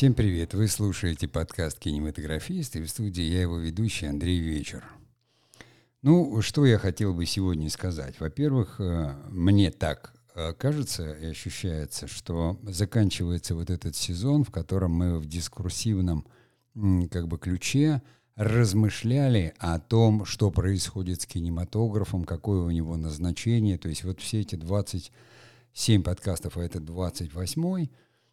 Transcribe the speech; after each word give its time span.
Всем 0.00 0.14
привет! 0.14 0.54
Вы 0.54 0.66
слушаете 0.66 1.28
подкаст 1.28 1.78
«Кинематографист» 1.78 2.74
и 2.74 2.80
в 2.80 2.88
студии 2.88 3.22
я 3.22 3.42
его 3.42 3.58
ведущий 3.58 4.06
Андрей 4.06 4.38
Вечер. 4.40 4.82
Ну, 6.00 6.40
что 6.40 6.64
я 6.64 6.78
хотел 6.78 7.12
бы 7.12 7.26
сегодня 7.26 7.68
сказать? 7.68 8.18
Во-первых, 8.18 8.76
э, 8.80 9.12
мне 9.28 9.70
так 9.70 10.14
э, 10.34 10.54
кажется 10.54 11.12
и 11.12 11.26
ощущается, 11.26 12.06
что 12.06 12.58
заканчивается 12.62 13.54
вот 13.54 13.68
этот 13.68 13.94
сезон, 13.94 14.44
в 14.44 14.50
котором 14.50 14.92
мы 14.92 15.18
в 15.18 15.26
дискурсивном 15.26 16.26
как 17.10 17.28
бы 17.28 17.36
ключе 17.36 18.00
размышляли 18.36 19.52
о 19.58 19.78
том, 19.78 20.24
что 20.24 20.50
происходит 20.50 21.20
с 21.20 21.26
кинематографом, 21.26 22.24
какое 22.24 22.62
у 22.62 22.70
него 22.70 22.96
назначение. 22.96 23.76
То 23.76 23.90
есть 23.90 24.04
вот 24.04 24.22
все 24.22 24.40
эти 24.40 24.54
27 24.54 26.02
подкастов, 26.02 26.56
а 26.56 26.64
это 26.64 26.78
28-й, 26.78 27.90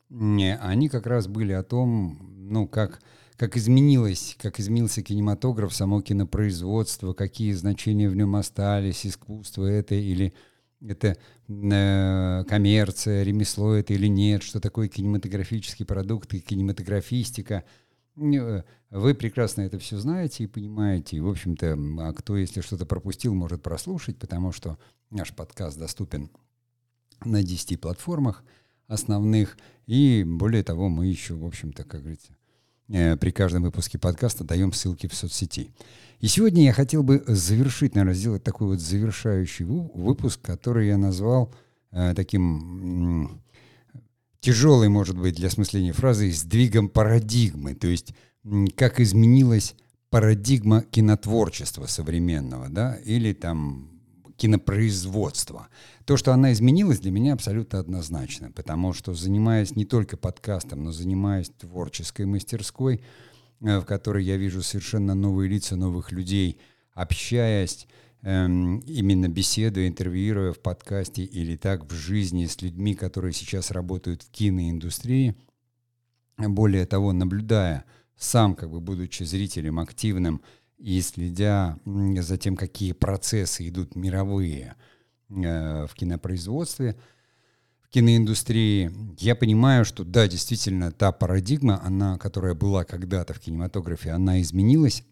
они 0.09 0.89
как 0.89 1.07
раз 1.07 1.27
были 1.27 1.51
о 1.51 1.63
том, 1.63 2.19
ну, 2.37 2.67
как, 2.67 3.01
как 3.35 3.57
изменилось, 3.57 4.35
как 4.41 4.59
изменился 4.59 5.01
кинематограф, 5.01 5.73
само 5.73 6.01
кинопроизводство, 6.01 7.13
какие 7.13 7.51
значения 7.53 8.09
в 8.09 8.15
нем 8.15 8.35
остались, 8.35 9.05
искусство 9.05 9.65
это 9.65 9.95
или 9.95 10.33
это 10.81 11.17
э, 11.47 12.43
коммерция, 12.47 13.23
ремесло 13.23 13.73
это 13.73 13.93
или 13.93 14.07
нет, 14.07 14.43
что 14.43 14.59
такое 14.59 14.87
кинематографический 14.87 15.85
продукт 15.85 16.33
и 16.33 16.39
кинематографистика. 16.39 17.63
Э, 18.15 18.63
вы 18.91 19.15
прекрасно 19.15 19.61
это 19.61 19.79
все 19.79 19.97
знаете 19.97 20.43
и 20.43 20.47
понимаете. 20.47 21.17
И, 21.17 21.19
в 21.19 21.27
общем-то, 21.27 21.77
а 21.99 22.13
кто, 22.13 22.37
если 22.37 22.61
что-то 22.61 22.85
пропустил, 22.85 23.33
может 23.33 23.63
прослушать, 23.63 24.17
потому 24.17 24.51
что 24.51 24.77
наш 25.09 25.33
подкаст 25.33 25.77
доступен 25.77 26.29
на 27.25 27.43
10 27.43 27.81
платформах 27.81 28.43
основных. 28.87 29.57
И 29.85 30.23
более 30.25 30.63
того, 30.63 30.89
мы 30.89 31.07
еще, 31.07 31.35
в 31.35 31.45
общем-то, 31.45 31.83
как 31.83 32.01
говорится, 32.01 32.35
э, 32.89 33.15
при 33.17 33.31
каждом 33.31 33.63
выпуске 33.63 33.97
подкаста 33.97 34.43
даем 34.43 34.73
ссылки 34.73 35.07
в 35.07 35.13
соцсети. 35.13 35.71
И 36.19 36.27
сегодня 36.27 36.63
я 36.63 36.73
хотел 36.73 37.03
бы 37.03 37.23
завершить, 37.27 37.95
наверное, 37.95 38.15
сделать 38.15 38.43
такой 38.43 38.67
вот 38.67 38.79
завершающий 38.79 39.65
выпуск, 39.65 40.41
который 40.41 40.87
я 40.87 40.97
назвал 40.97 41.53
э, 41.91 42.13
таким 42.15 43.25
э, 43.25 43.29
тяжелой, 44.39 44.89
может 44.89 45.17
быть, 45.17 45.35
для 45.35 45.47
осмысления 45.47 45.93
фразы 45.93 46.31
«сдвигом 46.31 46.89
парадигмы», 46.89 47.75
то 47.75 47.87
есть 47.87 48.13
как 48.77 48.99
изменилась 49.01 49.75
парадигма 50.09 50.83
кинотворчества 50.83 51.85
современного, 51.85 52.69
да, 52.69 52.95
или 52.95 53.33
там 53.33 53.96
кинопроизводства. 54.37 55.67
То, 56.05 56.15
что 56.15 56.31
она 56.31 56.53
изменилась, 56.53 56.99
для 56.99 57.11
меня 57.11 57.33
абсолютно 57.33 57.79
однозначно, 57.79 58.51
потому 58.51 58.93
что 58.93 59.13
занимаясь 59.13 59.75
не 59.75 59.85
только 59.85 60.15
подкастом, 60.15 60.83
но 60.83 60.91
занимаясь 60.91 61.49
творческой 61.49 62.25
мастерской, 62.25 63.01
э, 63.61 63.79
в 63.79 63.85
которой 63.85 64.23
я 64.23 64.37
вижу 64.37 64.61
совершенно 64.61 65.15
новые 65.15 65.49
лица 65.49 65.75
новых 65.75 66.11
людей, 66.11 66.59
общаясь, 66.93 67.87
эм, 68.21 68.79
именно 68.79 69.27
беседуя, 69.27 69.87
интервьюируя 69.87 70.53
в 70.53 70.59
подкасте 70.59 71.23
или 71.23 71.57
так 71.57 71.91
в 71.91 71.93
жизни 71.93 72.45
с 72.45 72.61
людьми, 72.61 72.93
которые 72.95 73.33
сейчас 73.33 73.71
работают 73.71 74.23
в 74.23 74.31
киноиндустрии, 74.31 75.35
более 76.37 76.85
того, 76.85 77.13
наблюдая 77.13 77.85
сам, 78.15 78.55
как 78.55 78.69
бы 78.69 78.79
будучи 78.79 79.23
зрителем 79.23 79.79
активным, 79.79 80.41
и 80.77 81.01
следя 81.01 81.79
за 81.85 82.37
тем, 82.37 82.55
какие 82.55 82.91
процессы 82.91 83.67
идут 83.67 83.95
мировые 83.95 84.75
э, 85.29 85.87
в 85.87 85.93
кинопроизводстве, 85.95 86.95
в 87.81 87.89
киноиндустрии, 87.89 88.91
я 89.19 89.35
понимаю, 89.35 89.85
что 89.85 90.03
да, 90.03 90.27
действительно, 90.27 90.91
та 90.91 91.11
парадигма, 91.11 91.81
она, 91.83 92.17
которая 92.17 92.53
была 92.53 92.83
когда-то 92.83 93.33
в 93.33 93.39
кинематографе, 93.39 94.11
она 94.11 94.41
изменилась. 94.41 95.03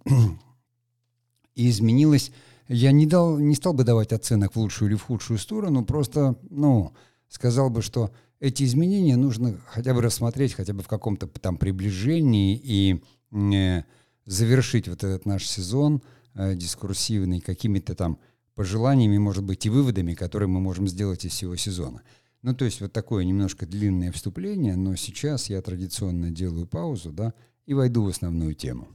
И 1.56 1.70
изменилась, 1.70 2.34
я 2.68 2.92
не, 2.92 3.06
дал, 3.06 3.38
не 3.40 3.56
стал 3.56 3.74
бы 3.74 3.86
давать 3.86 4.12
оценок 4.12 4.56
в 4.56 4.60
лучшую 4.60 4.90
или 4.90 4.98
в 4.98 5.04
худшую 5.04 5.40
сторону, 5.40 5.86
просто, 5.86 6.36
ну, 6.50 6.94
сказал 7.30 7.70
бы, 7.70 7.82
что 7.82 8.12
эти 8.42 8.64
изменения 8.64 9.16
нужно 9.16 9.58
хотя 9.68 9.94
бы 9.94 10.02
рассмотреть, 10.02 10.54
хотя 10.54 10.74
бы 10.74 10.84
в 10.84 10.88
каком-то 10.90 11.28
там 11.28 11.58
приближении 11.58 12.60
и 12.62 13.02
э, 13.32 13.84
завершить 14.26 14.88
вот 14.88 15.04
этот 15.04 15.26
наш 15.26 15.46
сезон 15.48 16.02
э, 16.34 16.56
дискурсивный 16.56 17.42
какими-то 17.42 17.96
там 17.96 18.20
пожеланиями, 18.56 19.18
может 19.18 19.44
быть, 19.44 19.66
и 19.66 19.70
выводами, 19.70 20.14
которые 20.14 20.50
мы 20.50 20.60
можем 20.60 20.88
сделать 20.88 21.26
из 21.26 21.32
всего 21.32 21.56
сезона. 21.56 22.02
Ну, 22.42 22.54
то 22.56 22.66
есть 22.66 22.82
вот 22.82 22.94
такое 22.94 23.24
немножко 23.24 23.66
длинное 23.66 24.12
вступление, 24.12 24.76
но 24.76 24.96
сейчас 24.96 25.50
я 25.50 25.62
традиционно 25.62 26.32
делаю 26.32 26.68
паузу, 26.68 27.12
да, 27.12 27.34
и 27.66 27.74
войду 27.74 28.04
в 28.04 28.08
основную 28.08 28.54
тему. 28.54 28.88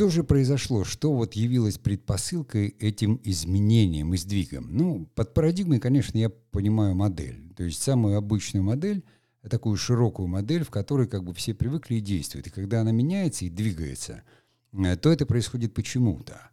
Что 0.00 0.08
же 0.08 0.24
произошло? 0.24 0.82
Что 0.82 1.12
вот 1.12 1.34
явилось 1.34 1.76
предпосылкой 1.76 2.68
этим 2.78 3.20
изменениям 3.22 4.14
и 4.14 4.16
сдвигам? 4.16 4.68
Ну, 4.70 5.06
под 5.14 5.34
парадигмой, 5.34 5.78
конечно, 5.78 6.16
я 6.16 6.30
понимаю 6.30 6.94
модель. 6.94 7.52
То 7.54 7.64
есть 7.64 7.82
самую 7.82 8.16
обычную 8.16 8.64
модель, 8.64 9.04
такую 9.50 9.76
широкую 9.76 10.26
модель, 10.26 10.64
в 10.64 10.70
которой 10.70 11.06
как 11.06 11.22
бы 11.22 11.34
все 11.34 11.52
привыкли 11.52 11.96
и 11.96 12.00
действуют. 12.00 12.46
И 12.46 12.50
когда 12.50 12.80
она 12.80 12.92
меняется 12.92 13.44
и 13.44 13.50
двигается, 13.50 14.22
э, 14.72 14.96
то 14.96 15.12
это 15.12 15.26
происходит 15.26 15.74
почему-то. 15.74 16.48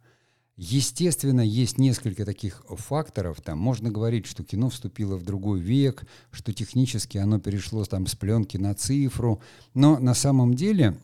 Естественно, 0.56 1.40
есть 1.40 1.78
несколько 1.78 2.26
таких 2.26 2.62
факторов. 2.68 3.40
Там 3.40 3.58
можно 3.58 3.90
говорить, 3.90 4.26
что 4.26 4.44
кино 4.44 4.68
вступило 4.68 5.16
в 5.16 5.22
другой 5.22 5.60
век, 5.60 6.04
что 6.32 6.52
технически 6.52 7.16
оно 7.16 7.40
перешло 7.40 7.82
там 7.84 8.08
с 8.08 8.14
пленки 8.14 8.58
на 8.58 8.74
цифру. 8.74 9.40
Но 9.72 9.98
на 9.98 10.12
самом 10.12 10.52
деле 10.52 10.98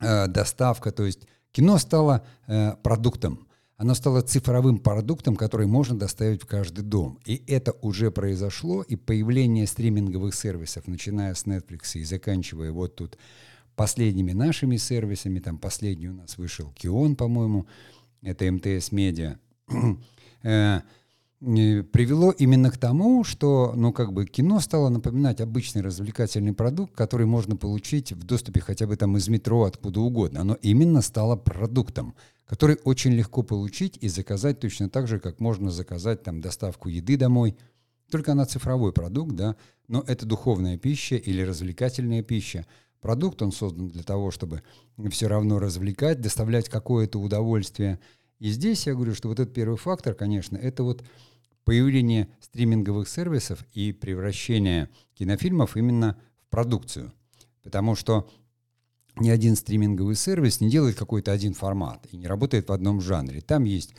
э, 0.00 0.26
доставка, 0.28 0.90
то 0.92 1.04
есть 1.04 1.26
кино 1.52 1.78
стало 1.78 2.24
э, 2.46 2.74
продуктом. 2.82 3.46
Оно 3.76 3.94
стало 3.94 4.22
цифровым 4.22 4.78
продуктом, 4.78 5.36
который 5.36 5.68
можно 5.68 5.96
доставить 5.96 6.42
в 6.42 6.46
каждый 6.46 6.82
дом. 6.82 7.20
И 7.24 7.44
это 7.46 7.72
уже 7.80 8.10
произошло, 8.10 8.82
и 8.82 8.96
появление 8.96 9.68
стриминговых 9.68 10.34
сервисов, 10.34 10.88
начиная 10.88 11.34
с 11.34 11.46
Netflix 11.46 11.92
и 11.94 12.02
заканчивая 12.02 12.72
вот 12.72 12.96
тут 12.96 13.16
последними 13.76 14.32
нашими 14.32 14.76
сервисами, 14.76 15.38
там 15.38 15.58
последний 15.58 16.08
у 16.08 16.14
нас 16.14 16.38
вышел 16.38 16.72
Кион, 16.72 17.14
по-моему, 17.14 17.68
это 18.22 18.50
МТС 18.50 18.90
Медиа, 18.90 19.38
э, 20.42 20.80
привело 21.40 22.32
именно 22.32 22.70
к 22.70 22.78
тому, 22.78 23.22
что, 23.22 23.72
ну, 23.76 23.92
как 23.92 24.12
бы 24.12 24.26
кино 24.26 24.58
стало 24.60 24.88
напоминать 24.88 25.40
обычный 25.40 25.82
развлекательный 25.82 26.52
продукт, 26.52 26.94
который 26.94 27.26
можно 27.26 27.56
получить 27.56 28.12
в 28.12 28.24
доступе 28.24 28.60
хотя 28.60 28.86
бы 28.86 28.96
там 28.96 29.16
из 29.16 29.28
метро, 29.28 29.62
откуда 29.64 30.00
угодно. 30.00 30.40
Оно 30.40 30.54
именно 30.62 31.00
стало 31.00 31.36
продуктом, 31.36 32.14
который 32.44 32.78
очень 32.84 33.12
легко 33.12 33.42
получить 33.42 33.98
и 34.00 34.08
заказать 34.08 34.58
точно 34.58 34.88
так 34.88 35.06
же, 35.06 35.20
как 35.20 35.38
можно 35.38 35.70
заказать 35.70 36.24
там 36.24 36.40
доставку 36.40 36.88
еды 36.88 37.16
домой. 37.16 37.56
Только 38.10 38.32
она 38.32 38.44
цифровой 38.44 38.92
продукт, 38.92 39.36
да, 39.36 39.54
но 39.86 40.02
это 40.06 40.26
духовная 40.26 40.76
пища 40.76 41.16
или 41.16 41.42
развлекательная 41.42 42.22
пища. 42.22 42.66
Продукт, 43.00 43.42
он 43.42 43.52
создан 43.52 43.88
для 43.88 44.02
того, 44.02 44.32
чтобы 44.32 44.62
все 45.10 45.28
равно 45.28 45.60
развлекать, 45.60 46.20
доставлять 46.20 46.68
какое-то 46.68 47.20
удовольствие– 47.20 48.00
и 48.38 48.50
здесь 48.50 48.86
я 48.86 48.94
говорю, 48.94 49.14
что 49.14 49.28
вот 49.28 49.40
этот 49.40 49.54
первый 49.54 49.76
фактор, 49.76 50.14
конечно, 50.14 50.56
это 50.56 50.82
вот 50.82 51.04
появление 51.64 52.28
стриминговых 52.40 53.08
сервисов 53.08 53.64
и 53.74 53.92
превращение 53.92 54.88
кинофильмов 55.14 55.76
именно 55.76 56.16
в 56.46 56.50
продукцию. 56.50 57.12
Потому 57.62 57.94
что 57.94 58.30
ни 59.16 59.28
один 59.28 59.56
стриминговый 59.56 60.14
сервис 60.14 60.60
не 60.60 60.70
делает 60.70 60.96
какой-то 60.96 61.32
один 61.32 61.54
формат 61.54 62.06
и 62.10 62.16
не 62.16 62.26
работает 62.26 62.68
в 62.68 62.72
одном 62.72 63.00
жанре. 63.00 63.40
Там 63.40 63.64
есть 63.64 63.94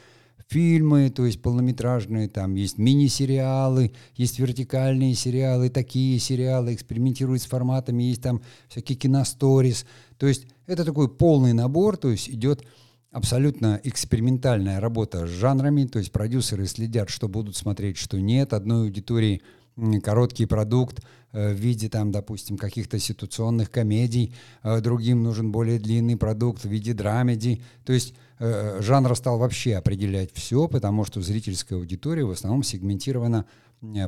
фильмы, 0.47 1.12
то 1.12 1.25
есть 1.25 1.42
полнометражные, 1.42 2.27
там 2.27 2.56
есть 2.56 2.77
мини-сериалы, 2.77 3.92
есть 4.15 4.39
вертикальные 4.39 5.13
сериалы, 5.13 5.69
такие 5.69 6.18
сериалы, 6.18 6.74
экспериментируют 6.74 7.44
с 7.44 7.45
форматами, 7.45 8.03
есть 8.03 8.24
там 8.24 8.42
всякие 8.68 8.97
киносторис. 8.97 9.85
То 10.18 10.25
есть 10.25 10.47
это 10.65 10.83
такой 10.85 11.07
полный 11.07 11.53
набор, 11.53 11.97
то 11.97 12.09
есть 12.09 12.30
идет 12.30 12.65
абсолютно 13.11 13.79
экспериментальная 13.83 14.79
работа 14.79 15.25
с 15.25 15.29
жанрами, 15.29 15.85
то 15.85 16.00
есть 16.00 16.11
продюсеры 16.11 16.65
следят, 16.67 17.09
что 17.09 17.27
будут 17.27 17.56
смотреть, 17.56 17.97
что 17.97 18.19
нет. 18.19 18.53
Одной 18.53 18.88
аудитории 18.88 19.41
короткий 20.03 20.45
продукт 20.45 21.03
э, 21.31 21.53
в 21.53 21.56
виде, 21.56 21.89
там, 21.89 22.11
допустим, 22.11 22.57
каких-то 22.57 23.00
ситуационных 23.00 23.71
комедий, 23.71 24.33
э, 24.63 24.81
другим 24.81 25.23
нужен 25.23 25.51
более 25.51 25.79
длинный 25.79 26.17
продукт 26.17 26.63
в 26.63 26.69
виде 26.69 26.94
драмеди. 26.94 27.63
То 27.85 27.94
есть 27.94 28.13
э, 28.39 28.81
жанр 28.81 29.15
стал 29.15 29.39
вообще 29.39 29.75
определять 29.75 30.31
все, 30.33 30.67
потому 30.67 31.06
что 31.06 31.21
зрительская 31.21 31.79
аудитория 31.79 32.25
в 32.25 32.31
основном 32.31 32.63
сегментирована 32.63 33.45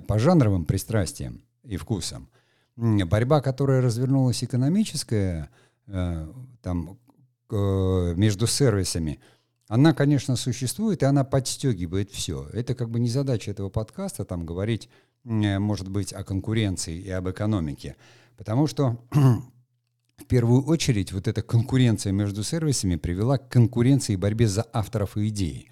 по 0.08 0.20
жанровым 0.20 0.66
пристрастиям 0.66 1.42
и 1.64 1.78
вкусам. 1.78 2.30
Борьба, 2.76 3.42
которая 3.42 3.82
развернулась 3.82 4.44
экономическая, 4.44 5.50
там 5.86 6.98
Э, 7.02 7.11
между 7.52 8.48
сервисами, 8.48 9.20
она, 9.68 9.94
конечно, 9.94 10.36
существует, 10.36 11.02
и 11.02 11.06
она 11.06 11.24
подстегивает 11.24 12.12
все. 12.12 12.48
Это 12.52 12.76
как 12.76 12.90
бы 12.90 13.00
не 13.00 13.10
задача 13.10 13.52
этого 13.52 13.70
подкаста, 13.70 14.26
там 14.26 14.46
говорить, 14.46 14.90
может 15.24 15.88
быть, 15.88 16.12
о 16.14 16.24
конкуренции 16.24 17.00
и 17.00 17.10
об 17.10 17.30
экономике. 17.30 17.96
Потому 18.38 18.68
что 18.68 18.98
в 20.18 20.26
первую 20.28 20.64
очередь 20.66 21.14
вот 21.14 21.28
эта 21.28 21.42
конкуренция 21.42 22.12
между 22.12 22.44
сервисами 22.44 22.96
привела 22.96 23.38
к 23.38 23.50
конкуренции 23.50 24.14
и 24.14 24.18
борьбе 24.18 24.48
за 24.48 24.66
авторов 24.74 25.16
и 25.18 25.30
идеи. 25.30 25.72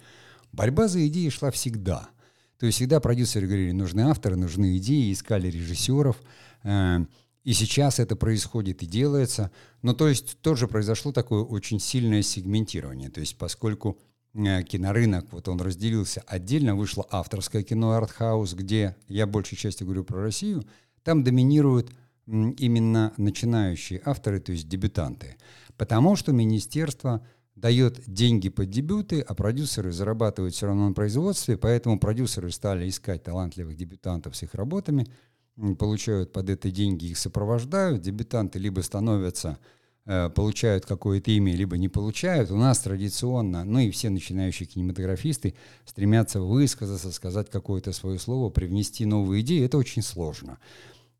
Борьба 0.52 0.88
за 0.88 1.06
идеи 1.06 1.28
шла 1.28 1.50
всегда. 1.50 2.08
То 2.58 2.66
есть 2.66 2.76
всегда 2.76 3.00
продюсеры 3.00 3.46
говорили, 3.46 3.72
нужны 3.72 4.02
авторы, 4.02 4.36
нужны 4.36 4.76
идеи, 4.76 5.12
искали 5.12 5.48
режиссеров. 5.48 6.16
И 7.42 7.54
сейчас 7.54 7.98
это 7.98 8.16
происходит 8.16 8.82
и 8.82 8.86
делается. 8.86 9.50
Но 9.82 9.94
то 9.94 10.08
есть 10.08 10.38
тоже 10.40 10.68
произошло 10.68 11.12
такое 11.12 11.42
очень 11.42 11.80
сильное 11.80 12.22
сегментирование. 12.22 13.10
То 13.10 13.20
есть 13.20 13.38
поскольку 13.38 13.98
э, 14.34 14.62
кинорынок, 14.62 15.32
вот 15.32 15.48
он 15.48 15.60
разделился, 15.60 16.22
отдельно 16.26 16.76
вышло 16.76 17.06
авторское 17.10 17.62
кино 17.62 17.92
«Артхаус», 17.92 18.54
где, 18.54 18.96
я 19.08 19.26
большей 19.26 19.56
части 19.56 19.84
говорю 19.84 20.04
про 20.04 20.20
Россию, 20.20 20.64
там 21.02 21.24
доминируют 21.24 21.90
именно 22.26 23.12
начинающие 23.16 24.02
авторы, 24.04 24.38
то 24.40 24.52
есть 24.52 24.68
дебютанты. 24.68 25.36
Потому 25.78 26.16
что 26.16 26.32
министерство 26.32 27.26
дает 27.56 28.02
деньги 28.06 28.50
под 28.50 28.70
дебюты, 28.70 29.22
а 29.22 29.34
продюсеры 29.34 29.92
зарабатывают 29.92 30.54
все 30.54 30.66
равно 30.66 30.88
на 30.88 30.94
производстве, 30.94 31.56
поэтому 31.56 31.98
продюсеры 31.98 32.50
стали 32.50 32.88
искать 32.88 33.24
талантливых 33.24 33.76
дебютантов 33.76 34.36
с 34.36 34.42
их 34.42 34.54
работами– 34.54 35.06
получают 35.78 36.32
под 36.32 36.50
это 36.50 36.70
деньги, 36.70 37.06
их 37.06 37.18
сопровождают, 37.18 38.02
дебютанты 38.02 38.58
либо 38.58 38.80
становятся, 38.80 39.58
э, 40.06 40.30
получают 40.30 40.86
какое-то 40.86 41.30
имя, 41.30 41.54
либо 41.54 41.76
не 41.76 41.88
получают. 41.88 42.50
У 42.50 42.56
нас 42.56 42.80
традиционно, 42.80 43.64
ну 43.64 43.78
и 43.80 43.90
все 43.90 44.10
начинающие 44.10 44.66
кинематографисты 44.66 45.54
стремятся 45.84 46.40
высказаться, 46.40 47.12
сказать 47.12 47.50
какое-то 47.50 47.92
свое 47.92 48.18
слово, 48.18 48.50
привнести 48.50 49.04
новые 49.04 49.42
идеи. 49.42 49.64
Это 49.64 49.78
очень 49.78 50.02
сложно. 50.02 50.58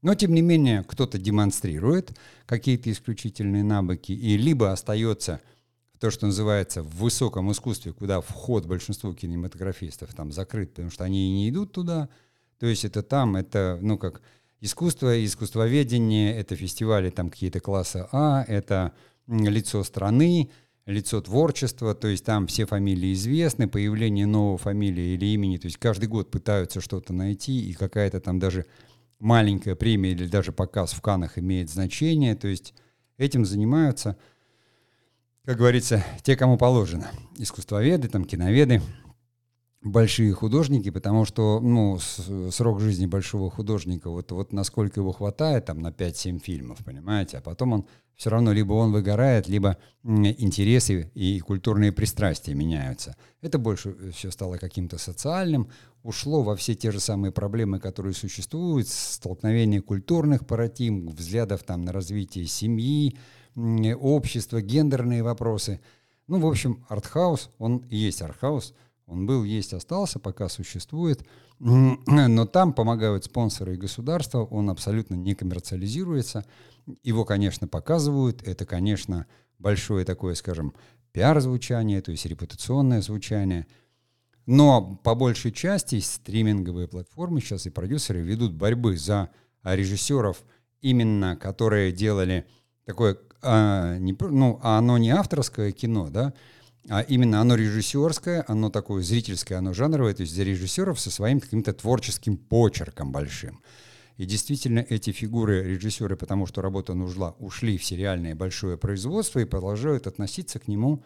Но, 0.02 0.14
тем 0.14 0.32
не 0.32 0.40
менее, 0.40 0.82
кто-то 0.82 1.18
демонстрирует 1.18 2.16
какие-то 2.46 2.90
исключительные 2.90 3.62
навыки 3.62 4.12
и 4.12 4.38
либо 4.38 4.72
остается 4.72 5.42
то, 5.98 6.10
что 6.10 6.24
называется 6.24 6.82
в 6.82 6.96
высоком 6.96 7.52
искусстве, 7.52 7.92
куда 7.92 8.22
вход 8.22 8.64
большинству 8.64 9.12
кинематографистов 9.12 10.14
там 10.14 10.32
закрыт, 10.32 10.70
потому 10.70 10.90
что 10.90 11.04
они 11.04 11.28
и 11.28 11.32
не 11.32 11.50
идут 11.50 11.72
туда– 11.72 12.08
то 12.60 12.66
есть 12.66 12.84
это 12.84 13.02
там, 13.02 13.36
это, 13.36 13.78
ну, 13.80 13.96
как 13.96 14.20
искусство, 14.60 15.24
искусствоведение, 15.24 16.36
это 16.36 16.54
фестивали 16.54 17.08
там 17.08 17.30
какие-то 17.30 17.58
класса 17.60 18.08
А, 18.12 18.44
это 18.46 18.92
лицо 19.26 19.82
страны, 19.82 20.50
лицо 20.84 21.22
творчества, 21.22 21.94
то 21.94 22.08
есть 22.08 22.24
там 22.24 22.46
все 22.46 22.66
фамилии 22.66 23.14
известны, 23.14 23.66
появление 23.66 24.26
новой 24.26 24.58
фамилии 24.58 25.14
или 25.14 25.24
имени, 25.26 25.56
то 25.56 25.66
есть 25.66 25.78
каждый 25.78 26.06
год 26.06 26.30
пытаются 26.30 26.82
что-то 26.82 27.14
найти, 27.14 27.70
и 27.70 27.72
какая-то 27.72 28.20
там 28.20 28.38
даже 28.38 28.66
маленькая 29.18 29.74
премия 29.74 30.12
или 30.12 30.26
даже 30.26 30.52
показ 30.52 30.92
в 30.92 31.00
Канах 31.00 31.38
имеет 31.38 31.70
значение, 31.70 32.34
то 32.34 32.46
есть 32.48 32.74
этим 33.16 33.46
занимаются, 33.46 34.18
как 35.46 35.56
говорится, 35.56 36.04
те, 36.22 36.36
кому 36.36 36.58
положено. 36.58 37.10
Искусствоведы, 37.38 38.08
там, 38.08 38.24
киноведы, 38.24 38.82
большие 39.82 40.32
художники, 40.34 40.90
потому 40.90 41.24
что 41.24 41.60
ну, 41.60 41.98
срок 41.98 42.80
жизни 42.80 43.06
большого 43.06 43.50
художника, 43.50 44.10
вот, 44.10 44.30
вот 44.32 44.52
насколько 44.52 45.00
его 45.00 45.12
хватает, 45.12 45.66
там 45.66 45.78
на 45.78 45.88
5-7 45.88 46.38
фильмов, 46.38 46.84
понимаете, 46.84 47.38
а 47.38 47.40
потом 47.40 47.72
он 47.72 47.86
все 48.14 48.28
равно 48.28 48.52
либо 48.52 48.74
он 48.74 48.92
выгорает, 48.92 49.48
либо 49.48 49.78
интересы 50.04 51.10
и 51.14 51.40
культурные 51.40 51.92
пристрастия 51.92 52.52
меняются. 52.52 53.16
Это 53.40 53.58
больше 53.58 54.12
все 54.12 54.30
стало 54.30 54.58
каким-то 54.58 54.98
социальным, 54.98 55.70
ушло 56.02 56.42
во 56.42 56.56
все 56.56 56.74
те 56.74 56.92
же 56.92 57.00
самые 57.00 57.32
проблемы, 57.32 57.80
которые 57.80 58.12
существуют, 58.12 58.88
столкновение 58.88 59.80
культурных 59.80 60.46
парадигм, 60.46 61.08
взглядов 61.08 61.62
там 61.62 61.82
на 61.82 61.92
развитие 61.92 62.44
семьи, 62.44 63.16
общества, 63.56 64.60
гендерные 64.60 65.22
вопросы. 65.22 65.80
Ну, 66.26 66.38
в 66.38 66.46
общем, 66.46 66.84
артхаус, 66.88 67.50
он 67.58 67.78
и 67.88 67.96
есть 67.96 68.20
артхаус– 68.20 68.74
он 69.10 69.26
был, 69.26 69.44
есть, 69.44 69.72
остался, 69.74 70.18
пока 70.18 70.48
существует. 70.48 71.26
Но 71.58 72.46
там 72.46 72.72
помогают 72.72 73.24
спонсоры 73.24 73.74
и 73.74 73.78
государство. 73.78 74.44
Он 74.44 74.70
абсолютно 74.70 75.14
не 75.14 75.34
коммерциализируется. 75.34 76.46
Его, 77.02 77.24
конечно, 77.24 77.66
показывают. 77.68 78.46
Это, 78.46 78.64
конечно, 78.64 79.26
большое 79.58 80.04
такое, 80.04 80.34
скажем, 80.34 80.74
пиар-звучание, 81.12 82.00
то 82.00 82.12
есть 82.12 82.24
репутационное 82.26 83.02
звучание. 83.02 83.66
Но 84.46 85.00
по 85.04 85.14
большей 85.14 85.52
части 85.52 86.00
стриминговые 86.00 86.88
платформы 86.88 87.40
сейчас 87.40 87.66
и 87.66 87.70
продюсеры 87.70 88.20
ведут 88.20 88.54
борьбы 88.54 88.96
за 88.96 89.30
режиссеров, 89.64 90.42
именно 90.80 91.36
которые 91.36 91.92
делали 91.92 92.46
такое, 92.84 93.18
а, 93.42 93.98
не, 93.98 94.16
ну, 94.18 94.58
а 94.62 94.78
оно 94.78 94.98
не 94.98 95.10
авторское 95.10 95.72
кино, 95.72 96.08
да, 96.10 96.32
а 96.88 97.00
именно 97.02 97.40
оно 97.40 97.54
режиссерское, 97.54 98.44
оно 98.48 98.70
такое 98.70 99.02
зрительское, 99.02 99.58
оно 99.58 99.74
жанровое, 99.74 100.14
то 100.14 100.22
есть 100.22 100.34
за 100.34 100.42
режиссеров 100.42 100.98
со 100.98 101.10
своим 101.10 101.40
каким-то 101.40 101.72
творческим 101.72 102.36
почерком 102.36 103.12
большим. 103.12 103.60
И 104.16 104.26
действительно 104.26 104.80
эти 104.80 105.12
фигуры 105.12 105.62
режиссеры, 105.62 106.16
потому 106.16 106.46
что 106.46 106.62
работа 106.62 106.94
нужна, 106.94 107.30
ушли 107.38 107.78
в 107.78 107.84
сериальное 107.84 108.34
большое 108.34 108.76
производство 108.76 109.38
и 109.38 109.44
продолжают 109.44 110.06
относиться 110.06 110.58
к 110.58 110.68
нему 110.68 111.04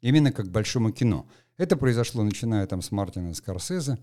именно 0.00 0.32
как 0.32 0.46
к 0.46 0.50
большому 0.50 0.92
кино. 0.92 1.28
Это 1.56 1.76
произошло, 1.76 2.22
начиная 2.22 2.66
там 2.66 2.82
с 2.82 2.90
Мартина 2.90 3.34
Скорсезе, 3.34 3.98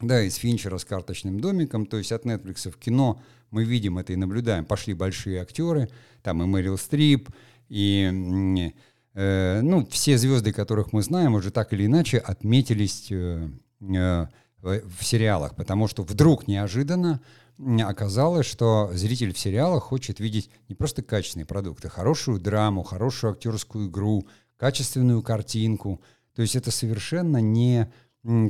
да, 0.00 0.22
из 0.22 0.36
Финчера 0.36 0.78
с 0.78 0.84
карточным 0.84 1.40
домиком, 1.40 1.86
то 1.86 1.96
есть 1.96 2.12
от 2.12 2.24
Netflix 2.26 2.70
в 2.70 2.76
кино 2.76 3.22
мы 3.50 3.64
видим 3.64 3.98
это 3.98 4.12
и 4.12 4.16
наблюдаем. 4.16 4.64
Пошли 4.64 4.94
большие 4.94 5.40
актеры, 5.40 5.88
там 6.22 6.42
и 6.42 6.46
Мэрил 6.46 6.78
Стрип, 6.78 7.28
и 7.68 8.72
э, 9.14 9.60
ну, 9.62 9.86
все 9.86 10.18
звезды, 10.18 10.52
которых 10.52 10.92
мы 10.92 11.02
знаем, 11.02 11.34
уже 11.34 11.50
так 11.50 11.72
или 11.72 11.86
иначе 11.86 12.18
отметились 12.18 13.08
э, 13.10 13.48
э, 13.80 14.26
в 14.62 15.04
сериалах, 15.04 15.54
потому 15.56 15.88
что 15.88 16.02
вдруг 16.02 16.48
неожиданно 16.48 17.20
оказалось, 17.82 18.46
что 18.46 18.90
зритель 18.94 19.32
в 19.32 19.38
сериалах 19.38 19.84
хочет 19.84 20.18
видеть 20.18 20.50
не 20.68 20.74
просто 20.74 21.02
качественные 21.02 21.46
продукты, 21.46 21.88
а 21.88 21.90
хорошую 21.90 22.40
драму, 22.40 22.82
хорошую 22.82 23.32
актерскую 23.32 23.88
игру, 23.88 24.26
качественную 24.56 25.22
картинку. 25.22 26.00
То 26.34 26.42
есть 26.42 26.56
это 26.56 26.70
совершенно 26.70 27.38
не 27.38 27.92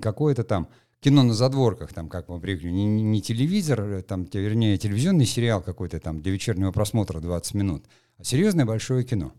какое-то 0.00 0.44
там 0.44 0.68
кино 1.00 1.22
на 1.22 1.34
задворках, 1.34 1.92
там, 1.92 2.08
как 2.08 2.28
мы 2.28 2.40
привыкли, 2.40 2.70
не, 2.70 2.86
не 2.86 3.20
телевизор, 3.20 4.00
там, 4.02 4.26
вернее, 4.32 4.78
телевизионный 4.78 5.26
сериал 5.26 5.60
какой-то 5.60 6.00
там 6.00 6.22
для 6.22 6.32
вечернего 6.32 6.72
просмотра 6.72 7.20
20 7.20 7.54
минут, 7.54 7.84
а 8.16 8.24
серьезное 8.24 8.64
большое 8.64 9.04
кино. 9.04 9.32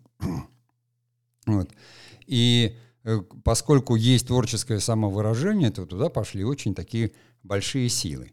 Вот. 1.45 1.69
И 2.27 2.75
э, 3.03 3.21
поскольку 3.43 3.95
есть 3.95 4.27
творческое 4.27 4.79
самовыражение, 4.79 5.71
то 5.71 5.85
туда 5.85 6.09
пошли 6.09 6.43
очень 6.43 6.73
такие 6.73 7.11
большие 7.43 7.89
силы. 7.89 8.31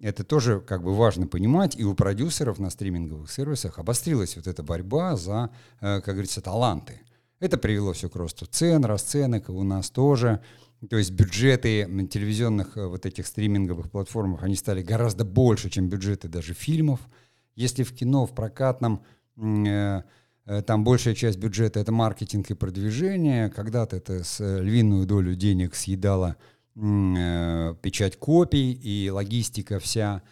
Это 0.00 0.22
тоже 0.22 0.60
как 0.60 0.82
бы 0.82 0.94
важно 0.94 1.26
понимать, 1.26 1.76
и 1.76 1.84
у 1.84 1.94
продюсеров 1.94 2.58
на 2.58 2.70
стриминговых 2.70 3.30
сервисах 3.30 3.78
обострилась 3.78 4.36
вот 4.36 4.46
эта 4.46 4.62
борьба 4.62 5.16
за, 5.16 5.50
э, 5.80 6.00
как 6.00 6.14
говорится, 6.14 6.40
таланты. 6.40 7.00
Это 7.40 7.56
привело 7.56 7.92
все 7.92 8.08
к 8.08 8.16
росту 8.16 8.46
цен, 8.46 8.84
расценок, 8.84 9.48
у 9.48 9.62
нас 9.62 9.90
тоже. 9.90 10.40
То 10.88 10.96
есть 10.96 11.10
бюджеты 11.10 11.84
телевизионных 12.10 12.76
э, 12.76 12.86
вот 12.86 13.06
этих 13.06 13.26
стриминговых 13.26 13.90
платформах, 13.90 14.42
они 14.42 14.54
стали 14.54 14.82
гораздо 14.82 15.24
больше, 15.24 15.70
чем 15.70 15.88
бюджеты 15.88 16.28
даже 16.28 16.54
фильмов. 16.54 17.00
Если 17.54 17.82
в 17.82 17.92
кино, 17.92 18.26
в 18.26 18.34
прокатном 18.34 19.02
Э, 19.38 20.02
там 20.66 20.82
большая 20.82 21.14
часть 21.14 21.38
бюджета 21.38 21.80
это 21.80 21.92
маркетинг 21.92 22.50
и 22.50 22.54
продвижение. 22.54 23.50
Когда-то 23.50 23.96
это 23.96 24.24
с 24.24 24.40
э, 24.40 24.62
львиную 24.62 25.06
долю 25.06 25.34
денег 25.34 25.74
съедала 25.74 26.36
э, 26.74 27.74
печать 27.82 28.16
копий 28.16 28.72
и 28.72 29.10
логистика 29.10 29.78
вся. 29.78 30.22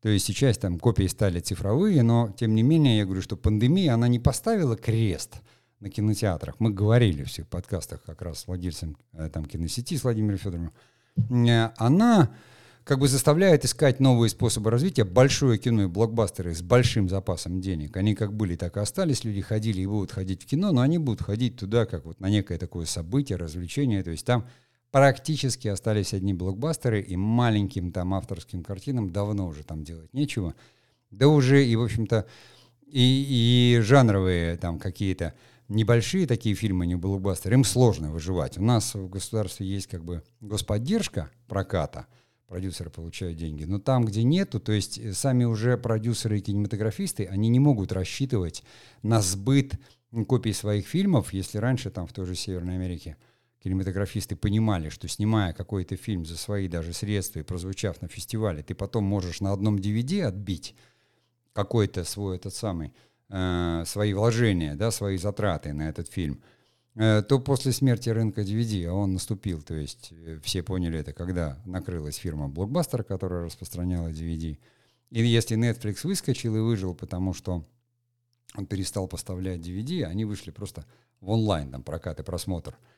То 0.00 0.08
есть 0.08 0.24
сейчас 0.24 0.56
там 0.56 0.78
копии 0.78 1.06
стали 1.06 1.40
цифровые, 1.40 2.02
но 2.02 2.32
тем 2.38 2.54
не 2.54 2.62
менее 2.62 2.98
я 2.98 3.04
говорю, 3.04 3.20
что 3.20 3.36
пандемия, 3.36 3.92
она 3.92 4.08
не 4.08 4.18
поставила 4.18 4.76
крест 4.76 5.36
на 5.80 5.90
кинотеатрах. 5.90 6.56
Мы 6.58 6.70
говорили 6.70 7.24
в 7.24 7.28
всех 7.28 7.46
подкастах 7.48 8.02
как 8.02 8.22
раз 8.22 8.40
с 8.40 8.46
владельцем 8.46 8.96
там, 9.32 9.44
киносети, 9.44 9.96
с 9.96 10.04
Владимиром 10.04 10.38
Федоровым. 10.38 10.72
Она 11.76 12.30
как 12.86 13.00
бы 13.00 13.08
заставляет 13.08 13.64
искать 13.64 13.98
новые 13.98 14.30
способы 14.30 14.70
развития. 14.70 15.02
Большое 15.02 15.58
кино 15.58 15.82
и 15.82 15.86
блокбастеры 15.86 16.54
с 16.54 16.62
большим 16.62 17.08
запасом 17.08 17.60
денег, 17.60 17.96
они 17.96 18.14
как 18.14 18.32
были, 18.32 18.54
так 18.54 18.76
и 18.76 18.80
остались. 18.80 19.24
Люди 19.24 19.40
ходили 19.40 19.80
и 19.80 19.86
будут 19.86 20.12
ходить 20.12 20.44
в 20.44 20.46
кино, 20.46 20.70
но 20.70 20.82
они 20.82 20.98
будут 20.98 21.20
ходить 21.20 21.56
туда, 21.56 21.84
как 21.84 22.04
вот 22.04 22.20
на 22.20 22.30
некое 22.30 22.58
такое 22.58 22.86
событие, 22.86 23.38
развлечение. 23.38 24.04
То 24.04 24.12
есть 24.12 24.24
там 24.24 24.46
практически 24.92 25.66
остались 25.66 26.14
одни 26.14 26.32
блокбастеры, 26.32 27.00
и 27.00 27.16
маленьким 27.16 27.90
там 27.90 28.14
авторским 28.14 28.62
картинам 28.62 29.10
давно 29.10 29.48
уже 29.48 29.64
там 29.64 29.82
делать 29.82 30.14
нечего. 30.14 30.54
Да 31.10 31.26
уже 31.26 31.66
и, 31.66 31.74
в 31.74 31.82
общем-то, 31.82 32.24
и, 32.86 33.74
и 33.76 33.80
жанровые 33.80 34.58
там 34.58 34.78
какие-то 34.78 35.34
небольшие 35.66 36.28
такие 36.28 36.54
фильмы, 36.54 36.86
не 36.86 36.94
блокбастеры, 36.94 37.54
им 37.54 37.64
сложно 37.64 38.12
выживать. 38.12 38.58
У 38.58 38.62
нас 38.62 38.94
в 38.94 39.08
государстве 39.08 39.66
есть 39.66 39.88
как 39.88 40.04
бы 40.04 40.22
господдержка 40.40 41.30
проката, 41.48 42.06
продюсеры 42.46 42.90
получают 42.90 43.36
деньги, 43.36 43.64
но 43.64 43.78
там, 43.78 44.04
где 44.04 44.22
нету, 44.22 44.60
то 44.60 44.72
есть 44.72 45.16
сами 45.16 45.44
уже 45.44 45.76
продюсеры 45.76 46.38
и 46.38 46.40
кинематографисты, 46.40 47.26
они 47.26 47.48
не 47.48 47.58
могут 47.58 47.92
рассчитывать 47.92 48.62
на 49.02 49.20
сбыт 49.20 49.74
копий 50.28 50.52
своих 50.52 50.86
фильмов, 50.86 51.32
если 51.32 51.58
раньше 51.58 51.90
там 51.90 52.06
в 52.06 52.12
той 52.12 52.26
же 52.26 52.34
Северной 52.34 52.74
Америке 52.74 53.16
кинематографисты 53.62 54.36
понимали, 54.36 54.90
что 54.90 55.08
снимая 55.08 55.52
какой-то 55.52 55.96
фильм 55.96 56.24
за 56.24 56.36
свои 56.36 56.68
даже 56.68 56.92
средства 56.92 57.40
и 57.40 57.42
прозвучав 57.42 58.00
на 58.00 58.08
фестивале, 58.08 58.62
ты 58.62 58.74
потом 58.74 59.04
можешь 59.04 59.40
на 59.40 59.52
одном 59.52 59.76
DVD 59.76 60.22
отбить 60.22 60.74
какой-то 61.52 62.04
свой 62.04 62.36
этот 62.36 62.54
самый, 62.54 62.92
э, 63.28 63.82
свои 63.86 64.12
вложения, 64.12 64.76
да, 64.76 64.90
свои 64.92 65.16
затраты 65.16 65.72
на 65.72 65.88
этот 65.88 66.08
фильм, 66.08 66.34
э, 66.34 66.55
то 66.96 67.40
после 67.40 67.72
смерти 67.72 68.08
рынка 68.08 68.40
DVD, 68.42 68.86
а 68.86 68.92
он 68.92 69.12
наступил, 69.12 69.62
то 69.62 69.74
есть 69.74 70.12
э, 70.12 70.38
все 70.42 70.62
поняли 70.62 70.98
это, 70.98 71.12
когда 71.12 71.60
накрылась 71.66 72.16
фирма 72.16 72.48
Blockbuster, 72.48 73.02
которая 73.02 73.44
распространяла 73.44 74.08
DVD. 74.08 74.58
И 75.10 75.22
если 75.22 75.56
Netflix 75.56 76.00
выскочил 76.04 76.56
и 76.56 76.60
выжил, 76.60 76.94
потому 76.94 77.34
что 77.34 77.64
он 78.56 78.66
перестал 78.66 79.08
поставлять 79.08 79.60
DVD, 79.60 80.04
они 80.04 80.24
вышли 80.24 80.50
просто 80.50 80.84
в 81.20 81.30
онлайн, 81.30 81.70
там, 81.70 81.82
прокат 81.82 82.20
и 82.20 82.22
просмотр– 82.22 82.76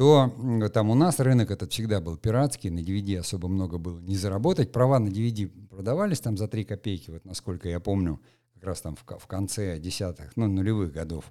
то 0.00 0.32
там 0.72 0.88
у 0.88 0.94
нас 0.94 1.20
рынок 1.20 1.50
этот 1.50 1.72
всегда 1.72 2.00
был 2.00 2.16
пиратский, 2.16 2.70
на 2.70 2.78
DVD 2.78 3.18
особо 3.18 3.48
много 3.48 3.76
было 3.76 4.00
не 4.00 4.16
заработать. 4.16 4.72
Права 4.72 4.98
на 4.98 5.08
DVD 5.08 5.46
продавались 5.68 6.20
там 6.20 6.38
за 6.38 6.48
3 6.48 6.64
копейки, 6.64 7.10
вот 7.10 7.26
насколько 7.26 7.68
я 7.68 7.80
помню, 7.80 8.18
как 8.54 8.64
раз 8.64 8.80
там 8.80 8.96
в, 8.96 9.04
в 9.04 9.26
конце 9.26 9.78
десятых, 9.78 10.34
ну, 10.36 10.46
нулевых 10.46 10.90
годов. 10.92 11.30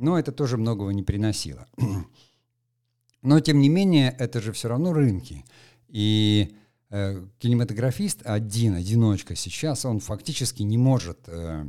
Но 0.00 0.18
это 0.18 0.32
тоже 0.32 0.56
многого 0.56 0.90
не 0.90 1.02
приносило. 1.02 1.68
Но, 3.22 3.40
тем 3.40 3.60
не 3.60 3.68
менее, 3.68 4.14
это 4.18 4.40
же 4.40 4.52
все 4.52 4.68
равно 4.68 4.92
рынки. 4.92 5.44
И 5.88 6.56
э, 6.88 7.24
кинематографист 7.38 8.22
один, 8.24 8.74
одиночка 8.74 9.36
сейчас, 9.36 9.84
он 9.84 10.00
фактически 10.00 10.62
не 10.62 10.78
может 10.78 11.18
э, 11.26 11.66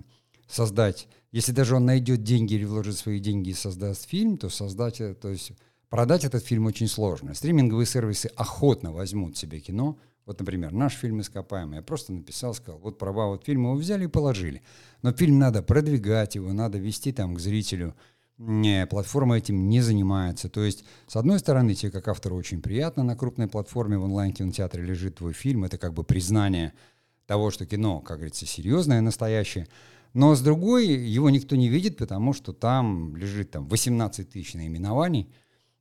создать, 0.48 1.08
если 1.32 1.52
даже 1.52 1.76
он 1.76 1.86
найдет 1.86 2.24
деньги 2.24 2.54
или 2.54 2.66
вложит 2.66 2.98
свои 2.98 3.20
деньги 3.20 3.50
и 3.50 3.54
создаст 3.54 4.10
фильм, 4.10 4.38
то 4.38 4.50
создать, 4.50 5.02
э, 5.02 5.14
то 5.14 5.30
есть 5.30 5.52
Продать 5.92 6.24
этот 6.24 6.46
фильм 6.46 6.68
очень 6.68 6.88
сложно. 6.88 7.34
Стриминговые 7.34 7.86
сервисы 7.86 8.28
охотно 8.38 8.94
возьмут 8.94 9.36
себе 9.36 9.60
кино. 9.60 10.00
Вот, 10.26 10.40
например, 10.40 10.72
наш 10.72 10.94
фильм 10.94 11.20
«Ископаемый». 11.20 11.76
Я 11.76 11.82
просто 11.82 12.14
написал, 12.14 12.54
сказал, 12.54 12.80
вот 12.80 12.98
права 12.98 13.28
вот 13.28 13.44
фильма 13.44 13.72
его 13.72 13.78
взяли 13.78 14.06
и 14.06 14.08
положили. 14.08 14.62
Но 15.02 15.12
фильм 15.12 15.38
надо 15.38 15.62
продвигать, 15.62 16.36
его 16.36 16.54
надо 16.54 16.78
вести 16.78 17.12
там 17.12 17.36
к 17.36 17.42
зрителю. 17.42 17.94
Не, 18.44 18.88
платформа 18.88 19.38
этим 19.38 19.70
не 19.70 19.82
занимается. 19.82 20.50
То 20.50 20.64
есть, 20.64 20.84
с 21.08 21.16
одной 21.16 21.40
стороны, 21.40 21.76
тебе 21.76 21.92
как 21.92 22.08
автору 22.08 22.36
очень 22.36 22.62
приятно, 22.62 23.04
на 23.04 23.16
крупной 23.16 23.48
платформе 23.48 23.98
в 23.98 24.04
онлайн-кинотеатре 24.04 24.84
лежит 24.84 25.16
твой 25.16 25.34
фильм. 25.34 25.64
Это 25.64 25.78
как 25.78 25.94
бы 25.94 26.04
признание 26.04 26.74
того, 27.28 27.52
что 27.52 27.66
кино, 27.66 28.00
как 28.00 28.18
говорится, 28.18 28.46
серьезное, 28.46 29.02
настоящее. 29.02 29.68
Но 30.14 30.36
с 30.36 30.42
другой, 30.42 30.88
его 30.88 31.30
никто 31.30 31.56
не 31.56 31.70
видит, 31.70 31.98
потому 31.98 32.34
что 32.34 32.52
там 32.52 33.16
лежит 33.16 33.52
там 33.52 33.68
18 33.68 34.30
тысяч 34.30 34.56
наименований, 34.56 35.30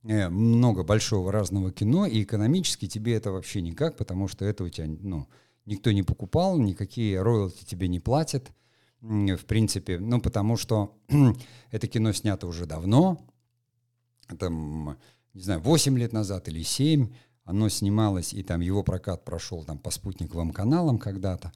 Э, 0.05 0.31
много 0.31 0.83
большого 0.83 1.31
разного 1.31 1.73
кино, 1.73 2.07
и 2.07 2.23
экономически 2.23 2.87
тебе 2.87 3.15
это 3.15 3.33
вообще 3.33 3.61
никак, 3.61 3.97
потому 3.97 4.29
что 4.29 4.47
это 4.47 4.65
у 4.65 4.69
тебя, 4.69 4.87
ну, 4.87 5.29
никто 5.67 5.93
не 5.93 6.03
покупал, 6.03 6.59
никакие 6.59 7.21
роялти 7.21 7.65
тебе 7.67 7.87
не 7.87 8.01
платят, 8.01 8.51
в 9.01 9.45
принципе, 9.47 9.99
ну, 9.99 10.21
потому 10.21 10.57
что 10.57 10.99
это 11.71 11.87
кино 11.87 12.13
снято 12.13 12.47
уже 12.47 12.67
давно, 12.67 13.19
там, 14.39 14.99
не 15.35 15.43
знаю, 15.43 15.61
8 15.61 15.99
лет 15.99 16.13
назад 16.13 16.49
или 16.49 16.63
7, 16.63 17.09
оно 17.45 17.69
снималось, 17.69 18.33
и 18.33 18.43
там 18.43 18.61
его 18.61 18.83
прокат 18.83 19.25
прошел 19.25 19.65
там 19.65 19.79
по 19.79 19.91
спутниковым 19.91 20.53
каналам 20.53 20.99
когда-то, 20.99 21.53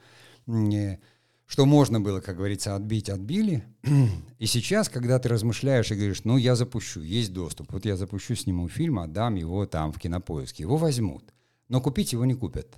э, 0.46 0.98
что 1.46 1.66
можно 1.66 2.00
было, 2.00 2.20
как 2.20 2.36
говорится, 2.36 2.74
отбить, 2.74 3.10
отбили. 3.10 3.64
И 4.38 4.46
сейчас, 4.46 4.88
когда 4.88 5.18
ты 5.18 5.28
размышляешь 5.28 5.90
и 5.90 5.94
говоришь, 5.94 6.24
ну, 6.24 6.36
я 6.36 6.56
запущу, 6.56 7.00
есть 7.00 7.32
доступ, 7.32 7.72
вот 7.72 7.84
я 7.84 7.96
запущу, 7.96 8.34
сниму 8.34 8.68
фильм, 8.68 8.98
отдам 8.98 9.34
его 9.34 9.66
там 9.66 9.92
в 9.92 9.98
кинопоиске, 9.98 10.62
его 10.62 10.76
возьмут, 10.76 11.32
но 11.68 11.80
купить 11.80 12.12
его 12.12 12.24
не 12.24 12.34
купят. 12.34 12.74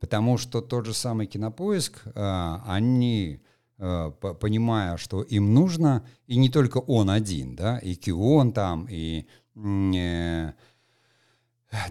Потому 0.00 0.38
что 0.38 0.60
тот 0.60 0.86
же 0.86 0.94
самый 0.94 1.26
кинопоиск, 1.26 2.02
э, 2.06 2.56
они, 2.66 3.40
понимая, 3.80 4.98
что 4.98 5.22
им 5.22 5.54
нужно, 5.54 6.04
и 6.26 6.36
не 6.36 6.50
только 6.50 6.78
он 6.78 7.08
один, 7.08 7.56
да, 7.56 7.78
и 7.78 7.94
Кион 7.94 8.52
там, 8.52 8.86
и 8.90 9.26
э, 9.56 10.52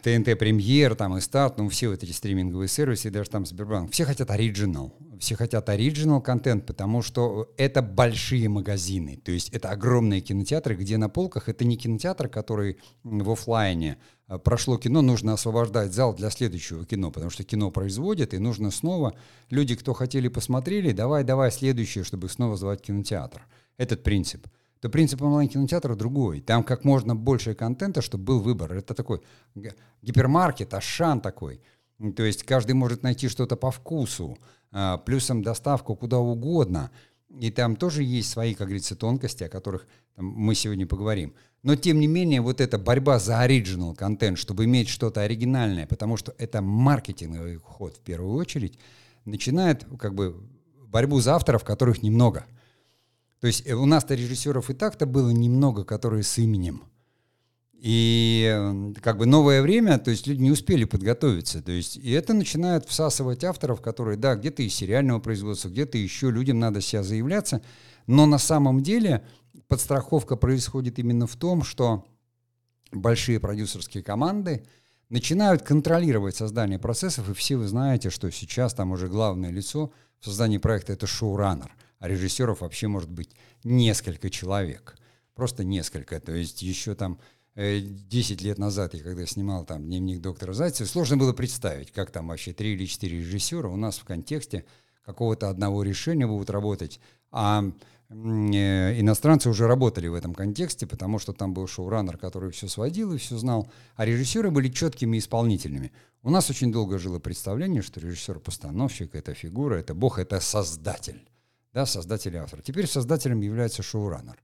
ТНТ 0.03 0.37
Премьер, 0.37 0.93
там 0.95 1.17
и 1.17 1.21
Старт, 1.21 1.57
ну 1.57 1.67
все 1.69 1.89
вот 1.89 2.03
эти 2.03 2.11
стриминговые 2.11 2.67
сервисы, 2.67 3.09
даже 3.09 3.31
там 3.31 3.45
Сбербанк, 3.45 3.91
все 3.91 4.05
хотят 4.05 4.29
оригинал, 4.29 4.93
все 5.19 5.35
хотят 5.35 5.67
оригинал 5.69 6.21
контент, 6.21 6.67
потому 6.67 7.01
что 7.01 7.51
это 7.57 7.81
большие 7.81 8.49
магазины, 8.49 9.17
то 9.17 9.31
есть 9.31 9.49
это 9.49 9.71
огромные 9.71 10.21
кинотеатры, 10.21 10.75
где 10.75 10.97
на 10.97 11.09
полках 11.09 11.49
это 11.49 11.65
не 11.65 11.75
кинотеатр, 11.75 12.29
который 12.29 12.77
в 13.03 13.31
офлайне 13.31 13.97
прошло 14.37 14.77
кино, 14.77 15.01
нужно 15.01 15.33
освобождать 15.33 15.93
зал 15.93 16.13
для 16.13 16.29
следующего 16.29 16.85
кино, 16.85 17.11
потому 17.11 17.31
что 17.31 17.43
кино 17.43 17.71
производят, 17.71 18.33
и 18.33 18.37
нужно 18.37 18.69
снова, 18.71 19.15
люди, 19.49 19.75
кто 19.75 19.93
хотели, 19.93 20.27
посмотрели, 20.27 20.91
давай, 20.91 21.23
давай 21.23 21.51
следующее, 21.51 22.03
чтобы 22.03 22.29
снова 22.29 22.55
звать 22.55 22.81
кинотеатр. 22.81 23.45
Этот 23.77 24.03
принцип– 24.03 24.47
то 24.79 24.89
принцип 24.89 25.21
онлайн-кинотеатра 25.21 25.95
другой. 25.95 26.41
Там 26.41 26.63
как 26.63 26.85
можно 26.85 27.15
больше 27.15 27.53
контента, 27.53 28.01
чтобы 28.01 28.23
был 28.23 28.39
выбор. 28.39 28.73
Это 28.73 28.93
такой 28.93 29.21
гипермаркет, 30.01 30.73
ашан 30.73 31.19
такой. 31.21 31.61
То 32.15 32.23
есть 32.23 32.43
каждый 32.43 32.73
может 32.73 33.03
найти 33.03 33.27
что-то 33.27 33.57
по 33.57 33.71
вкусу, 33.71 34.37
а, 34.71 34.97
плюсом 34.97 35.41
доставку 35.41 35.95
куда 35.95 36.19
угодно. 36.19 36.91
И 37.39 37.51
там 37.51 37.75
тоже 37.75 38.03
есть 38.03 38.29
свои, 38.29 38.53
как 38.53 38.67
говорится, 38.67 38.95
тонкости, 38.95 39.43
о 39.43 39.49
которых 39.49 39.85
мы 40.15 40.55
сегодня 40.55 40.87
поговорим. 40.87 41.35
Но 41.61 41.75
тем 41.75 41.99
не 41.99 42.07
менее, 42.07 42.41
вот 42.41 42.61
эта 42.61 42.77
борьба 42.77 43.19
за 43.19 43.41
оригинал 43.41 43.93
контент, 43.93 44.37
чтобы 44.37 44.65
иметь 44.65 44.87
что-то 44.87 45.21
оригинальное, 45.21 45.87
потому 45.87 46.15
что 46.17 46.33
это 46.37 46.61
маркетинговый 46.61 47.57
ход 47.57 47.97
в 47.97 47.99
первую 47.99 48.35
очередь, 48.35 48.79
начинает 49.25 49.85
как 49.99 50.15
бы 50.15 50.35
борьбу 50.87 51.19
за 51.19 51.35
авторов, 51.35 51.63
которых 51.63 52.01
немного– 52.03 52.45
то 53.39 53.47
есть 53.47 53.63
э, 53.65 53.73
у 53.73 53.85
нас-то 53.85 54.15
режиссеров 54.15 54.69
и 54.69 54.73
так-то 54.73 55.05
было 55.05 55.29
немного, 55.29 55.83
которые 55.83 56.23
с 56.23 56.37
именем. 56.37 56.83
И 57.73 58.93
как 59.01 59.17
бы 59.17 59.25
новое 59.25 59.61
время, 59.61 59.97
то 59.99 60.11
есть 60.11 60.27
люди 60.27 60.41
не 60.41 60.51
успели 60.51 60.83
подготовиться. 60.83 61.61
То 61.61 61.71
есть, 61.71 61.95
и 61.95 62.11
это 62.11 62.33
начинает 62.33 62.85
всасывать 62.85 63.45
авторов, 63.45 63.81
которые, 63.81 64.17
да, 64.17 64.35
где-то 64.35 64.63
из 64.63 64.73
сериального 64.73 65.19
производства, 65.19 65.69
где-то 65.69 65.97
еще 65.97 66.29
людям 66.29 66.59
надо 66.59 66.81
себя 66.81 67.03
заявляться. 67.03 67.61
Но 68.05 68.25
на 68.25 68.37
самом 68.37 68.83
деле 68.83 69.25
подстраховка 69.69 70.35
происходит 70.35 70.99
именно 70.99 71.27
в 71.27 71.37
том, 71.37 71.63
что 71.63 72.05
большие 72.91 73.39
продюсерские 73.39 74.03
команды 74.03 74.65
начинают 75.07 75.61
контролировать 75.61 76.35
создание 76.35 76.79
процессов, 76.79 77.29
и 77.29 77.33
все 77.33 77.55
вы 77.55 77.67
знаете, 77.67 78.09
что 78.09 78.29
сейчас 78.29 78.73
там 78.73 78.91
уже 78.91 79.07
главное 79.07 79.51
лицо 79.51 79.93
в 80.19 80.25
создании 80.25 80.57
проекта— 80.57 80.91
это 80.93 81.07
шоураннер— 81.07 81.71
а 81.99 82.07
режиссеров 82.07 82.61
вообще 82.61 82.87
может 82.87 83.11
быть 83.11 83.35
несколько 83.63 84.29
человек. 84.29 84.95
Просто 85.35 85.63
несколько. 85.63 86.19
То 86.19 86.33
есть 86.33 86.61
еще 86.61 86.95
там 86.95 87.19
10 87.55 88.41
э, 88.41 88.43
лет 88.43 88.57
назад, 88.57 88.93
я 88.93 89.03
когда 89.03 89.25
снимал 89.25 89.65
там 89.65 89.83
дневник 89.83 90.21
доктора 90.21 90.53
Зайцева, 90.53 90.87
сложно 90.87 91.17
было 91.17 91.33
представить, 91.33 91.91
как 91.91 92.11
там 92.11 92.29
вообще 92.29 92.53
три 92.53 92.73
или 92.73 92.85
четыре 92.85 93.19
режиссера 93.19 93.69
у 93.69 93.75
нас 93.75 93.99
в 93.99 94.05
контексте 94.05 94.65
какого-то 95.05 95.49
одного 95.49 95.83
решения 95.83 96.25
будут 96.25 96.49
работать. 96.49 96.99
А 97.31 97.65
иностранцы 98.09 99.49
уже 99.49 99.67
работали 99.67 100.07
в 100.07 100.15
этом 100.15 100.33
контексте, 100.33 100.87
потому 100.87 101.19
что 101.19 101.33
там 101.33 101.53
был 101.53 101.67
шоураннер, 101.67 102.17
который 102.17 102.51
все 102.51 102.67
сводил 102.67 103.13
и 103.13 103.17
все 103.17 103.37
знал, 103.37 103.71
а 103.95 104.05
режиссеры 104.05 104.51
были 104.51 104.69
четкими 104.69 105.17
исполнительными. 105.19 105.91
У 106.23 106.29
нас 106.29 106.49
очень 106.49 106.71
долго 106.71 106.97
жило 106.97 107.19
представление, 107.19 107.81
что 107.81 107.99
режиссер-постановщик— 107.99 109.09
это 109.15 109.33
фигура, 109.33 109.75
это 109.75 109.93
бог, 109.93 110.19
это 110.19 110.39
создатель 110.39 111.29
да, 111.73 111.85
создатель 111.85 112.35
и 112.35 112.37
автор. 112.37 112.61
Теперь 112.61 112.87
создателем 112.87 113.41
является 113.41 113.83
шоураннер. 113.83 114.41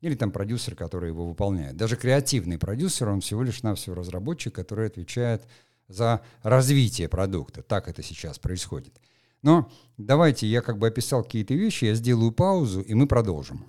Или 0.00 0.14
там 0.14 0.30
продюсер, 0.30 0.74
который 0.74 1.08
его 1.08 1.26
выполняет. 1.26 1.76
Даже 1.76 1.96
креативный 1.96 2.58
продюсер, 2.58 3.08
он 3.08 3.20
всего 3.20 3.42
лишь 3.42 3.62
навсего 3.62 3.94
разработчик, 3.94 4.54
который 4.54 4.86
отвечает 4.86 5.46
за 5.88 6.20
развитие 6.42 7.08
продукта. 7.08 7.62
Так 7.62 7.88
это 7.88 8.02
сейчас 8.02 8.38
происходит. 8.38 8.94
Но 9.46 9.70
давайте 9.96 10.44
я 10.48 10.60
как 10.60 10.76
бы 10.76 10.88
описал 10.88 11.22
какие-то 11.22 11.54
вещи, 11.54 11.84
я 11.84 11.94
сделаю 11.94 12.32
паузу, 12.32 12.80
и 12.80 12.94
мы 12.94 13.06
продолжим. 13.06 13.64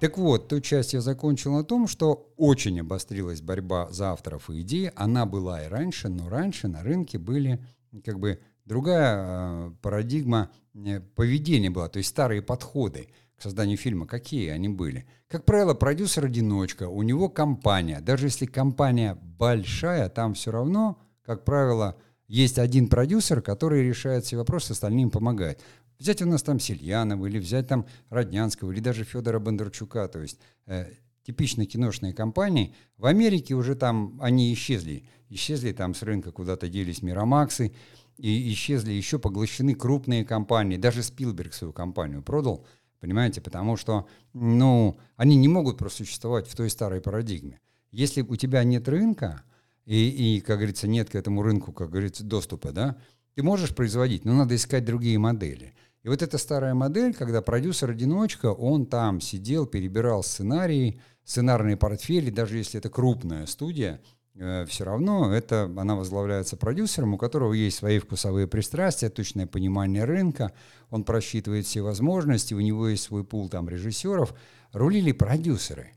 Так 0.00 0.18
вот, 0.18 0.48
ту 0.48 0.60
часть 0.60 0.92
я 0.92 1.00
закончил 1.00 1.54
на 1.54 1.64
том, 1.64 1.88
что 1.88 2.30
очень 2.36 2.78
обострилась 2.78 3.40
борьба 3.40 3.90
за 3.90 4.10
авторов 4.10 4.50
и 4.50 4.60
идей. 4.60 4.90
Она 4.90 5.24
была 5.24 5.64
и 5.64 5.68
раньше, 5.68 6.10
но 6.10 6.28
раньше 6.28 6.68
на 6.68 6.82
рынке 6.82 7.16
были 7.16 7.64
как 8.04 8.20
бы 8.20 8.38
другая 8.66 9.16
э, 9.16 9.70
парадигма 9.80 10.50
э, 10.74 11.00
поведения 11.00 11.70
была, 11.70 11.88
то 11.88 11.96
есть 11.96 12.10
старые 12.10 12.42
подходы 12.42 13.08
к 13.36 13.42
созданию 13.42 13.76
фильма, 13.76 14.06
какие 14.06 14.50
они 14.50 14.68
были. 14.68 15.06
Как 15.28 15.44
правило, 15.44 15.74
продюсер-одиночка, 15.74 16.88
у 16.88 17.02
него 17.02 17.28
компания. 17.28 18.00
Даже 18.00 18.26
если 18.26 18.46
компания 18.46 19.18
большая, 19.38 20.08
там 20.08 20.34
все 20.34 20.50
равно, 20.50 20.98
как 21.24 21.44
правило, 21.44 21.96
есть 22.28 22.58
один 22.58 22.88
продюсер, 22.88 23.42
который 23.42 23.86
решает 23.86 24.24
все 24.24 24.36
вопросы, 24.36 24.72
остальным 24.72 25.10
помогает. 25.10 25.60
Взять 25.98 26.22
у 26.22 26.26
нас 26.26 26.42
там 26.42 26.58
Сельянова, 26.58 27.26
или 27.26 27.38
взять 27.38 27.68
там 27.68 27.86
Роднянского, 28.10 28.72
или 28.72 28.80
даже 28.80 29.04
Федора 29.04 29.38
Бондарчука, 29.38 30.08
то 30.08 30.20
есть 30.20 30.38
э, 30.66 30.86
типичные 31.24 31.66
киношные 31.66 32.12
компании. 32.12 32.74
В 32.96 33.06
Америке 33.06 33.54
уже 33.54 33.74
там 33.74 34.18
они 34.20 34.52
исчезли. 34.52 35.04
Исчезли 35.28 35.72
там 35.72 35.94
с 35.94 36.02
рынка 36.02 36.32
куда-то 36.32 36.68
делись 36.68 37.02
Миромаксы, 37.02 37.72
и 38.18 38.52
исчезли 38.52 38.92
еще 38.92 39.18
поглощены 39.18 39.74
крупные 39.74 40.24
компании. 40.24 40.76
Даже 40.76 41.02
Спилберг 41.02 41.52
свою 41.52 41.72
компанию 41.72 42.22
продал, 42.22 42.66
понимаете, 43.04 43.42
потому 43.42 43.76
что, 43.76 44.08
ну, 44.32 44.98
они 45.16 45.36
не 45.36 45.46
могут 45.46 45.76
просуществовать 45.76 46.48
в 46.48 46.56
той 46.56 46.70
старой 46.70 47.02
парадигме. 47.02 47.60
Если 47.90 48.22
у 48.22 48.34
тебя 48.36 48.64
нет 48.64 48.88
рынка, 48.88 49.42
и, 49.84 50.08
и, 50.08 50.40
как 50.40 50.56
говорится, 50.56 50.88
нет 50.88 51.10
к 51.10 51.14
этому 51.14 51.42
рынку, 51.42 51.70
как 51.70 51.90
говорится, 51.90 52.24
доступа, 52.24 52.72
да, 52.72 52.96
ты 53.34 53.42
можешь 53.42 53.74
производить, 53.74 54.24
но 54.24 54.32
надо 54.32 54.56
искать 54.56 54.86
другие 54.86 55.18
модели. 55.18 55.74
И 56.02 56.08
вот 56.08 56.22
эта 56.22 56.38
старая 56.38 56.72
модель, 56.72 57.12
когда 57.12 57.42
продюсер-одиночка, 57.42 58.46
он 58.46 58.86
там 58.86 59.20
сидел, 59.20 59.66
перебирал 59.66 60.22
сценарии, 60.22 60.98
сценарные 61.24 61.76
портфели, 61.76 62.30
даже 62.30 62.56
если 62.56 62.78
это 62.78 62.88
крупная 62.88 63.44
студия, 63.44 64.00
все 64.34 64.84
равно 64.84 65.32
это, 65.32 65.70
она 65.76 65.94
возглавляется 65.94 66.56
продюсером, 66.56 67.14
у 67.14 67.18
которого 67.18 67.52
есть 67.52 67.78
свои 67.78 67.98
вкусовые 67.98 68.46
пристрастия, 68.46 69.08
точное 69.08 69.46
понимание 69.46 70.04
рынка, 70.04 70.52
он 70.90 71.04
просчитывает 71.04 71.66
все 71.66 71.82
возможности, 71.82 72.54
у 72.54 72.60
него 72.60 72.88
есть 72.88 73.04
свой 73.04 73.24
пул 73.24 73.48
там 73.48 73.68
режиссеров, 73.68 74.34
рулили 74.72 75.12
продюсеры. 75.12 75.92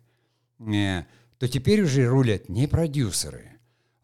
Э, 0.59 1.03
то 1.39 1.47
теперь 1.47 1.81
уже 1.81 2.07
рулят 2.07 2.49
не 2.49 2.67
продюсеры– 2.67 3.51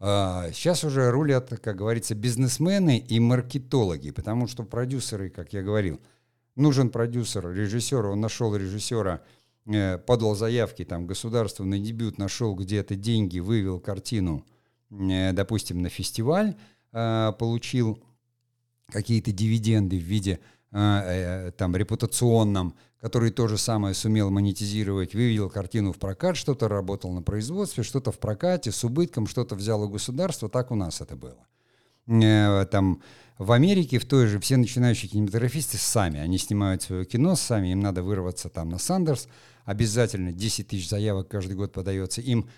а, 0.06 0.52
сейчас 0.52 0.84
уже 0.84 1.10
рулят, 1.12 1.58
как 1.62 1.78
говорится, 1.78 2.14
бизнесмены 2.14 2.98
и 2.98 3.22
маркетологи, 3.22 4.12
потому 4.12 4.48
что 4.48 4.64
продюсеры, 4.64 5.30
как 5.30 5.54
я 5.54 5.62
говорил, 5.62 6.02
нужен 6.58 6.90
продюсер, 6.90 7.50
режиссер, 7.50 8.08
он 8.08 8.20
нашел 8.20 8.54
режиссера, 8.54 9.22
э, 9.22 9.43
подал 9.66 10.36
заявки, 10.36 10.84
там, 10.84 11.08
государственный 11.08 11.80
дебют, 11.80 12.18
нашел 12.18 12.56
где-то 12.56 12.96
деньги, 12.96 13.40
вывел 13.40 13.80
картину, 13.80 14.46
э, 14.92 15.32
допустим, 15.32 15.82
на 15.82 15.90
фестиваль, 15.90 16.56
а, 16.92 17.32
получил 17.32 18.04
какие-то 18.92 19.32
дивиденды 19.32 19.98
в 19.98 20.04
виде 20.04 20.40
э, 20.72 21.52
там, 21.58 21.76
репутационном, 21.76 22.76
который 23.00 23.32
то 23.32 23.48
же 23.48 23.58
самое 23.58 23.94
сумел 23.94 24.30
монетизировать, 24.30 25.14
вывел 25.14 25.50
картину 25.50 25.92
в 25.92 25.98
прокат, 25.98 26.38
что-то 26.38 26.68
работал 26.68 27.12
на 27.12 27.22
производстве, 27.22 27.84
что-то 27.84 28.12
в 28.12 28.20
прокате 28.20 28.72
с 28.72 28.84
убытком, 28.84 29.28
что-то 29.28 29.56
взял 29.56 29.82
у 29.82 29.90
государства, 29.90 30.50
так 30.50 30.72
у 30.72 30.76
нас 30.76 31.02
это 31.02 31.16
было. 31.16 31.48
Э, 32.08 32.66
там 32.66 33.02
в 33.38 33.52
Америке 33.52 33.98
в 34.00 34.06
той 34.06 34.28
же 34.28 34.40
все 34.40 34.58
начинающие 34.58 35.10
кинематографисты 35.10 35.78
сами, 35.78 36.20
они 36.20 36.38
снимают 36.38 36.84
свое 36.84 37.06
кино 37.06 37.36
сами, 37.36 37.70
им 37.70 37.80
надо 37.80 38.04
вырваться 38.04 38.50
там 38.50 38.70
на 38.70 38.78
Сандерс, 38.78 39.28
обязательно 39.66 40.32
10 40.32 40.68
тысяч 40.68 40.90
заявок 40.90 41.28
каждый 41.28 41.56
год 41.56 41.72
подается, 41.72 42.22
им 42.22 42.50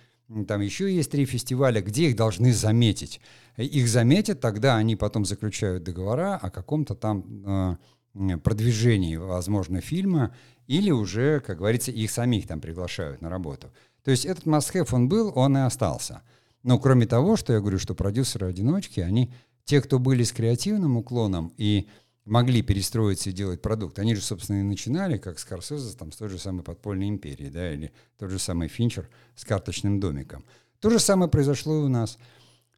там 0.48 0.62
еще 0.62 0.94
есть 0.94 1.12
три 1.12 1.26
фестиваля, 1.26 1.82
где 1.82 2.10
их 2.10 2.16
должны 2.16 2.52
заметить. 2.52 3.22
Их 3.58 3.88
заметят, 3.88 4.42
тогда 4.42 4.76
они 4.76 4.96
потом 4.96 5.24
заключают 5.24 5.84
договора 5.84 6.36
о 6.36 6.50
каком-то 6.50 6.96
там 6.96 7.78
э, 8.16 8.38
продвижении, 8.38 9.18
возможно, 9.18 9.82
фильма, 9.82 10.36
или 10.66 10.90
уже, 10.90 11.42
как 11.42 11.60
говорится, 11.60 11.92
их 11.92 12.10
самих 12.10 12.48
там 12.48 12.60
приглашают 12.60 13.22
на 13.22 13.30
работу. 13.30 13.72
То 14.04 14.12
есть 14.12 14.26
этот 14.26 14.46
must-have, 14.46 14.88
он 14.92 15.10
был, 15.10 15.32
он 15.36 15.58
и 15.58 15.62
остался. 15.62 16.22
Но 16.64 16.80
кроме 16.80 17.06
того, 17.06 17.38
что 17.38 17.54
я 17.54 17.60
говорю, 17.60 17.78
что 17.78 17.94
продюсеры-одиночки, 17.94 19.00
они, 19.00 19.32
те, 19.64 19.82
кто 19.82 20.00
были 20.00 20.24
с 20.24 20.32
креативным 20.32 20.98
уклоном 20.98 21.54
и 21.58 21.88
могли 22.26 22.62
перестроиться 22.62 23.30
и 23.30 23.34
делать 23.34 23.62
продукт, 23.62 24.00
они 24.00 24.16
же, 24.16 24.22
собственно, 24.22 24.60
и 24.60 24.64
начинали, 24.64 25.18
как 25.18 25.40
Скорсезе, 25.40 25.96
там, 25.96 26.12
с 26.12 26.18
той 26.18 26.30
же 26.30 26.40
самой 26.40 26.64
подпольной 26.64 27.08
империи, 27.08 27.50
да, 27.50 27.72
или 27.72 27.94
тот 28.18 28.30
же 28.32 28.40
самый 28.40 28.68
Финчер 28.68 29.10
с 29.36 29.46
карточным 29.46 30.00
домиком. 30.00 30.44
То 30.80 30.90
же 30.90 31.00
самое 31.00 31.30
произошло 31.30 31.82
и 31.82 31.84
у 31.84 31.90
нас– 31.90 32.18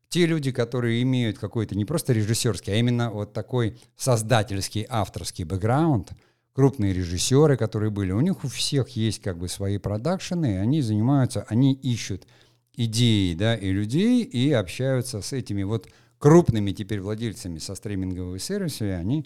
те 0.10 0.26
люди, 0.26 0.52
которые 0.52 1.02
имеют 1.04 1.38
какой-то 1.38 1.76
не 1.76 1.86
просто 1.86 2.14
режиссерский, 2.14 2.74
а 2.74 2.78
именно 2.78 3.12
вот 3.12 3.34
такой 3.34 3.78
создательский, 3.98 4.86
авторский 4.88 5.44
бэкграунд, 5.44 6.12
крупные 6.54 6.94
режиссеры, 6.94 7.58
которые 7.58 7.90
были, 7.90 8.12
у 8.14 8.22
них 8.22 8.44
у 8.44 8.48
всех 8.48 8.90
есть 8.90 9.22
как 9.22 9.38
бы 9.38 9.50
свои 9.50 9.78
продакшены, 9.78 10.60
они 10.60 10.82
занимаются, 10.82 11.46
они 11.50 11.74
ищут 11.74 12.26
идеи, 12.74 13.34
да, 13.34 13.56
и 13.56 13.70
людей, 13.72 14.24
и 14.24 14.52
общаются 14.52 15.22
с 15.22 15.34
этими 15.34 15.64
вот 15.64 15.90
крупными 16.20 16.72
теперь 16.72 17.02
владельцами 17.02 17.60
со 17.60 17.76
стриминговых 17.76 18.42
сервисов, 18.42 18.82
и 18.82 18.92
они 18.92 19.26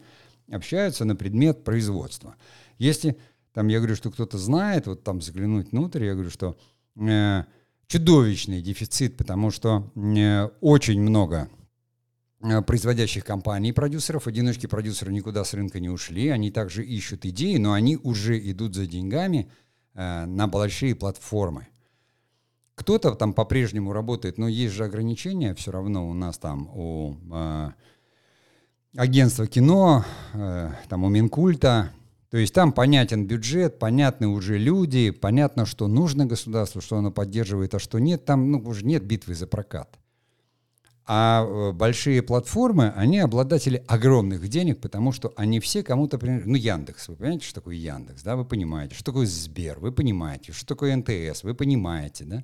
общаются 0.51 1.05
на 1.05 1.15
предмет 1.15 1.63
производства. 1.63 2.35
Если 2.77 3.17
там 3.53 3.67
я 3.67 3.79
говорю, 3.79 3.95
что 3.95 4.11
кто-то 4.11 4.37
знает, 4.37 4.87
вот 4.87 5.03
там 5.03 5.21
заглянуть 5.21 5.71
внутрь, 5.71 6.05
я 6.05 6.13
говорю, 6.13 6.29
что 6.29 6.57
э, 6.95 7.43
чудовищный 7.87 8.61
дефицит, 8.61 9.17
потому 9.17 9.51
что 9.51 9.91
э, 9.95 10.49
очень 10.61 11.01
много 11.01 11.49
э, 12.41 12.61
производящих 12.61 13.25
компаний, 13.25 13.73
продюсеров, 13.73 14.27
одиночки 14.27 14.67
продюсеры 14.67 15.11
никуда 15.11 15.43
с 15.43 15.53
рынка 15.53 15.79
не 15.79 15.89
ушли, 15.89 16.29
они 16.29 16.51
также 16.51 16.85
ищут 16.85 17.25
идеи, 17.25 17.57
но 17.57 17.73
они 17.73 17.97
уже 17.97 18.39
идут 18.51 18.75
за 18.75 18.87
деньгами 18.87 19.51
э, 19.93 20.25
на 20.25 20.47
большие 20.47 20.95
платформы. 20.95 21.67
Кто-то 22.75 23.15
там 23.15 23.33
по-прежнему 23.33 23.93
работает, 23.93 24.37
но 24.37 24.47
есть 24.47 24.73
же 24.73 24.85
ограничения 24.85 25.53
все 25.55 25.71
равно 25.71 26.09
у 26.09 26.13
нас 26.13 26.37
там 26.37 26.69
у 26.73 27.15
э, 27.31 27.71
агентства 28.95 29.45
кино, 29.45 30.05
э, 30.33 30.71
там 30.89 31.03
у 31.03 31.09
Минкульта, 31.09 31.91
то 32.31 32.37
есть 32.37 32.53
там 32.53 32.71
понятен 32.71 33.27
бюджет, 33.27 33.77
понятны 33.77 34.27
уже 34.27 34.57
люди, 34.57 35.11
понятно, 35.11 35.65
что 35.65 35.87
нужно 35.87 36.25
государству, 36.25 36.79
что 36.79 36.97
оно 36.97 37.11
поддерживает, 37.11 37.75
а 37.75 37.79
что 37.79 37.99
нет. 37.99 38.23
Там 38.23 38.51
ну, 38.51 38.59
уже 38.59 38.85
нет 38.85 39.03
битвы 39.03 39.35
за 39.35 39.47
прокат. 39.47 39.99
А 41.05 41.43
э, 41.43 41.71
большие 41.71 42.21
платформы, 42.21 42.93
они 42.95 43.19
обладатели 43.19 43.83
огромных 43.87 44.47
денег, 44.47 44.79
потому 44.79 45.11
что 45.11 45.33
они 45.35 45.59
все 45.59 45.83
кому-то 45.83 46.17
принадлежат. 46.17 46.47
Ну, 46.47 46.55
Яндекс, 46.55 47.07
вы 47.07 47.15
понимаете, 47.15 47.45
что 47.45 47.55
такое 47.55 47.75
Яндекс, 47.75 48.23
да, 48.23 48.35
вы 48.35 48.45
понимаете, 48.45 48.95
что 48.95 49.05
такое 49.05 49.25
Сбер, 49.25 49.79
вы 49.79 49.91
понимаете, 49.91 50.51
что 50.51 50.65
такое 50.65 50.95
НТС, 50.95 51.43
вы 51.43 51.53
понимаете, 51.55 52.25
да. 52.25 52.43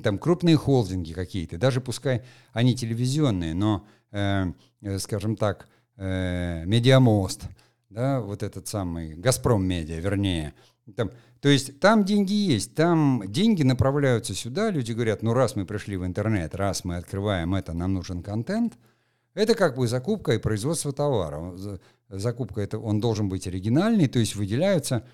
Там 0.00 0.18
крупные 0.18 0.56
холдинги 0.56 1.12
какие-то, 1.12 1.58
даже 1.58 1.80
пускай 1.80 2.22
они 2.52 2.74
телевизионные, 2.74 3.54
но, 3.54 3.86
э, 4.10 4.52
э 4.82 4.98
скажем 4.98 5.36
так, 5.36 5.68
э, 5.96 6.64
Медиамост– 6.66 7.42
да, 7.96 8.20
вот 8.20 8.42
этот 8.42 8.68
самый 8.68 9.14
Газпром 9.14 9.64
Медиа, 9.64 10.00
вернее. 10.00 10.52
Там, 10.94 11.10
то 11.40 11.48
есть 11.48 11.80
там 11.80 12.04
деньги 12.04 12.32
есть, 12.32 12.74
там 12.74 13.24
деньги 13.26 13.64
направляются 13.64 14.34
сюда, 14.34 14.70
люди 14.70 14.92
говорят, 14.92 15.22
ну 15.22 15.32
раз 15.34 15.56
мы 15.56 15.66
пришли 15.66 15.96
в 15.96 16.06
интернет, 16.06 16.54
раз 16.54 16.84
мы 16.84 16.96
открываем 16.96 17.54
это, 17.56 17.72
нам 17.72 17.94
нужен 17.94 18.22
контент, 18.22 18.74
это 19.34 19.54
как 19.54 19.76
бы 19.76 19.88
закупка 19.88 20.32
и 20.32 20.38
производство 20.38 20.92
товара. 20.92 21.56
Закупка 22.08 22.60
это 22.60 22.78
он 22.78 23.00
должен 23.00 23.28
быть 23.28 23.48
оригинальный, 23.48 24.06
то 24.06 24.20
есть 24.20 24.36
выделяются. 24.36 25.04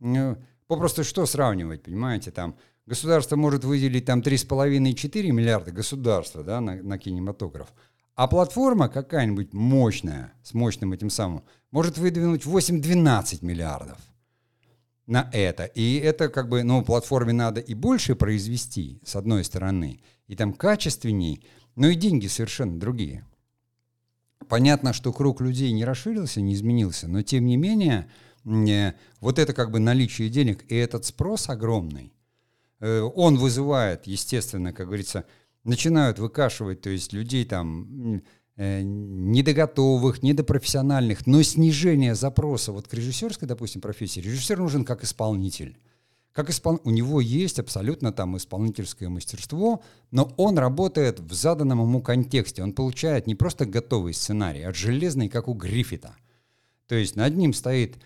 Ну, 0.00 0.36
попросту 0.66 1.02
что 1.02 1.24
сравнивать, 1.24 1.82
понимаете, 1.82 2.30
там 2.30 2.56
государство 2.84 3.36
может 3.36 3.64
выделить 3.64 4.04
там 4.04 4.20
3,5-4 4.20 5.32
миллиарда 5.32 5.72
государства 5.72 6.44
да, 6.44 6.60
на, 6.60 6.74
на 6.82 6.98
кинематограф, 6.98 7.72
а 8.14 8.28
платформа 8.28 8.90
какая-нибудь 8.90 9.54
мощная, 9.54 10.34
с 10.42 10.52
мощным 10.52 10.92
этим 10.92 11.08
самым, 11.08 11.42
может 11.70 11.96
выдвинуть 11.96 12.44
8-12 12.44 13.38
миллиардов 13.42 13.98
на 15.12 15.28
это. 15.30 15.64
И 15.64 15.98
это 15.98 16.30
как 16.30 16.48
бы, 16.48 16.62
ну, 16.62 16.82
платформе 16.82 17.34
надо 17.34 17.60
и 17.60 17.74
больше 17.74 18.16
произвести, 18.16 18.98
с 19.04 19.14
одной 19.14 19.44
стороны, 19.44 20.00
и 20.26 20.34
там 20.34 20.54
качественней, 20.54 21.44
но 21.76 21.88
и 21.88 21.94
деньги 21.94 22.28
совершенно 22.28 22.80
другие. 22.80 23.26
Понятно, 24.48 24.94
что 24.94 25.12
круг 25.12 25.42
людей 25.42 25.70
не 25.72 25.84
расширился, 25.84 26.40
не 26.40 26.54
изменился, 26.54 27.08
но 27.08 27.22
тем 27.22 27.44
не 27.44 27.58
менее, 27.58 28.10
э, 28.46 28.94
вот 29.20 29.38
это 29.38 29.52
как 29.52 29.70
бы 29.70 29.80
наличие 29.80 30.30
денег 30.30 30.64
и 30.68 30.76
этот 30.76 31.04
спрос 31.04 31.50
огромный, 31.50 32.14
э, 32.80 33.00
он 33.00 33.36
вызывает, 33.36 34.06
естественно, 34.06 34.72
как 34.72 34.86
говорится, 34.86 35.26
начинают 35.62 36.18
выкашивать, 36.18 36.80
то 36.80 36.88
есть 36.88 37.12
людей 37.12 37.44
там 37.44 38.22
недоготовых, 38.56 40.22
недопрофессиональных, 40.22 41.26
но 41.26 41.42
снижение 41.42 42.14
запроса 42.14 42.72
вот 42.72 42.86
к 42.86 42.94
режиссерской, 42.94 43.48
допустим, 43.48 43.80
профессии. 43.80 44.20
Режиссер 44.20 44.58
нужен 44.58 44.84
как 44.84 45.04
исполнитель, 45.04 45.78
как 46.32 46.50
испол... 46.50 46.80
у 46.84 46.90
него 46.90 47.20
есть 47.20 47.58
абсолютно 47.58 48.12
там 48.12 48.36
исполнительское 48.36 49.08
мастерство, 49.08 49.82
но 50.10 50.32
он 50.36 50.58
работает 50.58 51.20
в 51.20 51.32
заданном 51.32 51.80
ему 51.80 52.02
контексте. 52.02 52.62
Он 52.62 52.72
получает 52.72 53.26
не 53.26 53.34
просто 53.34 53.66
готовый 53.66 54.14
сценарий, 54.14 54.62
а 54.62 54.72
железный, 54.72 55.28
как 55.28 55.48
у 55.48 55.54
Гриффита. 55.54 56.14
То 56.88 56.94
есть 56.94 57.16
над 57.16 57.36
ним 57.36 57.52
стоит 57.52 57.96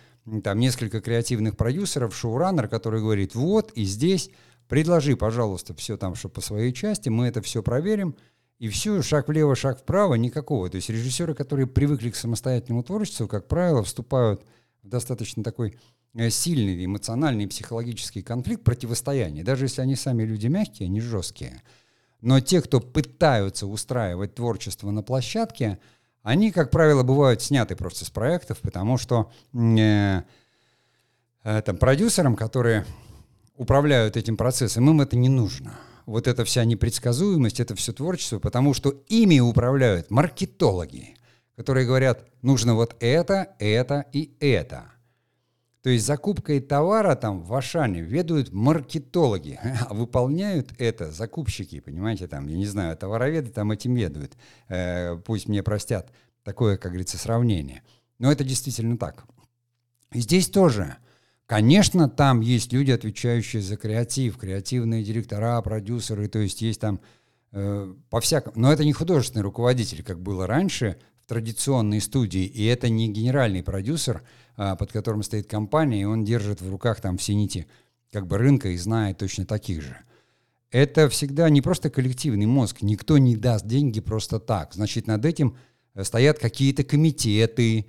там 0.42 0.58
несколько 0.58 1.00
креативных 1.00 1.56
продюсеров, 1.56 2.16
шоураннер, 2.16 2.68
который 2.68 3.00
говорит, 3.00 3.34
вот 3.34 3.72
и 3.72 3.84
здесь 3.84 4.30
предложи, 4.68 5.16
пожалуйста, 5.16 5.74
все 5.74 5.96
там, 5.96 6.14
что 6.14 6.28
по 6.28 6.40
своей 6.40 6.72
части, 6.72 7.08
мы 7.08 7.26
это 7.26 7.42
все 7.42 7.62
проверим, 7.62 8.16
и 8.58 8.68
все, 8.68 9.02
шаг 9.02 9.28
влево, 9.28 9.54
шаг 9.54 9.80
вправо, 9.80 10.14
никакого. 10.14 10.68
То 10.70 10.76
есть 10.76 10.88
режиссеры, 10.88 11.34
которые 11.34 11.66
привыкли 11.66 12.10
к 12.10 12.16
самостоятельному 12.16 12.82
творчеству, 12.82 13.28
как 13.28 13.48
правило, 13.48 13.82
вступают 13.82 14.44
в 14.82 14.88
достаточно 14.88 15.44
такой 15.44 15.76
Э, 16.18 16.30
сильный 16.30 16.82
эмоциональный 16.82 17.46
психологический 17.46 18.22
конфликт, 18.22 18.64
противостояние. 18.64 19.44
Даже 19.44 19.66
если 19.66 19.82
они 19.82 19.96
сами 19.96 20.22
люди 20.22 20.46
мягкие, 20.46 20.86
они 20.86 21.00
жесткие. 21.00 21.62
Но 22.22 22.40
те, 22.40 22.62
кто 22.62 22.80
пытаются 22.80 23.66
устраивать 23.66 24.34
творчество 24.34 24.90
на 24.90 25.02
площадке, 25.02 25.78
они, 26.22 26.52
как 26.52 26.70
правило, 26.70 27.02
бывают 27.02 27.42
сняты 27.42 27.76
просто 27.76 28.06
с 28.06 28.10
проектов, 28.10 28.60
потому 28.62 28.96
что 28.96 29.30
э, 29.52 30.22
э, 31.44 31.62
там, 31.62 31.76
продюсерам, 31.76 32.34
которые 32.34 32.86
управляют 33.54 34.16
этим 34.16 34.38
процессом, 34.38 34.88
им 34.88 35.02
это 35.02 35.16
не 35.16 35.28
нужно. 35.28 35.78
Вот 36.06 36.26
эта 36.26 36.44
вся 36.44 36.64
непредсказуемость, 36.64 37.60
это 37.60 37.74
все 37.74 37.92
творчество, 37.92 38.38
потому 38.38 38.72
что 38.72 39.02
ими 39.08 39.40
управляют 39.40 40.10
маркетологи, 40.10 41.16
которые 41.56 41.86
говорят, 41.86 42.24
нужно 42.42 42.74
вот 42.74 42.96
это, 43.00 43.54
это 43.58 44.06
и 44.12 44.34
это– 44.40 44.86
то 45.86 45.90
есть 45.90 46.04
закупкой 46.04 46.58
товара 46.58 47.14
там 47.14 47.42
в 47.42 47.54
Ашане 47.54 48.00
ведут 48.00 48.52
маркетологи, 48.52 49.60
а 49.88 49.94
выполняют 49.94 50.72
это 50.78 51.12
закупщики, 51.12 51.78
понимаете, 51.78 52.26
там, 52.26 52.48
я 52.48 52.56
не 52.56 52.66
знаю, 52.66 52.96
товароведы 52.96 53.52
там 53.52 53.70
этим 53.70 53.94
ведают. 53.94 54.36
Э, 54.66 55.14
пусть 55.14 55.46
мне 55.46 55.62
простят 55.62 56.10
такое, 56.42 56.76
как 56.76 56.90
говорится, 56.90 57.18
сравнение. 57.18 57.84
Но 58.18 58.32
это 58.32 58.42
действительно 58.42 58.98
так. 58.98 59.26
И 60.10 60.18
здесь 60.18 60.48
тоже, 60.50 60.96
конечно, 61.46 62.08
там 62.08 62.40
есть 62.40 62.72
люди, 62.72 62.90
отвечающие 62.90 63.62
за 63.62 63.76
креатив, 63.76 64.36
креативные 64.36 65.02
директора, 65.02 65.60
продюсеры, 65.62 66.28
то 66.28 66.38
есть 66.38 66.62
есть 66.62 66.80
там 66.80 67.00
э, 67.52 67.94
по-всякому. 68.10 68.54
Но 68.56 68.72
это 68.72 68.84
не 68.84 68.92
художественный 68.92 69.42
руководитель, 69.42 70.02
как 70.02 70.20
было 70.20 70.46
раньше 70.46 70.96
в 71.22 71.26
традиционной 71.26 72.00
студии, 72.00 72.44
и 72.44 72.64
это 72.66 72.88
не 72.88 73.08
генеральный 73.08 73.62
продюсер– 73.62 74.22
а, 74.58 74.74
под 74.74 74.90
которым 74.90 75.22
стоит 75.22 75.46
компания, 75.46 76.00
и 76.00 76.04
он 76.04 76.24
держит 76.24 76.62
в 76.62 76.70
руках 76.70 77.00
там 77.02 77.18
все 77.18 77.34
нити 77.34 77.66
как 78.10 78.26
бы 78.26 78.38
рынка 78.38 78.70
и 78.70 78.78
знает 78.78 79.18
точно 79.18 79.44
таких 79.44 79.82
же. 79.82 79.98
Это 80.70 81.10
всегда 81.10 81.50
не 81.50 81.60
просто 81.60 81.90
коллективный 81.90 82.46
мозг, 82.46 82.80
никто 82.80 83.18
не 83.18 83.36
даст 83.36 83.66
деньги 83.66 84.00
просто 84.00 84.40
так. 84.40 84.72
Значит, 84.72 85.06
над 85.06 85.26
этим 85.26 85.58
э, 85.94 86.04
стоят 86.04 86.38
какие-то 86.38 86.84
комитеты, 86.84 87.86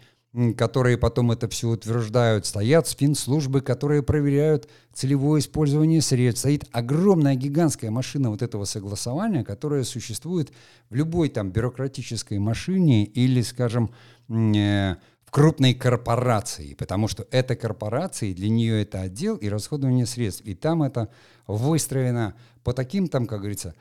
которые 0.55 0.97
потом 0.97 1.31
это 1.31 1.47
все 1.47 1.69
утверждают, 1.69 2.45
стоят 2.45 2.87
спин-службы, 2.87 3.61
которые 3.61 4.03
проверяют 4.03 4.69
целевое 4.93 5.41
использование 5.41 6.01
средств. 6.01 6.41
Стоит 6.41 6.65
огромная 6.71 7.35
гигантская 7.35 7.89
машина 7.89 8.29
вот 8.29 8.43
этого 8.43 8.65
согласования, 8.65 9.43
которая 9.43 9.83
существует 9.83 10.51
в 10.89 10.95
любой 10.95 11.29
там 11.29 11.49
бюрократической 11.49 12.37
машине 12.37 13.05
или, 13.05 13.41
скажем, 13.41 13.89
э, 14.29 14.95
в 15.25 15.31
крупной 15.31 15.73
корпорации, 15.73 16.75
потому 16.75 17.07
что 17.07 17.27
это 17.31 17.55
корпорации, 17.55 18.33
для 18.33 18.49
нее 18.49 18.81
это 18.81 19.01
отдел 19.01 19.37
и 19.37 19.49
расходование 19.49 20.05
средств. 20.05 20.41
И 20.45 20.53
там 20.53 20.83
это 20.83 21.09
выстроено 21.47 22.35
по 22.63 22.73
таким 22.73 23.07
там, 23.07 23.25
как 23.25 23.39
говорится, 23.39 23.73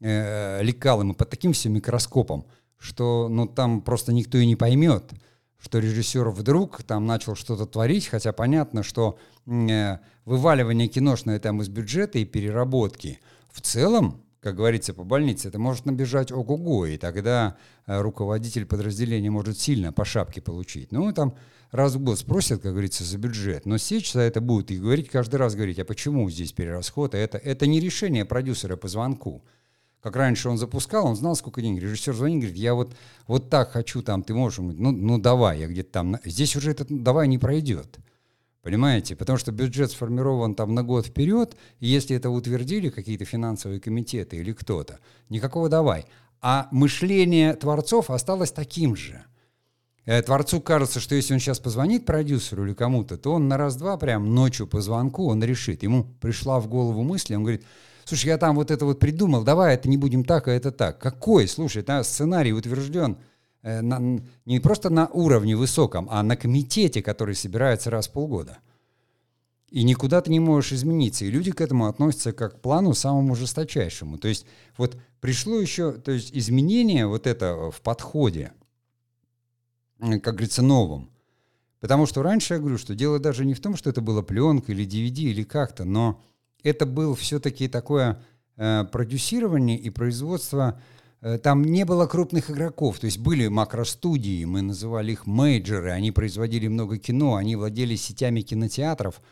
э, 0.00 0.62
лекалам 0.62 1.12
и 1.12 1.14
по 1.14 1.24
таким 1.24 1.52
всем 1.52 1.72
микроскопам, 1.72 2.46
что 2.78 3.28
ну, 3.28 3.46
там 3.46 3.82
просто 3.82 4.12
никто 4.12 4.38
и 4.38 4.46
не 4.46 4.54
поймет, 4.56 5.12
что 5.64 5.78
режиссер 5.78 6.28
вдруг 6.28 6.82
там 6.82 7.06
начал 7.06 7.34
что-то 7.34 7.64
творить, 7.64 8.06
хотя 8.06 8.34
понятно, 8.34 8.82
что 8.82 9.18
э, 9.46 9.96
вываливание 10.26 10.88
киношное 10.88 11.38
там 11.38 11.62
из 11.62 11.70
бюджета 11.70 12.18
и 12.18 12.26
переработки 12.26 13.18
в 13.50 13.62
целом 13.62 14.20
как 14.40 14.56
говорится, 14.56 14.92
по 14.92 15.04
больнице, 15.04 15.48
это 15.48 15.58
может 15.58 15.86
набежать 15.86 16.30
ого-го, 16.30 16.84
и 16.84 16.98
тогда 16.98 17.56
э, 17.86 17.98
руководитель 17.98 18.66
подразделения 18.66 19.30
может 19.30 19.58
сильно 19.58 19.90
по 19.90 20.04
шапке 20.04 20.42
получить. 20.42 20.92
Ну, 20.92 21.10
там 21.14 21.34
раз 21.70 21.94
в 21.94 22.00
год 22.00 22.18
спросят, 22.18 22.60
как 22.60 22.72
говорится, 22.72 23.04
за 23.04 23.16
бюджет, 23.16 23.64
но 23.64 23.78
сечь 23.78 24.12
за 24.12 24.20
это 24.20 24.42
будут 24.42 24.70
и 24.70 24.76
говорить 24.76 25.08
каждый 25.08 25.36
раз, 25.36 25.54
говорить, 25.54 25.78
а 25.78 25.86
почему 25.86 26.28
здесь 26.28 26.52
перерасход, 26.52 27.14
а 27.14 27.18
это, 27.18 27.38
это 27.38 27.66
не 27.66 27.80
решение 27.80 28.26
продюсера 28.26 28.76
по 28.76 28.86
звонку. 28.86 29.42
Как 30.04 30.16
раньше 30.16 30.50
он 30.50 30.58
запускал, 30.58 31.06
он 31.06 31.16
знал, 31.16 31.34
сколько 31.34 31.62
денег. 31.62 31.80
Режиссер 31.80 32.12
звонит, 32.12 32.40
говорит, 32.40 32.58
я 32.58 32.74
вот, 32.74 32.94
вот 33.26 33.48
так 33.48 33.70
хочу, 33.70 34.02
там, 34.02 34.22
ты 34.22 34.34
можешь, 34.34 34.58
ну, 34.58 34.92
ну 34.92 35.16
давай, 35.16 35.60
я 35.60 35.66
где-то 35.66 35.92
там. 35.92 36.18
Здесь 36.26 36.54
уже 36.56 36.72
этот 36.72 36.88
давай 36.90 37.26
не 37.26 37.38
пройдет. 37.38 37.96
Понимаете? 38.60 39.16
Потому 39.16 39.38
что 39.38 39.50
бюджет 39.50 39.92
сформирован 39.92 40.56
там 40.56 40.74
на 40.74 40.82
год 40.82 41.06
вперед, 41.06 41.56
и 41.80 41.86
если 41.86 42.14
это 42.16 42.28
утвердили 42.28 42.90
какие-то 42.90 43.24
финансовые 43.24 43.80
комитеты 43.80 44.36
или 44.36 44.52
кто-то, 44.52 44.98
никакого 45.30 45.70
давай. 45.70 46.04
А 46.42 46.68
мышление 46.70 47.54
творцов 47.54 48.10
осталось 48.10 48.52
таким 48.52 48.96
же. 48.96 49.24
Э, 50.04 50.20
творцу 50.20 50.60
кажется, 50.60 51.00
что 51.00 51.14
если 51.14 51.32
он 51.32 51.40
сейчас 51.40 51.60
позвонит 51.60 52.04
продюсеру 52.04 52.66
или 52.66 52.74
кому-то, 52.74 53.16
то 53.16 53.32
он 53.32 53.48
на 53.48 53.56
раз-два 53.56 53.96
прям 53.96 54.34
ночью 54.34 54.66
по 54.66 54.82
звонку 54.82 55.28
он 55.28 55.42
решит. 55.42 55.82
Ему 55.82 56.04
пришла 56.20 56.60
в 56.60 56.68
голову 56.68 57.02
мысль, 57.02 57.36
он 57.36 57.44
говорит, 57.44 57.64
слушай, 58.04 58.26
я 58.26 58.38
там 58.38 58.56
вот 58.56 58.70
это 58.70 58.84
вот 58.84 58.98
придумал, 59.00 59.44
давай 59.44 59.74
это 59.74 59.88
не 59.88 59.96
будем 59.96 60.24
так, 60.24 60.48
а 60.48 60.52
это 60.52 60.72
так. 60.72 60.98
Какой? 60.98 61.48
Слушай, 61.48 61.82
там 61.82 62.04
сценарий 62.04 62.52
утвержден– 62.52 63.16
Э, 63.64 63.80
на, 63.80 64.20
не 64.44 64.60
просто 64.60 64.90
на 64.90 65.08
уровне 65.08 65.56
высоком, 65.56 66.06
а 66.10 66.22
на 66.22 66.36
комитете, 66.36 67.02
который 67.02 67.34
собирается 67.34 67.90
раз 67.90 68.08
в 68.08 68.12
полгода. 68.12 68.58
И 69.70 69.82
никуда 69.84 70.20
ты 70.20 70.30
не 70.30 70.38
можешь 70.38 70.74
измениться. 70.74 71.24
И 71.24 71.30
люди 71.30 71.50
к 71.50 71.62
этому 71.62 71.86
относятся 71.86 72.32
как 72.32 72.58
к 72.58 72.60
плану 72.60 72.92
самому 72.92 73.34
жесточайшему. 73.34 74.18
То 74.18 74.28
есть 74.28 74.44
вот 74.76 74.98
пришло 75.20 75.58
еще, 75.58 75.92
то 75.92 76.12
есть 76.12 76.30
изменение 76.36 77.06
вот 77.06 77.26
это 77.26 77.70
в 77.70 77.80
подходе, 77.80 78.52
как 79.98 80.34
говорится, 80.34 80.60
новым. 80.60 81.10
Потому 81.80 82.04
что 82.04 82.22
раньше 82.22 82.54
я 82.54 82.60
говорю, 82.60 82.76
что 82.76 82.94
дело 82.94 83.18
даже 83.18 83.46
не 83.46 83.54
в 83.54 83.60
том, 83.60 83.76
что 83.76 83.88
это 83.88 84.02
была 84.02 84.22
пленка 84.22 84.72
или 84.72 84.86
DVD 84.86 85.30
или 85.30 85.42
как-то, 85.42 85.84
но 85.84 86.22
это 86.64 86.86
был 86.86 87.14
все-таки 87.14 87.68
такое 87.68 88.20
э, 88.56 88.84
продюсирование 88.90 89.78
и 89.78 89.90
производство 89.90 90.80
Э, 91.24 91.38
там 91.38 91.64
не 91.64 91.86
было 91.86 92.06
крупных 92.06 92.50
игроков, 92.50 92.98
то 92.98 93.06
есть 93.06 93.18
были 93.18 93.48
макростудии, 93.48 94.44
мы 94.44 94.60
называли 94.60 95.12
их 95.12 95.26
мейджеры, 95.26 95.90
они 95.90 96.12
производили 96.12 96.68
много 96.68 96.98
кино, 96.98 97.36
они 97.36 97.56
владели 97.56 97.96
сетями 97.96 98.42
кинотеатров, 98.42 99.22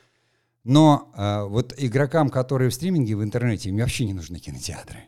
но 0.65 1.13
э, 1.15 1.45
вот 1.45 1.75
игрокам, 1.77 2.31
которые 2.31 2.71
в 2.71 2.75
стриминге, 2.75 3.15
в 3.15 3.23
интернете, 3.23 3.69
им 3.69 3.77
вообще 3.77 4.07
не 4.07 4.15
нужны 4.15 4.39
кинотеатры. 4.39 5.01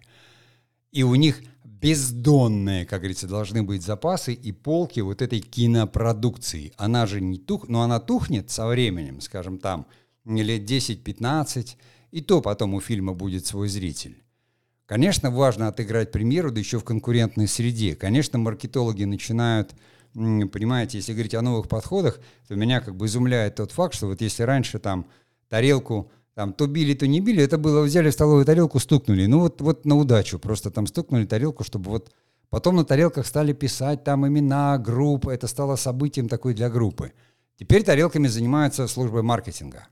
И 0.93 1.03
у 1.03 1.15
них 1.15 1.43
бездонные, 1.65 2.85
как 2.85 3.01
говорится, 3.01 3.29
должны 3.29 3.63
быть 3.63 3.83
запасы 3.83 4.35
и 4.35 4.53
полки 4.53 5.01
вот 5.01 5.23
этой 5.23 5.41
кинопродукции. 5.41 6.75
Она 6.77 7.07
же 7.07 7.23
не 7.23 7.39
тух, 7.39 7.67
но 7.67 7.81
она 7.81 7.99
тухнет 7.99 8.51
со 8.51 8.67
временем, 8.67 9.23
скажем 9.23 9.59
там, 9.59 9.87
лет 10.27 10.71
10-15, 10.71 11.77
и 12.15 12.21
то 12.21 12.41
потом 12.41 12.75
у 12.75 12.81
фильма 12.81 13.13
будет 13.13 13.45
свой 13.45 13.69
зритель. 13.69 14.23
Конечно, 14.87 15.33
важно 15.33 15.67
отыграть 15.67 16.13
премьеру, 16.13 16.53
да 16.53 16.61
еще 16.61 16.79
в 16.79 16.85
конкурентной 16.85 17.49
среде. 17.49 17.97
Конечно, 17.97 18.39
маркетологи 18.39 19.03
начинают, 19.03 19.75
понимаете, 20.13 20.99
если 20.99 21.13
говорить 21.13 21.35
о 21.35 21.43
новых 21.43 21.69
подходах, 21.69 22.21
то 22.47 22.55
меня 22.55 22.81
как 22.81 22.95
бы 22.95 23.07
изумляет 23.07 23.57
тот 23.57 23.73
факт, 23.73 23.95
что 23.95 24.07
вот 24.07 24.21
если 24.21 24.45
раньше 24.45 24.79
там 24.79 25.07
тарелку 25.49 26.13
там 26.35 26.53
то 26.53 26.69
били, 26.69 26.95
то 26.95 27.09
не 27.09 27.21
били, 27.21 27.43
это 27.43 27.59
было, 27.59 27.83
взяли 27.83 28.11
в 28.11 28.13
столовую 28.13 28.45
тарелку, 28.45 28.79
стукнули. 28.79 29.27
Ну 29.27 29.41
вот, 29.41 29.61
вот 29.61 29.85
на 29.85 29.97
удачу, 29.97 30.39
просто 30.39 30.71
там 30.71 30.87
стукнули 30.87 31.27
тарелку, 31.27 31.65
чтобы 31.65 31.91
вот 31.91 32.13
Потом 32.49 32.77
на 32.77 32.85
тарелках 32.85 33.27
стали 33.27 33.53
писать 33.53 34.05
там 34.05 34.29
имена 34.29 34.79
групп, 34.79 35.27
это 35.27 35.49
стало 35.49 35.75
событием 35.75 36.29
такой 36.29 36.55
для 36.55 36.71
группы. 36.71 37.13
Теперь 37.59 37.83
тарелками 37.83 38.29
занимаются 38.29 38.87
службы 38.87 39.25
маркетинга. 39.25 39.89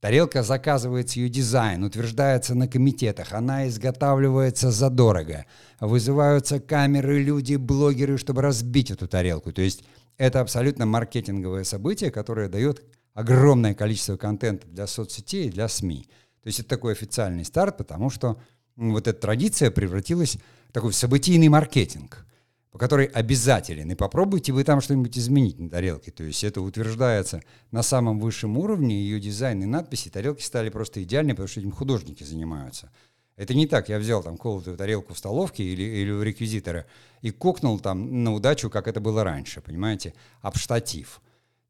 Тарелка 0.00 0.44
заказывается 0.44 1.18
ее 1.18 1.28
дизайн, 1.28 1.82
утверждается 1.82 2.54
на 2.54 2.68
комитетах, 2.68 3.32
она 3.32 3.66
изготавливается 3.66 4.70
задорого. 4.70 5.44
Вызываются 5.80 6.60
камеры, 6.60 7.20
люди, 7.20 7.56
блогеры, 7.56 8.16
чтобы 8.16 8.42
разбить 8.42 8.92
эту 8.92 9.08
тарелку. 9.08 9.52
То 9.52 9.60
есть 9.60 9.82
это 10.16 10.40
абсолютно 10.40 10.86
маркетинговое 10.86 11.64
событие, 11.64 12.12
которое 12.12 12.48
дает 12.48 12.84
огромное 13.12 13.74
количество 13.74 14.16
контента 14.16 14.68
для 14.68 14.86
соцсетей 14.86 15.48
и 15.48 15.50
для 15.50 15.66
СМИ. 15.66 16.06
То 16.42 16.46
есть 16.46 16.60
это 16.60 16.68
такой 16.68 16.92
официальный 16.92 17.44
старт, 17.44 17.76
потому 17.76 18.08
что 18.08 18.40
вот 18.76 19.08
эта 19.08 19.20
традиция 19.20 19.72
превратилась 19.72 20.38
в 20.68 20.72
такой 20.72 20.92
событийный 20.92 21.48
маркетинг. 21.48 22.24
По 22.70 22.78
которой 22.78 23.06
обязателен. 23.06 23.90
И 23.90 23.94
попробуйте 23.94 24.52
вы 24.52 24.64
там 24.64 24.80
что-нибудь 24.80 25.16
изменить 25.16 25.58
на 25.58 25.70
тарелке. 25.70 26.10
То 26.10 26.22
есть 26.24 26.44
это 26.44 26.60
утверждается 26.60 27.42
на 27.70 27.82
самом 27.82 28.20
высшем 28.20 28.58
уровне, 28.58 29.00
ее 29.00 29.20
дизайн 29.20 29.62
и 29.62 29.66
надписи. 29.66 30.10
Тарелки 30.10 30.42
стали 30.42 30.68
просто 30.68 31.02
идеальны, 31.02 31.30
потому 31.30 31.48
что 31.48 31.60
этим 31.60 31.72
художники 31.72 32.24
занимаются. 32.24 32.90
Это 33.36 33.54
не 33.54 33.68
так, 33.68 33.88
я 33.88 33.98
взял 33.98 34.22
там 34.22 34.36
колотую 34.36 34.76
тарелку 34.76 35.14
в 35.14 35.18
столовке 35.18 35.62
или, 35.62 35.82
или 35.82 36.10
у 36.10 36.22
реквизитора 36.22 36.86
и 37.22 37.30
кокнул 37.30 37.78
там 37.78 38.24
на 38.24 38.34
удачу, 38.34 38.68
как 38.68 38.88
это 38.88 39.00
было 39.00 39.22
раньше, 39.22 39.60
понимаете, 39.60 40.12
об 40.40 40.56
штатив. 40.56 41.22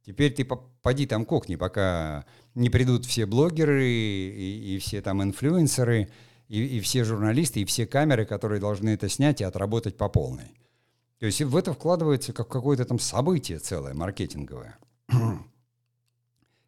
Теперь 0.06 0.32
ты 0.32 0.46
поди 0.80 1.06
там 1.06 1.26
кокни, 1.26 1.56
пока 1.56 2.24
не 2.54 2.70
придут 2.70 3.04
все 3.04 3.26
блогеры 3.26 3.86
и, 3.86 4.76
и 4.76 4.78
все 4.78 5.02
там 5.02 5.22
инфлюенсеры, 5.22 6.08
и, 6.48 6.78
и 6.78 6.80
все 6.80 7.04
журналисты, 7.04 7.60
и 7.60 7.66
все 7.66 7.86
камеры, 7.86 8.24
которые 8.24 8.58
должны 8.58 8.88
это 8.88 9.10
снять 9.10 9.42
и 9.42 9.44
отработать 9.44 9.98
по 9.98 10.08
полной. 10.08 10.57
То 11.18 11.26
есть 11.26 11.40
в 11.42 11.56
это 11.56 11.72
вкладывается 11.72 12.32
как 12.32 12.48
какое-то 12.48 12.84
там 12.84 12.98
событие 12.98 13.58
целое, 13.58 13.94
маркетинговое. 13.94 14.78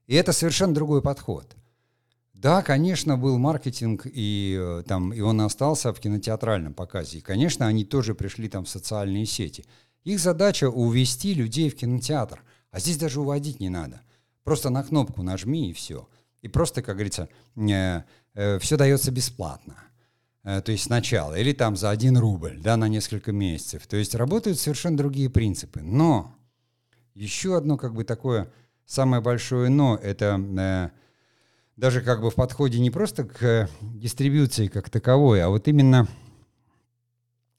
И 0.07 0.15
это 0.15 0.33
совершенно 0.33 0.75
другой 0.75 1.03
подход. 1.03 1.57
Да, 2.41 2.63
конечно, 2.63 3.19
был 3.19 3.37
маркетинг, 3.37 4.07
и, 4.07 4.59
э, 4.59 4.83
там, 4.87 5.13
и 5.13 5.21
он 5.21 5.43
остался 5.43 5.93
в 5.93 6.01
кинотеатральном 6.01 6.73
показе. 6.73 7.19
И, 7.19 7.21
конечно, 7.21 7.67
они 7.67 7.85
тоже 7.85 8.15
пришли 8.15 8.49
там 8.49 8.65
в 8.65 8.69
социальные 8.69 9.27
сети. 9.27 9.67
Их 10.05 10.19
задача 10.19 10.71
увести 10.71 11.35
людей 11.35 11.69
в 11.69 11.77
кинотеатр. 11.77 12.43
А 12.71 12.81
здесь 12.81 12.97
даже 12.97 13.21
уводить 13.21 13.61
не 13.61 13.69
надо. 13.69 14.01
Просто 14.43 14.71
на 14.71 14.83
кнопку 14.83 15.23
нажми 15.23 15.71
и 15.71 15.75
все. 15.75 16.09
И 16.41 16.49
просто, 16.49 16.81
как 16.81 16.97
говорится, 16.97 17.29
э, 17.57 18.03
э, 18.33 18.59
все 18.59 18.77
дается 18.79 19.11
бесплатно. 19.11 19.77
Э, 20.43 20.61
то 20.61 20.73
есть 20.73 20.85
сначала, 20.85 21.35
или 21.35 21.53
там 21.53 21.77
за 21.77 21.91
один 21.91 22.17
рубль, 22.17 22.59
да, 22.61 22.77
на 22.77 22.89
несколько 22.89 23.33
месяцев. 23.33 23.87
То 23.87 23.97
есть 23.97 24.15
работают 24.15 24.59
совершенно 24.59 24.97
другие 24.97 25.31
принципы. 25.31 25.81
Но 25.83 26.35
еще 27.15 27.57
одно 27.57 27.77
как 27.77 27.95
бы 27.95 28.05
такое 28.05 28.53
самое 28.87 29.23
большое 29.23 29.71
но, 29.71 29.97
это 29.97 30.41
э, 30.59 30.91
даже 31.77 32.01
как 32.01 32.21
бы 32.21 32.31
в 32.31 32.35
подходе 32.35 32.81
не 32.81 32.91
просто 32.91 33.25
к 33.25 33.69
дистрибуции 33.81 34.67
как 34.67 34.91
таковой, 34.91 35.43
а 35.43 35.49
вот 35.49 35.69
именно 35.69 36.09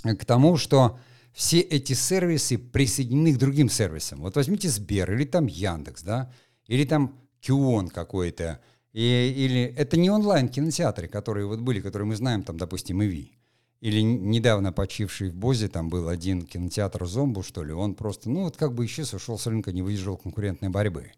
к 0.04 0.26
тому, 0.26 0.58
что 0.58 1.00
все 1.34 1.60
эти 1.60 1.94
сервисы 1.94 2.58
присоединены 2.58 3.34
к 3.34 3.38
другим 3.38 3.70
сервисам. 3.70 4.22
Вот 4.22 4.36
возьмите 4.36 4.68
Сбер 4.68 5.14
или 5.14 5.26
там 5.26 5.46
Яндекс, 5.46 6.04
да, 6.04 6.32
или 6.68 6.84
там 6.84 7.20
Кион 7.40 7.88
какой-то, 7.88 8.60
и, 8.94 9.34
или 9.36 9.74
это 9.78 9.98
не 9.98 10.10
онлайн-кинотеатры, 10.10 11.08
которые 11.08 11.48
вот 11.48 11.62
были, 11.62 11.80
которые 11.80 12.08
мы 12.08 12.16
знаем, 12.16 12.44
там, 12.44 12.58
допустим, 12.58 13.02
ИВИ. 13.02 13.38
Или 13.80 14.02
недавно 14.02 14.72
почивший 14.72 15.30
в 15.30 15.36
Бозе, 15.36 15.68
там 15.68 15.90
был 15.90 16.08
один 16.08 16.44
кинотеатр 16.44 17.06
Зомбу, 17.08 17.42
что 17.42 17.64
ли, 17.64 17.74
он 17.74 17.96
просто, 17.96 18.30
ну 18.30 18.44
вот 18.44 18.58
как 18.58 18.76
бы 18.76 18.86
исчез, 18.86 19.14
ушел 19.14 19.40
с 19.40 19.48
рынка, 19.48 19.72
не 19.72 19.82
выдержал 19.82 20.18
конкурентной 20.18 20.70
борьбы. 20.70 21.14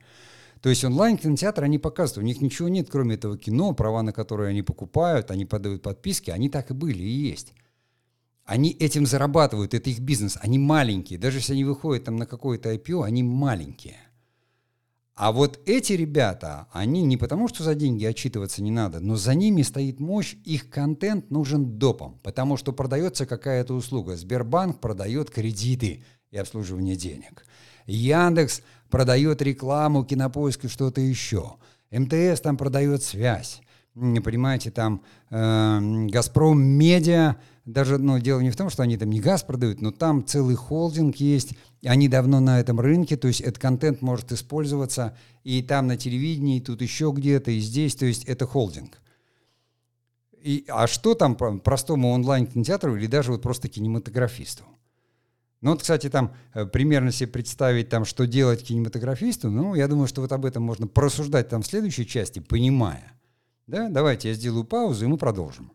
То 0.61 0.69
есть 0.69 0.85
онлайн-кинотеатры, 0.85 1.65
они 1.65 1.77
показывают, 1.77 2.23
у 2.23 2.27
них 2.27 2.39
ничего 2.39 2.69
нет, 2.69 2.87
кроме 2.89 3.15
этого 3.15 3.37
кино, 3.37 3.73
права 3.73 4.01
на 4.01 4.13
которые 4.13 4.49
они 4.49 4.61
покупают, 4.61 5.29
они 5.29 5.43
подают 5.43 5.81
подписки, 5.81 6.29
они 6.29 6.49
так 6.49 6.71
и 6.71 6.73
были 6.73 7.03
и 7.03 7.09
есть. 7.09 7.53
Они 8.45 8.71
этим 8.71 9.05
зарабатывают, 9.05 9.73
это 9.73 9.89
их 9.89 9.99
бизнес, 9.99 10.37
они 10.41 10.57
маленькие, 10.57 11.19
даже 11.19 11.39
если 11.39 11.53
они 11.53 11.65
выходят 11.65 12.05
там 12.05 12.15
на 12.15 12.25
какое-то 12.25 12.73
IPO, 12.73 13.03
они 13.03 13.23
маленькие– 13.23 13.97
а 15.15 15.31
вот 15.31 15.59
эти 15.67 15.93
ребята, 15.93 16.67
они 16.71 17.03
не 17.03 17.17
потому, 17.17 17.47
что 17.47 17.63
за 17.63 17.75
деньги 17.75 18.03
отчитываться 18.03 18.63
не 18.63 18.71
надо, 18.71 18.99
но 18.99 19.15
за 19.15 19.35
ними 19.35 19.61
стоит 19.61 19.99
мощь, 19.99 20.35
их 20.43 20.71
контент 20.71 21.29
нужен 21.29 21.77
допом, 21.77 22.19
потому 22.23 22.57
что 22.57 22.73
продается 22.73 23.27
какая-то 23.27 23.75
услуга. 23.75 24.15
Сбербанк 24.15 24.79
продает 24.79 25.29
кредиты 25.29 26.03
и 26.31 26.37
обслуживание 26.37 26.95
денег. 26.95 27.45
Яндекс 27.85 28.63
продает 28.89 29.41
рекламу, 29.43 30.03
кинопоиск 30.03 30.65
и 30.65 30.67
что-то 30.67 30.99
еще. 30.99 31.57
МТС 31.91 32.41
там 32.41 32.57
продает 32.57 33.03
связь. 33.03 33.61
Понимаете, 33.93 34.71
там 34.71 35.03
э, 35.29 36.07
Газпром 36.07 36.59
Медиа 36.59 37.35
даже, 37.65 37.97
ну, 37.97 38.19
дело 38.19 38.41
не 38.41 38.51
в 38.51 38.55
том, 38.55 38.69
что 38.69 38.83
они 38.83 38.97
там 38.97 39.09
не 39.09 39.21
газ 39.21 39.43
продают, 39.43 39.81
но 39.81 39.91
там 39.91 40.25
целый 40.25 40.55
холдинг 40.55 41.15
есть, 41.17 41.53
они 41.85 42.09
давно 42.09 42.39
на 42.39 42.59
этом 42.59 42.79
рынке, 42.79 43.15
то 43.15 43.27
есть 43.27 43.41
этот 43.41 43.57
контент 43.57 44.01
может 44.01 44.31
использоваться 44.31 45.17
и 45.43 45.61
там 45.61 45.87
на 45.87 45.97
телевидении, 45.97 46.57
и 46.57 46.61
тут 46.61 46.81
еще 46.81 47.13
где-то, 47.15 47.51
и 47.51 47.59
здесь, 47.59 47.95
то 47.95 48.05
есть 48.05 48.25
это 48.25 48.45
холдинг. 48.45 48.99
И, 50.41 50.65
а 50.67 50.87
что 50.87 51.15
там 51.15 51.35
простому 51.35 52.11
онлайн-кинотеатру 52.11 52.97
или 52.97 53.07
даже 53.07 53.31
вот 53.31 53.41
просто 53.41 53.69
кинематографисту? 53.69 54.63
Ну 55.61 55.71
вот, 55.71 55.79
кстати, 55.79 56.09
там 56.09 56.33
э, 56.53 56.65
примерно 56.65 57.13
себе 57.13 57.29
представить, 57.29 57.87
там, 57.87 58.03
что 58.03 58.27
делать 58.27 58.65
кинематографисту, 58.65 59.49
ну, 59.49 59.73
я 59.75 59.87
думаю, 59.87 60.07
что 60.07 60.19
вот 60.19 60.33
об 60.33 60.43
этом 60.43 60.63
можно 60.63 60.87
порассуждать 60.87 61.47
там 61.47 61.61
в 61.61 61.67
следующей 61.67 62.05
части, 62.05 62.39
понимая. 62.39 63.13
Да, 63.67 63.87
давайте 63.87 64.27
я 64.27 64.33
сделаю 64.33 64.65
паузу, 64.65 65.05
и 65.05 65.07
мы 65.07 65.15
продолжим. 65.15 65.71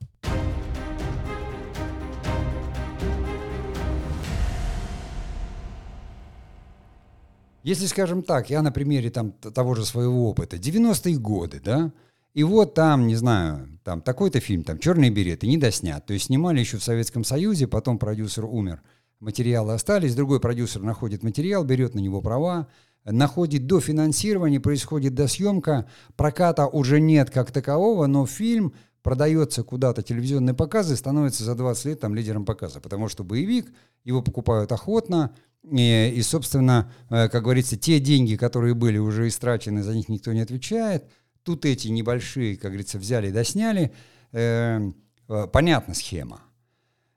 Если, 7.62 7.86
скажем 7.86 8.22
так, 8.22 8.50
я 8.50 8.62
на 8.62 8.70
примере 8.70 9.10
там, 9.10 9.32
того 9.32 9.74
же 9.74 9.84
своего 9.84 10.30
опыта, 10.30 10.56
90-е 10.56 11.18
годы, 11.18 11.60
да, 11.62 11.92
и 12.34 12.44
вот 12.44 12.74
там, 12.74 13.06
не 13.06 13.16
знаю, 13.16 13.80
там 13.82 14.00
такой-то 14.00 14.38
фильм, 14.38 14.62
там 14.62 14.78
«Черные 14.78 15.10
береты», 15.10 15.46
не 15.48 15.56
доснят. 15.56 16.06
То 16.06 16.12
есть 16.12 16.26
снимали 16.26 16.60
еще 16.60 16.78
в 16.78 16.84
Советском 16.84 17.24
Союзе, 17.24 17.66
потом 17.66 17.98
продюсер 17.98 18.44
умер, 18.44 18.82
материалы 19.18 19.72
остались, 19.72 20.14
другой 20.14 20.38
продюсер 20.38 20.82
находит 20.82 21.22
материал, 21.22 21.64
берет 21.64 21.94
на 21.94 21.98
него 21.98 22.20
права, 22.20 22.68
находит 23.04 23.66
до 23.66 23.80
финансирования, 23.80 24.60
происходит 24.60 25.14
досъемка, 25.14 25.88
проката 26.16 26.66
уже 26.68 27.00
нет 27.00 27.30
как 27.30 27.50
такового, 27.50 28.06
но 28.06 28.24
фильм 28.26 28.72
продается 29.02 29.62
куда-то, 29.62 30.02
телевизионные 30.02 30.54
показы, 30.54 30.94
становится 30.94 31.42
за 31.42 31.54
20 31.54 31.84
лет 31.86 32.00
там 32.00 32.14
лидером 32.14 32.44
показа, 32.44 32.80
потому 32.80 33.08
что 33.08 33.24
боевик, 33.24 33.72
его 34.04 34.22
покупают 34.22 34.70
охотно, 34.70 35.34
и, 35.64 36.14
и, 36.16 36.22
собственно, 36.22 36.92
э, 37.10 37.28
как 37.28 37.42
говорится, 37.42 37.76
те 37.76 38.00
деньги, 38.00 38.36
которые 38.36 38.74
были 38.74 38.98
уже 38.98 39.28
истрачены, 39.28 39.82
за 39.82 39.94
них 39.94 40.08
никто 40.08 40.32
не 40.32 40.40
отвечает. 40.40 41.04
Тут 41.42 41.64
эти 41.64 41.88
небольшие, 41.88 42.56
как 42.56 42.70
говорится, 42.70 42.98
взяли 42.98 43.28
и 43.28 43.32
досняли. 43.32 43.92
Э, 44.32 44.90
э, 45.28 45.46
понятна 45.52 45.94
схема. 45.94 46.42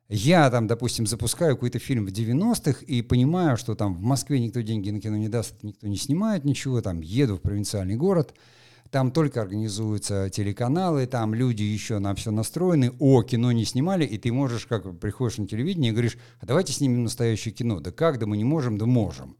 Я 0.09 0.49
там, 0.49 0.67
допустим, 0.67 1.07
запускаю 1.07 1.55
какой-то 1.55 1.79
фильм 1.79 2.05
в 2.05 2.09
90-х 2.09 2.83
и 2.85 3.01
понимаю, 3.01 3.55
что 3.55 3.75
там 3.75 3.95
в 3.95 4.01
Москве 4.01 4.39
никто 4.39 4.61
деньги 4.61 4.89
на 4.89 4.99
кино 4.99 5.15
не 5.15 5.29
даст, 5.29 5.63
никто 5.63 5.87
не 5.87 5.95
снимает 5.95 6.43
ничего, 6.43 6.81
там 6.81 6.99
еду 6.99 7.37
в 7.37 7.41
провинциальный 7.41 7.95
город– 7.95 8.33
там 8.91 9.11
только 9.11 9.41
организуются 9.41 10.29
телеканалы, 10.29 11.07
там 11.07 11.33
люди 11.33 11.63
еще 11.63 11.99
на 11.99 12.13
все 12.13 12.29
настроены, 12.29 12.91
о, 12.99 13.23
кино 13.23 13.53
не 13.53 13.63
снимали, 13.63 14.05
и 14.05 14.17
ты 14.17 14.33
можешь, 14.33 14.65
как 14.65 14.99
приходишь 14.99 15.37
на 15.37 15.47
телевидение 15.47 15.91
и 15.91 15.93
говоришь, 15.93 16.17
а 16.41 16.45
давайте 16.45 16.73
снимем 16.73 17.03
настоящее 17.03 17.53
кино. 17.53 17.79
Да 17.79 17.91
как, 17.91 18.19
да 18.19 18.25
мы 18.25 18.35
не 18.35 18.43
можем, 18.43 18.77
да 18.77 18.85
можем. 18.85 19.37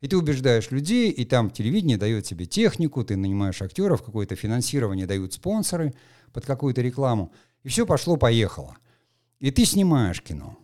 И 0.00 0.08
ты 0.08 0.16
убеждаешь 0.16 0.72
людей, 0.72 1.10
и 1.10 1.24
там 1.24 1.50
телевидение 1.50 1.96
дает 1.96 2.24
тебе 2.24 2.46
технику, 2.46 3.04
ты 3.04 3.16
нанимаешь 3.16 3.62
актеров, 3.62 4.02
какое-то 4.02 4.34
финансирование 4.34 5.06
дают 5.06 5.32
спонсоры 5.32 5.94
под 6.32 6.44
какую-то 6.44 6.82
рекламу, 6.82 7.32
и 7.62 7.68
все 7.68 7.86
пошло-поехало. 7.86 8.76
И 9.38 9.52
ты 9.52 9.64
снимаешь 9.64 10.22
кино. 10.22 10.58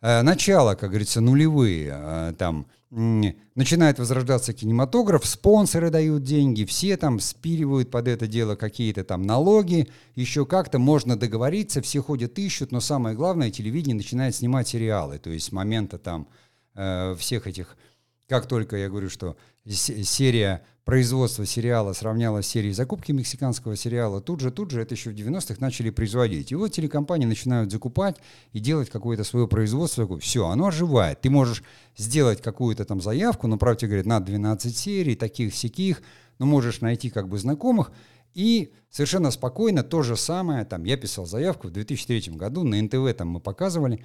Э, 0.00 0.22
начало, 0.22 0.74
как 0.76 0.90
говорится, 0.90 1.20
нулевые, 1.20 1.92
э, 1.92 2.34
там 2.38 2.66
начинает 2.92 3.98
возрождаться 3.98 4.52
кинематограф, 4.52 5.24
спонсоры 5.24 5.88
дают 5.88 6.24
деньги, 6.24 6.66
все 6.66 6.98
там 6.98 7.20
спиливают 7.20 7.90
под 7.90 8.06
это 8.06 8.26
дело 8.26 8.54
какие-то 8.54 9.02
там 9.02 9.22
налоги, 9.22 9.88
еще 10.14 10.44
как-то 10.44 10.78
можно 10.78 11.16
договориться, 11.18 11.80
все 11.80 12.02
ходят 12.02 12.38
ищут, 12.38 12.70
но 12.70 12.80
самое 12.80 13.16
главное, 13.16 13.50
телевидение 13.50 13.96
начинает 13.96 14.34
снимать 14.34 14.68
сериалы, 14.68 15.18
то 15.18 15.30
есть 15.30 15.46
с 15.46 15.52
момента 15.52 15.96
там 15.96 16.28
э, 16.74 17.14
всех 17.18 17.46
этих, 17.46 17.78
как 18.28 18.46
только 18.46 18.76
я 18.76 18.90
говорю, 18.90 19.08
что 19.08 19.38
серия 19.66 20.62
производства 20.84 21.46
сериала 21.46 21.92
сравнялась 21.92 22.46
с 22.46 22.50
серией 22.50 22.74
закупки 22.74 23.12
мексиканского 23.12 23.76
сериала, 23.76 24.20
тут 24.20 24.40
же, 24.40 24.50
тут 24.50 24.70
же 24.70 24.82
это 24.82 24.94
еще 24.94 25.10
в 25.10 25.14
90-х 25.14 25.56
начали 25.60 25.90
производить. 25.90 26.50
И 26.52 26.54
вот 26.54 26.72
телекомпании 26.72 27.26
начинают 27.26 27.70
закупать 27.70 28.16
и 28.52 28.58
делать 28.58 28.90
какое-то 28.90 29.24
свое 29.24 29.46
производство. 29.46 30.18
Все, 30.18 30.46
оно 30.48 30.66
оживает. 30.68 31.20
Ты 31.20 31.30
можешь 31.30 31.62
сделать 31.96 32.42
какую-то 32.42 32.84
там 32.84 33.00
заявку, 33.00 33.46
но, 33.46 33.58
правда, 33.58 33.86
говорят, 33.86 34.06
на 34.06 34.20
12 34.20 34.76
серий, 34.76 35.14
таких-сяких, 35.14 36.02
но 36.38 36.46
можешь 36.46 36.80
найти 36.80 37.10
как 37.10 37.28
бы 37.28 37.38
знакомых, 37.38 37.92
и 38.34 38.72
совершенно 38.90 39.30
спокойно 39.30 39.82
то 39.82 40.02
же 40.02 40.16
самое, 40.16 40.64
там, 40.64 40.84
я 40.84 40.96
писал 40.96 41.26
заявку 41.26 41.68
в 41.68 41.70
2003 41.70 42.32
году, 42.32 42.64
на 42.64 42.80
НТВ 42.82 43.16
там 43.16 43.28
мы 43.28 43.40
показывали, 43.40 44.04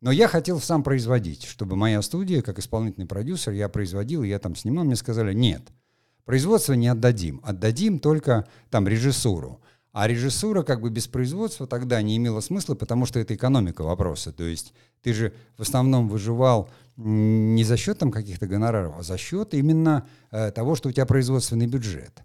но 0.00 0.10
я 0.10 0.28
хотел 0.28 0.60
сам 0.60 0.82
производить, 0.82 1.44
чтобы 1.44 1.76
моя 1.76 2.00
студия, 2.02 2.42
как 2.42 2.58
исполнительный 2.58 3.06
продюсер, 3.06 3.52
я 3.52 3.68
производил, 3.68 4.22
я 4.22 4.38
там 4.38 4.56
снимал, 4.56 4.84
мне 4.84 4.96
сказали, 4.96 5.34
нет– 5.34 5.62
Производство 6.26 6.74
не 6.74 6.88
отдадим, 6.88 7.40
отдадим 7.44 8.00
только 8.00 8.46
там 8.68 8.86
режиссуру. 8.86 9.60
А 9.92 10.08
режиссура 10.08 10.62
как 10.62 10.82
бы 10.82 10.90
без 10.90 11.06
производства 11.06 11.66
тогда 11.66 12.02
не 12.02 12.18
имела 12.18 12.40
смысла, 12.40 12.74
потому 12.74 13.06
что 13.06 13.18
это 13.18 13.34
экономика 13.34 13.82
вопроса. 13.82 14.32
То 14.32 14.42
есть 14.44 14.74
ты 15.02 15.14
же 15.14 15.32
в 15.56 15.62
основном 15.62 16.08
выживал 16.08 16.68
не 16.96 17.64
за 17.64 17.76
счет 17.78 17.98
там 17.98 18.10
каких-то 18.10 18.46
гонораров, 18.46 18.96
а 18.98 19.02
за 19.02 19.16
счет 19.16 19.54
именно 19.54 20.06
э, 20.32 20.50
того, 20.50 20.74
что 20.74 20.88
у 20.88 20.92
тебя 20.92 21.06
производственный 21.06 21.66
бюджет. 21.66 22.22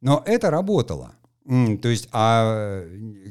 Но 0.00 0.22
это 0.26 0.50
работало. 0.50 1.14
То 1.46 1.88
есть, 1.88 2.08
а 2.12 2.84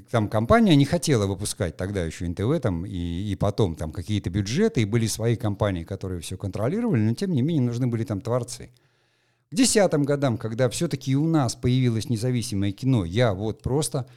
там 0.10 0.30
компания 0.30 0.76
не 0.76 0.86
хотела 0.86 1.28
выпускать 1.28 1.78
тогда 1.78 2.04
еще 2.04 2.28
НТВ 2.28 2.62
там 2.62 2.86
и, 2.86 3.32
и 3.32 3.36
потом 3.36 3.76
там 3.76 3.92
какие-то 3.92 4.30
бюджеты, 4.30 4.82
и 4.82 4.86
были 4.86 5.08
свои 5.08 5.36
компании, 5.36 5.84
которые 5.84 6.22
все 6.22 6.38
контролировали, 6.38 7.02
но 7.02 7.14
тем 7.14 7.32
не 7.32 7.42
менее 7.42 7.64
нужны 7.64 7.88
были 7.88 8.04
там 8.04 8.22
творцы. 8.22 8.72
К 9.52 9.56
десятым 9.56 10.04
годам, 10.04 10.38
когда 10.38 10.70
все-таки 10.70 11.16
у 11.16 11.28
нас 11.28 11.56
появилось 11.56 12.10
независимое 12.10 12.72
кино, 12.72 13.04
я 13.04 13.34
вот 13.34 13.64
просто 13.64 14.08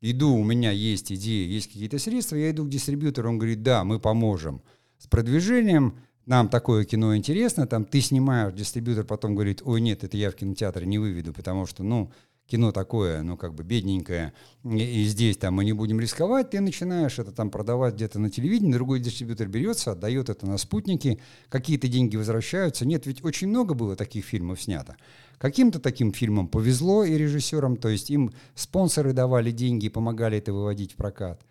иду, 0.00 0.32
у 0.32 0.44
меня 0.44 0.70
есть 0.70 1.10
идея, 1.10 1.48
есть 1.48 1.66
какие-то 1.66 1.98
средства, 1.98 2.36
я 2.36 2.50
иду 2.50 2.64
к 2.64 2.68
дистрибьютору, 2.68 3.28
он 3.28 3.38
говорит, 3.38 3.64
да, 3.64 3.82
мы 3.82 3.98
поможем 3.98 4.62
с 4.98 5.08
продвижением, 5.08 5.98
нам 6.24 6.48
такое 6.48 6.84
кино 6.84 7.16
интересно, 7.16 7.66
там 7.66 7.84
ты 7.84 8.00
снимаешь, 8.00 8.54
дистрибьютор 8.54 9.04
потом 9.04 9.34
говорит, 9.34 9.60
ой, 9.64 9.80
нет, 9.80 10.04
это 10.04 10.16
я 10.16 10.30
в 10.30 10.36
кинотеатр 10.36 10.84
не 10.84 10.98
выведу, 10.98 11.32
потому 11.32 11.66
что, 11.66 11.82
ну, 11.82 12.12
кино 12.46 12.72
такое, 12.72 13.22
ну, 13.22 13.36
как 13.36 13.54
бы 13.54 13.64
бедненькое, 13.64 14.32
и, 14.64 15.04
здесь 15.04 15.36
там 15.36 15.54
мы 15.54 15.64
не 15.64 15.72
будем 15.72 16.00
рисковать, 16.00 16.50
ты 16.50 16.60
начинаешь 16.60 17.18
это 17.18 17.32
там 17.32 17.50
продавать 17.50 17.94
где-то 17.94 18.18
на 18.18 18.30
телевидении, 18.30 18.72
другой 18.72 19.00
дистрибьютор 19.00 19.48
берется, 19.48 19.92
отдает 19.92 20.28
это 20.28 20.46
на 20.46 20.58
спутники, 20.58 21.20
какие-то 21.48 21.88
деньги 21.88 22.16
возвращаются. 22.16 22.86
Нет, 22.86 23.06
ведь 23.06 23.24
очень 23.24 23.48
много 23.48 23.74
было 23.74 23.96
таких 23.96 24.24
фильмов 24.24 24.62
снято. 24.62 24.96
Каким-то 25.38 25.80
таким 25.80 26.12
фильмам 26.12 26.48
повезло 26.48 27.04
и 27.04 27.16
режиссерам, 27.16 27.76
то 27.76 27.88
есть 27.88 28.10
им 28.10 28.32
спонсоры 28.54 29.12
давали 29.12 29.50
деньги 29.50 29.86
и 29.86 29.90
помогали 29.90 30.38
это 30.38 30.52
выводить 30.52 30.92
в 30.92 30.96
прокат. 30.96 31.42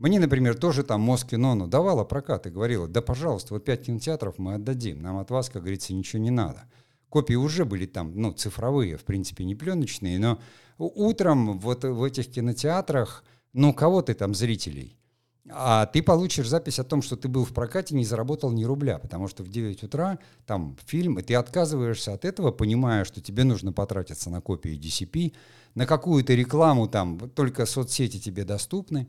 Мне, 0.00 0.18
например, 0.18 0.54
тоже 0.54 0.82
там 0.82 1.02
Москино 1.02 1.54
ну, 1.54 1.66
давала 1.66 2.04
прокат 2.04 2.46
и 2.46 2.50
говорила, 2.50 2.88
да, 2.88 3.02
пожалуйста, 3.02 3.52
вот 3.52 3.66
пять 3.66 3.84
кинотеатров 3.84 4.38
мы 4.38 4.54
отдадим, 4.54 5.02
нам 5.02 5.18
от 5.18 5.30
вас, 5.30 5.50
как 5.50 5.60
говорится, 5.60 5.92
ничего 5.92 6.22
не 6.22 6.30
надо. 6.30 6.64
Копии 7.10 7.34
уже 7.34 7.64
были 7.64 7.86
там, 7.86 8.12
ну, 8.14 8.32
цифровые, 8.32 8.96
в 8.96 9.04
принципе, 9.04 9.44
не 9.44 9.56
пленочные, 9.56 10.18
но 10.20 10.40
утром 10.78 11.58
вот 11.58 11.84
в 11.84 12.02
этих 12.04 12.30
кинотеатрах, 12.30 13.24
ну, 13.52 13.74
кого 13.74 14.00
ты 14.00 14.14
там 14.14 14.32
зрителей? 14.32 14.96
А 15.52 15.86
ты 15.86 16.02
получишь 16.02 16.48
запись 16.48 16.78
о 16.78 16.84
том, 16.84 17.02
что 17.02 17.16
ты 17.16 17.26
был 17.26 17.44
в 17.44 17.52
прокате, 17.52 17.96
не 17.96 18.04
заработал 18.04 18.52
ни 18.52 18.62
рубля, 18.62 18.98
потому 18.98 19.26
что 19.26 19.42
в 19.42 19.48
9 19.48 19.82
утра 19.82 20.20
там 20.46 20.76
фильм, 20.86 21.18
и 21.18 21.22
ты 21.22 21.34
отказываешься 21.34 22.12
от 22.12 22.24
этого, 22.24 22.52
понимая, 22.52 23.04
что 23.04 23.20
тебе 23.20 23.42
нужно 23.42 23.72
потратиться 23.72 24.30
на 24.30 24.40
копии 24.40 24.78
DCP, 24.78 25.32
на 25.74 25.86
какую-то 25.86 26.34
рекламу 26.34 26.86
там, 26.86 27.18
только 27.30 27.66
соцсети 27.66 28.20
тебе 28.20 28.44
доступны, 28.44 29.08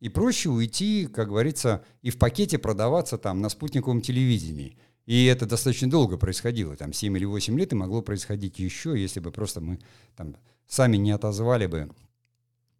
и 0.00 0.10
проще 0.10 0.50
уйти, 0.50 1.06
как 1.06 1.28
говорится, 1.28 1.82
и 2.02 2.10
в 2.10 2.18
пакете 2.18 2.58
продаваться 2.58 3.16
там 3.16 3.40
на 3.40 3.48
спутниковом 3.48 4.02
телевидении– 4.02 4.76
и 5.12 5.26
это 5.26 5.44
достаточно 5.44 5.90
долго 5.90 6.16
происходило, 6.16 6.74
там 6.74 6.94
7 6.94 7.14
или 7.18 7.26
8 7.26 7.58
лет, 7.58 7.72
и 7.72 7.76
могло 7.76 8.00
происходить 8.00 8.58
еще, 8.58 8.98
если 8.98 9.20
бы 9.20 9.30
просто 9.30 9.60
мы 9.60 9.78
там 10.16 10.36
сами 10.66 10.96
не 10.96 11.10
отозвали 11.10 11.66
бы, 11.66 11.90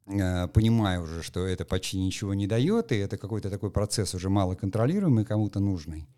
э, 0.06 0.48
понимая 0.48 0.98
уже, 1.00 1.22
что 1.22 1.44
это 1.44 1.66
почти 1.66 1.98
ничего 1.98 2.32
не 2.32 2.46
дает, 2.46 2.90
и 2.90 2.96
это 2.96 3.18
какой-то 3.18 3.50
такой 3.50 3.70
процесс 3.70 4.14
уже 4.14 4.30
мало 4.30 4.54
контролируемый, 4.54 5.26
кому-то 5.26 5.60
нужный. 5.60 6.08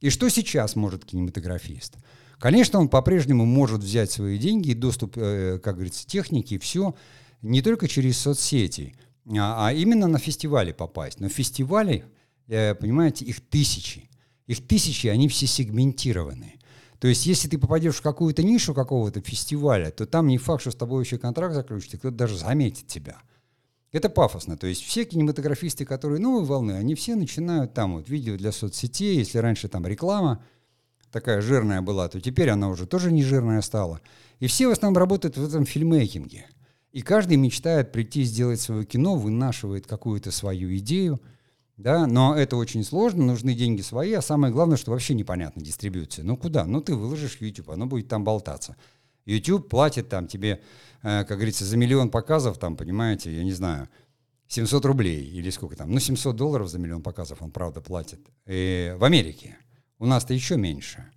И 0.00 0.08
что 0.08 0.30
сейчас 0.30 0.74
может 0.74 1.04
кинематографист? 1.04 1.98
Конечно, 2.38 2.80
он 2.80 2.88
по-прежнему 2.88 3.44
может 3.44 3.82
взять 3.82 4.10
свои 4.10 4.38
деньги 4.38 4.70
и 4.70 4.74
доступ, 4.74 5.18
э, 5.18 5.58
как 5.62 5.74
говорится, 5.74 6.06
техники, 6.06 6.56
все, 6.56 6.94
не 7.42 7.60
только 7.60 7.88
через 7.88 8.16
соцсети, 8.16 8.94
а, 9.36 9.68
а 9.68 9.72
именно 9.74 10.06
на 10.06 10.18
фестивали 10.18 10.72
попасть. 10.72 11.20
Но 11.20 11.28
фестивали, 11.28 12.06
э, 12.48 12.74
понимаете, 12.74 13.26
их 13.26 13.42
тысячи. 13.42 14.08
Их 14.46 14.66
тысячи, 14.66 15.06
они 15.06 15.28
все 15.28 15.46
сегментированы. 15.46 16.54
То 16.98 17.08
есть, 17.08 17.26
если 17.26 17.48
ты 17.48 17.58
попадешь 17.58 17.96
в 17.96 18.02
какую-то 18.02 18.42
нишу 18.42 18.74
какого-то 18.74 19.20
фестиваля, 19.20 19.90
то 19.90 20.06
там 20.06 20.28
не 20.28 20.38
факт, 20.38 20.60
что 20.60 20.70
с 20.70 20.76
тобой 20.76 21.04
еще 21.04 21.18
контракт 21.18 21.54
заключит, 21.54 21.94
и 21.94 21.96
кто-то 21.96 22.16
даже 22.16 22.38
заметит 22.38 22.86
тебя. 22.86 23.18
Это 23.90 24.08
пафосно. 24.08 24.56
То 24.56 24.66
есть 24.66 24.82
все 24.82 25.04
кинематографисты, 25.04 25.84
которые 25.84 26.20
новые 26.20 26.44
волны, 26.44 26.72
они 26.72 26.94
все 26.94 27.14
начинают 27.14 27.74
там 27.74 27.94
вот 27.94 28.08
видео 28.08 28.36
для 28.36 28.52
соцсетей. 28.52 29.16
Если 29.18 29.38
раньше 29.38 29.68
там 29.68 29.86
реклама 29.86 30.42
такая 31.10 31.42
жирная 31.42 31.82
была, 31.82 32.08
то 32.08 32.20
теперь 32.20 32.48
она 32.48 32.68
уже 32.68 32.86
тоже 32.86 33.12
не 33.12 33.22
жирная 33.22 33.60
стала. 33.60 34.00
И 34.38 34.46
все 34.46 34.68
в 34.68 34.70
основном 34.70 34.98
работают 34.98 35.36
в 35.36 35.44
этом 35.44 35.66
фильмейкинге. 35.66 36.46
И 36.92 37.02
каждый 37.02 37.36
мечтает 37.36 37.92
прийти 37.92 38.22
сделать 38.22 38.60
свое 38.60 38.86
кино, 38.86 39.16
вынашивает 39.16 39.86
какую-то 39.86 40.30
свою 40.30 40.74
идею– 40.76 41.20
да, 41.76 42.06
но 42.06 42.36
это 42.36 42.56
очень 42.56 42.84
сложно, 42.84 43.24
нужны 43.24 43.54
деньги 43.54 43.80
свои, 43.80 44.12
а 44.12 44.22
самое 44.22 44.52
главное, 44.52 44.76
что 44.76 44.90
вообще 44.90 45.14
непонятно 45.14 45.62
дистрибьюция. 45.62 46.24
Ну 46.24 46.36
куда? 46.36 46.64
Ну 46.64 46.80
ты 46.80 46.94
выложишь 46.94 47.38
YouTube, 47.40 47.70
оно 47.70 47.86
будет 47.86 48.08
там 48.08 48.24
болтаться. 48.24 48.76
YouTube 49.24 49.68
платит 49.68 50.08
там 50.08 50.26
тебе, 50.26 50.62
э, 51.02 51.24
как 51.24 51.38
говорится, 51.38 51.64
за 51.64 51.76
миллион 51.76 52.10
показов, 52.10 52.58
там, 52.58 52.76
понимаете, 52.76 53.34
я 53.34 53.44
не 53.44 53.52
знаю, 53.52 53.88
700 54.48 54.84
рублей 54.84 55.24
или 55.24 55.48
сколько 55.50 55.76
там, 55.76 55.90
ну 55.90 55.98
700 55.98 56.36
долларов 56.36 56.68
за 56.68 56.78
миллион 56.78 57.02
показов 57.02 57.40
он, 57.40 57.50
правда, 57.50 57.80
платит. 57.80 58.20
И 58.46 58.94
в 58.98 59.04
Америке. 59.04 59.56
У 59.98 60.06
нас-то 60.06 60.34
еще 60.34 60.56
меньше. 60.56 61.10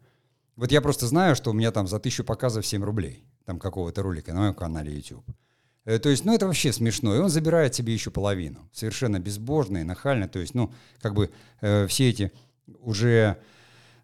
Вот 0.56 0.72
я 0.72 0.80
просто 0.80 1.08
знаю, 1.08 1.36
что 1.36 1.50
у 1.50 1.54
меня 1.54 1.72
там 1.72 1.88
за 1.88 2.00
тысячу 2.00 2.24
показов 2.24 2.65
7 2.65 2.84
рублей, 2.84 3.26
там 3.44 3.60
какого-то 3.60 4.04
ролика 4.04 4.32
на 4.32 4.41
моем 4.41 4.54
канале 4.54 4.94
YouTube. 4.94 5.26
Э, 5.86 6.00
то 6.00 6.10
есть, 6.10 6.26
ну, 6.26 6.34
это 6.34 6.48
вообще 6.48 6.74
смешно. 6.74 7.15
И 7.15 7.19
он 7.19 7.30
забирает 7.30 7.76
себе 7.76 7.93
еще 7.93 8.12
половину. 8.12 8.67
Совершенно 8.74 9.19
безбожно 9.19 9.78
и 9.78 9.84
нахально. 9.84 10.28
То 10.28 10.39
есть, 10.39 10.56
ну, 10.56 10.74
как 11.00 11.13
бы 11.13 11.32
э, 11.62 11.88
все 11.88 12.10
эти 12.10 12.32
уже 12.80 13.38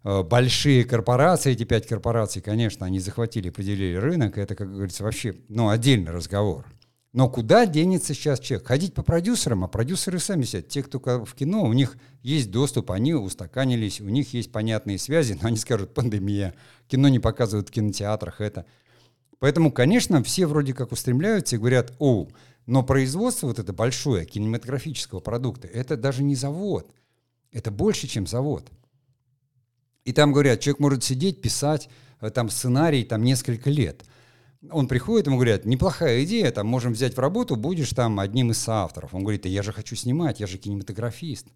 э, 0.04 0.22
большие 0.22 0.84
корпорации, 0.84 1.52
эти 1.52 1.64
пять 1.64 1.86
корпораций, 1.86 2.40
конечно, 2.40 2.86
они 2.86 3.00
захватили, 3.00 3.50
поделили 3.50 3.96
рынок. 3.96 4.38
Это, 4.38 4.54
как 4.54 4.72
говорится, 4.72 5.04
вообще, 5.04 5.34
ну, 5.48 5.68
отдельный 5.68 6.12
разговор. 6.12 6.66
Но 7.12 7.28
куда 7.28 7.66
денется 7.66 8.14
сейчас 8.14 8.40
человек? 8.40 8.66
Ходить 8.66 8.94
по 8.94 9.02
продюсерам, 9.02 9.64
а 9.64 9.68
продюсеры 9.68 10.18
сами 10.18 10.44
сидят. 10.44 10.68
Те, 10.68 10.82
кто 10.82 10.98
в 10.98 11.34
кино, 11.34 11.62
у 11.62 11.74
них 11.74 11.98
есть 12.22 12.50
доступ, 12.50 12.90
они 12.90 13.12
устаканились, 13.12 14.00
у 14.00 14.08
них 14.08 14.32
есть 14.32 14.50
понятные 14.50 14.98
связи, 14.98 15.38
но 15.40 15.48
они 15.48 15.58
скажут, 15.58 15.92
пандемия, 15.92 16.54
кино 16.88 17.08
не 17.08 17.18
показывают 17.18 17.68
в 17.68 17.70
кинотеатрах, 17.70 18.40
это. 18.40 18.64
Поэтому, 19.42 19.72
конечно, 19.72 20.22
все 20.22 20.46
вроде 20.46 20.72
как 20.72 20.92
устремляются 20.92 21.56
и 21.56 21.58
говорят, 21.58 21.92
о, 21.98 22.28
но 22.66 22.84
производство 22.84 23.48
вот 23.48 23.58
это 23.58 23.72
большое 23.72 24.24
кинематографического 24.24 25.18
продукта, 25.18 25.66
это 25.66 25.96
даже 25.96 26.22
не 26.22 26.36
завод, 26.36 26.88
это 27.50 27.72
больше, 27.72 28.06
чем 28.06 28.28
завод. 28.28 28.70
И 30.04 30.12
там 30.12 30.30
говорят, 30.30 30.60
человек 30.60 30.78
может 30.78 31.02
сидеть, 31.02 31.42
писать 31.42 31.88
э, 32.20 32.30
там 32.30 32.50
сценарий 32.50 33.02
там 33.02 33.24
несколько 33.24 33.68
лет. 33.68 34.04
Он 34.70 34.86
приходит, 34.86 35.26
ему 35.26 35.38
говорят, 35.38 35.64
неплохая 35.64 36.22
идея, 36.22 36.52
там 36.52 36.68
можем 36.68 36.92
взять 36.92 37.16
в 37.16 37.18
работу, 37.18 37.56
будешь 37.56 37.90
там 37.90 38.20
одним 38.20 38.52
из 38.52 38.58
соавторов. 38.58 39.12
Он 39.12 39.22
говорит, 39.22 39.42
да 39.42 39.48
я 39.48 39.64
же 39.64 39.72
хочу 39.72 39.96
снимать, 39.96 40.38
я 40.38 40.46
же 40.46 40.56
кинематографист. 40.56 41.48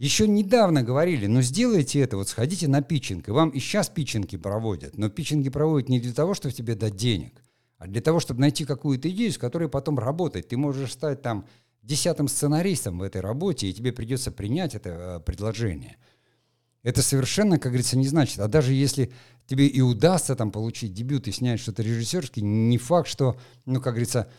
Еще 0.00 0.26
недавно 0.26 0.82
говорили, 0.82 1.26
ну 1.26 1.42
сделайте 1.42 2.00
это, 2.00 2.16
вот 2.16 2.28
сходите 2.28 2.66
на 2.68 2.80
питчинг, 2.80 3.28
и 3.28 3.32
вам 3.32 3.50
и 3.50 3.60
сейчас 3.60 3.90
питчинги 3.90 4.38
проводят, 4.38 4.96
но 4.96 5.10
питчинги 5.10 5.50
проводят 5.50 5.90
не 5.90 6.00
для 6.00 6.14
того, 6.14 6.32
чтобы 6.32 6.54
тебе 6.54 6.74
дать 6.74 6.96
денег, 6.96 7.44
а 7.76 7.86
для 7.86 8.00
того, 8.00 8.18
чтобы 8.18 8.40
найти 8.40 8.64
какую-то 8.64 9.10
идею, 9.10 9.30
с 9.30 9.36
которой 9.36 9.68
потом 9.68 9.98
работать. 9.98 10.48
Ты 10.48 10.56
можешь 10.56 10.92
стать 10.92 11.20
там 11.20 11.46
десятым 11.82 12.28
сценаристом 12.28 12.98
в 12.98 13.02
этой 13.02 13.20
работе, 13.20 13.66
и 13.66 13.74
тебе 13.74 13.92
придется 13.92 14.32
принять 14.32 14.74
это 14.74 14.88
э, 14.88 15.20
предложение– 15.20 15.98
это 16.82 17.02
совершенно, 17.02 17.58
как 17.58 17.72
говорится, 17.72 17.98
не 17.98 18.08
значит. 18.08 18.38
А 18.40 18.48
даже 18.48 18.72
если 18.72 19.12
тебе 19.50 19.66
и 19.66 19.80
удастся 19.80 20.36
там 20.36 20.52
получить 20.52 20.94
дебют 20.94 21.26
и 21.26 21.32
снять 21.32 21.58
что-то 21.58 21.82
режиссерское, 21.82 22.44
не 22.44 22.78
факт, 22.78 23.08
что, 23.08 23.36
ну, 23.66 23.80
как 23.80 23.94
говорится, 23.94 24.30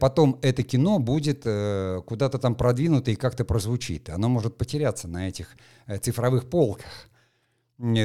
потом 0.00 0.38
это 0.40 0.62
кино 0.62 0.98
будет 0.98 1.42
э, 1.44 2.00
куда-то 2.06 2.38
там 2.38 2.54
продвинуто 2.54 3.10
и 3.10 3.14
как-то 3.14 3.44
прозвучит. 3.44 4.08
Оно 4.08 4.30
может 4.30 4.56
потеряться 4.56 5.06
на 5.06 5.28
этих 5.28 5.48
э, 5.86 5.98
цифровых 5.98 6.48
полках. 6.48 7.10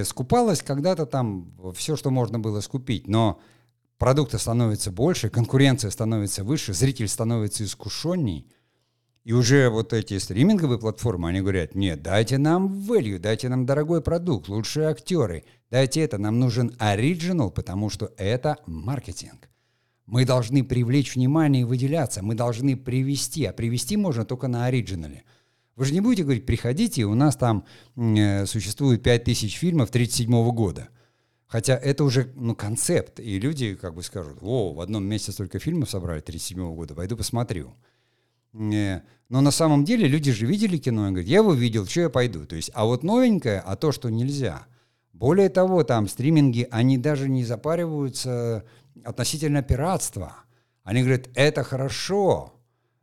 Скупалось 0.04 0.62
когда-то 0.62 1.06
там 1.06 1.54
все, 1.76 1.96
что 1.96 2.10
можно 2.10 2.40
было 2.40 2.60
скупить, 2.60 3.08
но 3.08 3.40
продукта 3.98 4.38
становится 4.38 4.92
больше, 4.92 5.30
конкуренция 5.30 5.92
становится 5.92 6.44
выше, 6.44 6.74
зритель 6.74 7.08
становится 7.08 7.64
искушенней– 7.64 8.52
и 9.30 9.32
уже 9.32 9.70
вот 9.70 9.94
эти 9.94 10.18
стриминговые 10.18 10.80
платформы, 10.80 11.30
они 11.30 11.42
говорят, 11.42 11.76
нет, 11.76 12.02
дайте 12.02 12.40
нам 12.40 12.68
value, 12.68 13.20
дайте 13.20 13.48
нам 13.48 13.66
дорогой 13.66 14.02
продукт, 14.02 14.48
лучшие 14.48 14.88
актеры, 14.88 15.44
дайте 15.72 16.02
это, 16.02 16.18
нам 16.18 16.40
нужен 16.40 16.76
оригинал, 16.80 17.52
потому 17.52 17.90
что 17.90 18.12
это 18.18 18.58
маркетинг. 18.66 19.50
Мы 20.06 20.26
должны 20.26 20.64
привлечь 20.64 21.16
внимание 21.16 21.62
и 21.62 21.66
выделяться, 21.66 22.24
мы 22.24 22.34
должны 22.34 22.76
привести, 22.76 23.46
а 23.46 23.54
привести 23.54 23.96
можно 23.96 24.26
только 24.26 24.48
на 24.48 24.66
оригинале. 24.66 25.24
Вы 25.76 25.86
же 25.86 25.94
не 25.94 26.02
будете 26.02 26.24
говорить, 26.24 26.46
приходите, 26.46 27.06
у 27.06 27.14
нас 27.14 27.38
там 27.38 27.64
э, 27.96 28.46
существует 28.46 29.02
5000 29.02 29.56
фильмов 29.56 29.90
1937 29.90 30.52
года. 30.52 30.90
Хотя 31.50 31.76
это 31.78 32.04
уже 32.04 32.32
ну, 32.36 32.54
концепт, 32.54 33.20
и 33.20 33.40
люди 33.40 33.76
как 33.76 33.96
бы 33.96 34.04
скажут, 34.04 34.38
о, 34.42 34.74
в 34.74 34.82
одном 34.82 35.06
месяце 35.06 35.32
столько 35.32 35.58
фильмов 35.58 35.90
собрали 35.90 36.20
1937 36.20 36.76
года, 36.76 36.96
пойду 36.96 37.16
посмотрю. 37.16 37.76
э, 38.54 39.02
но 39.30 39.42
на 39.42 39.52
самом 39.52 39.86
деле 39.86 40.08
люди 40.08 40.32
же 40.32 40.46
видели 40.46 40.78
кино 40.78 41.08
и 41.08 41.12
говорят, 41.12 41.30
я 41.30 41.38
его 41.38 41.54
видел, 41.54 41.86
что 41.86 42.02
я 42.02 42.10
пойду. 42.10 42.46
То 42.46 42.56
есть, 42.56 42.72
а 42.74 42.86
вот 42.86 43.04
новенькое, 43.04 43.60
а 43.62 43.76
то, 43.76 43.92
что 43.92 44.10
нельзя. 44.10 44.68
Более 45.20 45.50
того, 45.50 45.84
там 45.84 46.08
стриминги, 46.08 46.66
они 46.72 46.98
даже 46.98 47.28
не 47.28 47.44
запариваются 47.44 48.64
относительно 49.04 49.62
пиратства. 49.62 50.38
Они 50.86 51.02
говорят, 51.02 51.28
это 51.36 51.62
хорошо, 51.64 52.54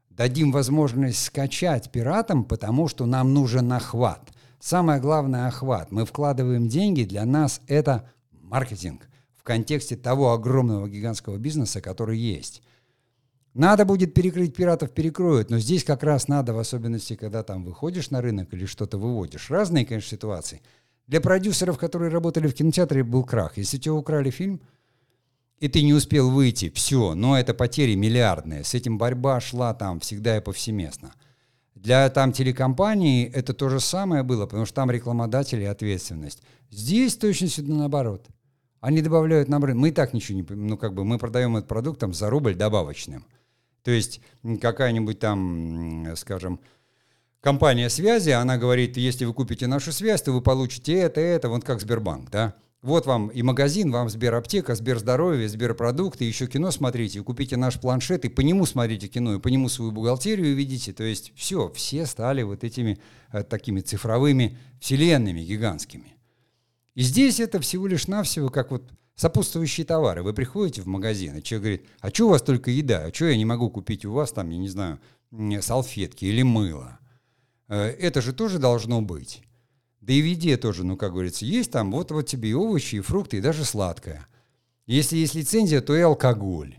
дадим 0.08 0.50
возможность 0.50 1.22
скачать 1.22 1.92
пиратам, 1.92 2.44
потому 2.44 2.88
что 2.88 3.04
нам 3.04 3.34
нужен 3.34 3.70
охват. 3.70 4.32
Самое 4.58 4.98
главное– 4.98 5.46
охват. 5.48 5.92
Мы 5.92 6.06
вкладываем 6.06 6.68
деньги, 6.68 7.04
для 7.04 7.26
нас 7.26 7.60
это 7.66 8.08
маркетинг 8.32 9.10
в 9.34 9.42
контексте 9.42 9.94
того 9.94 10.32
огромного 10.32 10.88
гигантского 10.88 11.36
бизнеса, 11.36 11.82
который 11.82 12.16
есть. 12.18 12.62
Надо 13.52 13.84
будет 13.84 14.14
перекрыть 14.14 14.56
пиратов, 14.56 14.92
перекроют, 14.92 15.50
но 15.50 15.58
здесь 15.58 15.84
как 15.84 16.02
раз 16.02 16.28
надо, 16.28 16.54
в 16.54 16.58
особенности, 16.58 17.14
когда 17.14 17.42
там 17.42 17.62
выходишь 17.62 18.08
на 18.08 18.22
рынок 18.22 18.54
или 18.54 18.64
что-то 18.64 18.96
выводишь. 18.96 19.50
Разные, 19.50 19.84
конечно, 19.84 20.08
ситуации. 20.08 20.62
Для 21.06 21.20
продюсеров, 21.20 21.78
которые 21.78 22.10
работали 22.10 22.48
в 22.48 22.54
кинотеатре, 22.54 23.04
был 23.04 23.24
крах. 23.24 23.56
Если 23.56 23.78
тебя 23.78 23.94
украли 23.94 24.30
фильм– 24.30 24.60
и 25.58 25.68
ты 25.68 25.82
не 25.82 25.94
успел 25.94 26.30
выйти, 26.30 26.70
все, 26.70 27.14
но 27.14 27.38
это 27.38 27.54
потери 27.54 27.94
миллиардные. 27.94 28.62
С 28.62 28.74
этим 28.74 28.98
борьба 28.98 29.40
шла 29.40 29.72
там 29.72 30.00
всегда 30.00 30.36
и 30.36 30.40
повсеместно. 30.40 31.14
Для 31.74 32.08
там 32.10 32.32
телекомпании 32.32 33.26
это 33.26 33.54
то 33.54 33.68
же 33.68 33.80
самое 33.80 34.22
было, 34.22 34.44
потому 34.44 34.66
что 34.66 34.74
там 34.74 34.90
рекламодатели 34.90 35.62
и 35.62 35.66
ответственность. 35.66 36.42
Здесь 36.70 37.16
точно 37.16 37.48
сюда 37.48 37.74
наоборот. 37.74 38.26
Они 38.80 39.00
добавляют 39.00 39.48
нам 39.48 39.64
рынок. 39.64 39.80
Мы 39.80 39.88
и 39.88 39.92
так 39.92 40.12
ничего 40.12 40.38
не... 40.38 40.46
Ну, 40.48 40.76
как 40.76 40.94
бы 40.94 41.04
мы 41.04 41.18
продаем 41.18 41.56
этот 41.56 41.68
продукт 41.68 42.00
там 42.00 42.12
за 42.12 42.28
рубль 42.28 42.54
добавочным. 42.54 43.24
То 43.82 43.90
есть 43.90 44.20
какая-нибудь 44.60 45.18
там, 45.18 46.14
скажем, 46.16 46.60
компания 47.46 47.88
связи, 47.90 48.30
она 48.30 48.58
говорит, 48.58 48.96
если 48.96 49.24
вы 49.24 49.32
купите 49.32 49.68
нашу 49.68 49.92
связь, 49.92 50.20
то 50.20 50.32
вы 50.32 50.40
получите 50.40 50.94
это, 50.94 51.20
это, 51.20 51.48
вот 51.48 51.62
как 51.62 51.80
Сбербанк, 51.80 52.28
да? 52.28 52.56
Вот 52.82 53.06
вам 53.06 53.28
и 53.28 53.40
магазин, 53.42 53.92
вам 53.92 54.08
Сбераптека, 54.08 54.74
Сберздоровье, 54.74 55.48
Сберпродукты, 55.48 56.24
еще 56.24 56.48
кино 56.48 56.72
смотрите, 56.72 57.22
купите 57.22 57.56
наш 57.56 57.80
планшет, 57.80 58.24
и 58.24 58.28
по 58.28 58.40
нему 58.40 58.66
смотрите 58.66 59.06
кино, 59.06 59.34
и 59.34 59.38
по 59.38 59.46
нему 59.46 59.68
свою 59.68 59.92
бухгалтерию 59.92 60.56
видите. 60.56 60.92
То 60.92 61.04
есть 61.04 61.32
все, 61.36 61.70
все 61.72 62.06
стали 62.06 62.42
вот 62.42 62.64
этими 62.64 62.98
э, 63.30 63.44
такими 63.44 63.80
цифровыми 63.80 64.58
вселенными 64.80 65.42
гигантскими. 65.42 66.16
И 66.96 67.02
здесь 67.02 67.38
это 67.38 67.60
всего 67.60 67.86
лишь 67.86 68.08
навсего 68.08 68.48
как 68.48 68.72
вот 68.72 68.90
сопутствующие 69.14 69.86
товары. 69.86 70.24
Вы 70.24 70.34
приходите 70.34 70.82
в 70.82 70.88
магазин, 70.88 71.36
и 71.36 71.44
человек 71.44 71.62
говорит, 71.62 71.86
а 72.00 72.08
что 72.08 72.26
у 72.26 72.30
вас 72.30 72.42
только 72.42 72.72
еда, 72.72 73.04
а 73.04 73.14
что 73.14 73.26
я 73.26 73.36
не 73.36 73.44
могу 73.44 73.70
купить 73.70 74.04
у 74.04 74.10
вас 74.10 74.32
там, 74.32 74.50
я 74.50 74.58
не 74.58 74.68
знаю, 74.68 74.98
салфетки 75.60 76.24
или 76.24 76.42
мыло? 76.42 76.98
Э, 77.68 77.86
это 77.88 78.20
же 78.20 78.32
тоже 78.32 78.58
должно 78.58 79.02
быть. 79.02 79.42
Да 80.00 80.12
и 80.12 80.22
в 80.22 80.24
еде 80.24 80.56
тоже, 80.56 80.84
ну, 80.84 80.96
как 80.96 81.12
говорится, 81.12 81.44
есть 81.44 81.72
там 81.72 81.90
вот, 81.90 82.10
вот 82.12 82.26
тебе 82.26 82.50
и 82.50 82.54
овощи, 82.54 82.96
и 82.96 83.00
фрукты, 83.00 83.38
и 83.38 83.40
даже 83.40 83.64
сладкое. 83.64 84.26
Если 84.86 85.16
есть 85.16 85.34
лицензия, 85.34 85.80
то 85.80 85.96
и 85.96 86.00
алкоголь. 86.00 86.76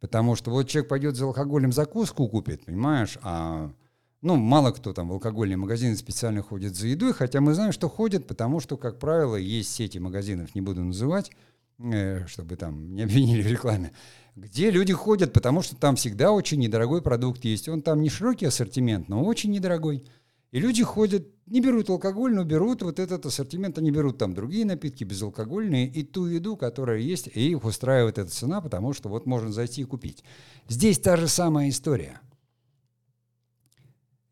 Потому 0.00 0.36
что 0.36 0.50
вот 0.50 0.68
человек 0.68 0.88
пойдет 0.88 1.16
за 1.16 1.24
алкоголем 1.24 1.72
закуску 1.72 2.28
купит, 2.28 2.64
понимаешь, 2.64 3.18
а 3.22 3.72
ну, 4.20 4.36
мало 4.36 4.72
кто 4.72 4.92
там 4.92 5.08
в 5.08 5.12
алкогольные 5.12 5.56
магазины 5.56 5.96
специально 5.96 6.42
ходит 6.42 6.76
за 6.76 6.88
едой, 6.88 7.12
хотя 7.12 7.40
мы 7.40 7.54
знаем, 7.54 7.72
что 7.72 7.88
ходят, 7.88 8.26
потому 8.26 8.60
что, 8.60 8.76
как 8.76 8.98
правило, 8.98 9.36
есть 9.36 9.72
сети 9.72 9.98
магазинов, 9.98 10.54
не 10.54 10.60
буду 10.60 10.82
называть, 10.82 11.30
э, 11.78 12.26
чтобы 12.26 12.56
там 12.56 12.94
не 12.94 13.02
обвинили 13.02 13.42
в 13.42 13.46
рекламе, 13.46 13.92
где 14.36 14.70
люди 14.70 14.92
ходят, 14.92 15.32
потому 15.32 15.62
что 15.62 15.74
там 15.74 15.96
всегда 15.96 16.32
очень 16.32 16.58
недорогой 16.58 17.00
продукт 17.00 17.44
есть. 17.44 17.68
Он 17.68 17.80
там 17.82 18.02
не 18.02 18.10
широкий 18.10 18.46
ассортимент, 18.46 19.08
но 19.08 19.24
очень 19.24 19.50
недорогой. 19.50 20.04
И 20.50 20.60
люди 20.60 20.82
ходят, 20.82 21.26
не 21.46 21.60
берут 21.60 21.90
алкоголь, 21.90 22.34
но 22.34 22.42
берут 22.42 22.82
вот 22.82 22.98
этот 22.98 23.26
ассортимент, 23.26 23.76
они 23.76 23.90
берут 23.90 24.16
там 24.16 24.32
другие 24.32 24.64
напитки 24.64 25.04
безалкогольные 25.04 25.86
и 25.86 26.02
ту 26.02 26.26
еду, 26.26 26.56
которая 26.56 26.98
есть, 26.98 27.28
и 27.34 27.50
их 27.50 27.64
устраивает 27.64 28.16
эта 28.16 28.30
цена, 28.30 28.62
потому 28.62 28.94
что 28.94 29.10
вот 29.10 29.26
можно 29.26 29.52
зайти 29.52 29.82
и 29.82 29.84
купить. 29.84 30.24
Здесь 30.68 30.98
та 30.98 31.16
же 31.16 31.28
самая 31.28 31.68
история. 31.68 32.20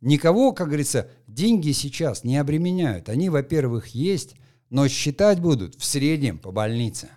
Никого, 0.01 0.53
как 0.53 0.69
говорится, 0.69 1.11
деньги 1.27 1.73
сейчас 1.73 2.25
не 2.25 2.39
обременяют. 2.39 3.09
Они, 3.09 3.29
во-первых, 3.29 3.89
есть, 3.89 4.37
но 4.71 4.89
считать 4.89 5.41
будут 5.41 5.75
в 5.75 5.85
среднем 5.85 6.39
по 6.39 6.51
больнице. 6.51 7.09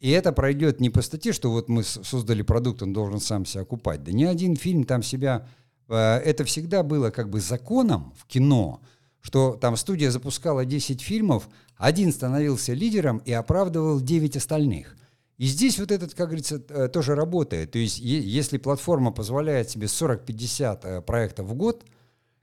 И 0.00 0.10
это 0.10 0.32
пройдет 0.32 0.80
не 0.80 0.90
по 0.90 1.02
статье, 1.02 1.32
что 1.32 1.50
вот 1.50 1.68
мы 1.68 1.82
создали 1.82 2.42
продукт, 2.42 2.82
он 2.82 2.92
должен 2.92 3.20
сам 3.20 3.44
себя 3.44 3.62
окупать. 3.62 4.04
Да 4.04 4.12
ни 4.12 4.24
один 4.24 4.54
фильм 4.54 4.84
там 4.84 5.02
себя 5.02 5.48
это 5.94 6.44
всегда 6.44 6.82
было 6.82 7.10
как 7.10 7.30
бы 7.30 7.40
законом 7.40 8.12
в 8.18 8.26
кино, 8.26 8.80
что 9.20 9.54
там 9.54 9.76
студия 9.76 10.10
запускала 10.10 10.64
10 10.64 11.00
фильмов, 11.00 11.48
один 11.76 12.12
становился 12.12 12.72
лидером 12.72 13.18
и 13.18 13.32
оправдывал 13.32 14.00
9 14.00 14.36
остальных. 14.36 14.96
И 15.36 15.46
здесь 15.46 15.78
вот 15.78 15.92
этот, 15.92 16.14
как 16.14 16.28
говорится, 16.28 16.62
э, 16.68 16.88
тоже 16.88 17.14
работает. 17.14 17.70
То 17.70 17.78
есть 17.78 17.98
если 17.98 18.58
платформа 18.58 19.12
позволяет 19.12 19.70
себе 19.70 19.86
40-50 19.86 20.80
э, 20.82 21.00
проектов 21.02 21.46
в 21.46 21.54
год 21.54 21.84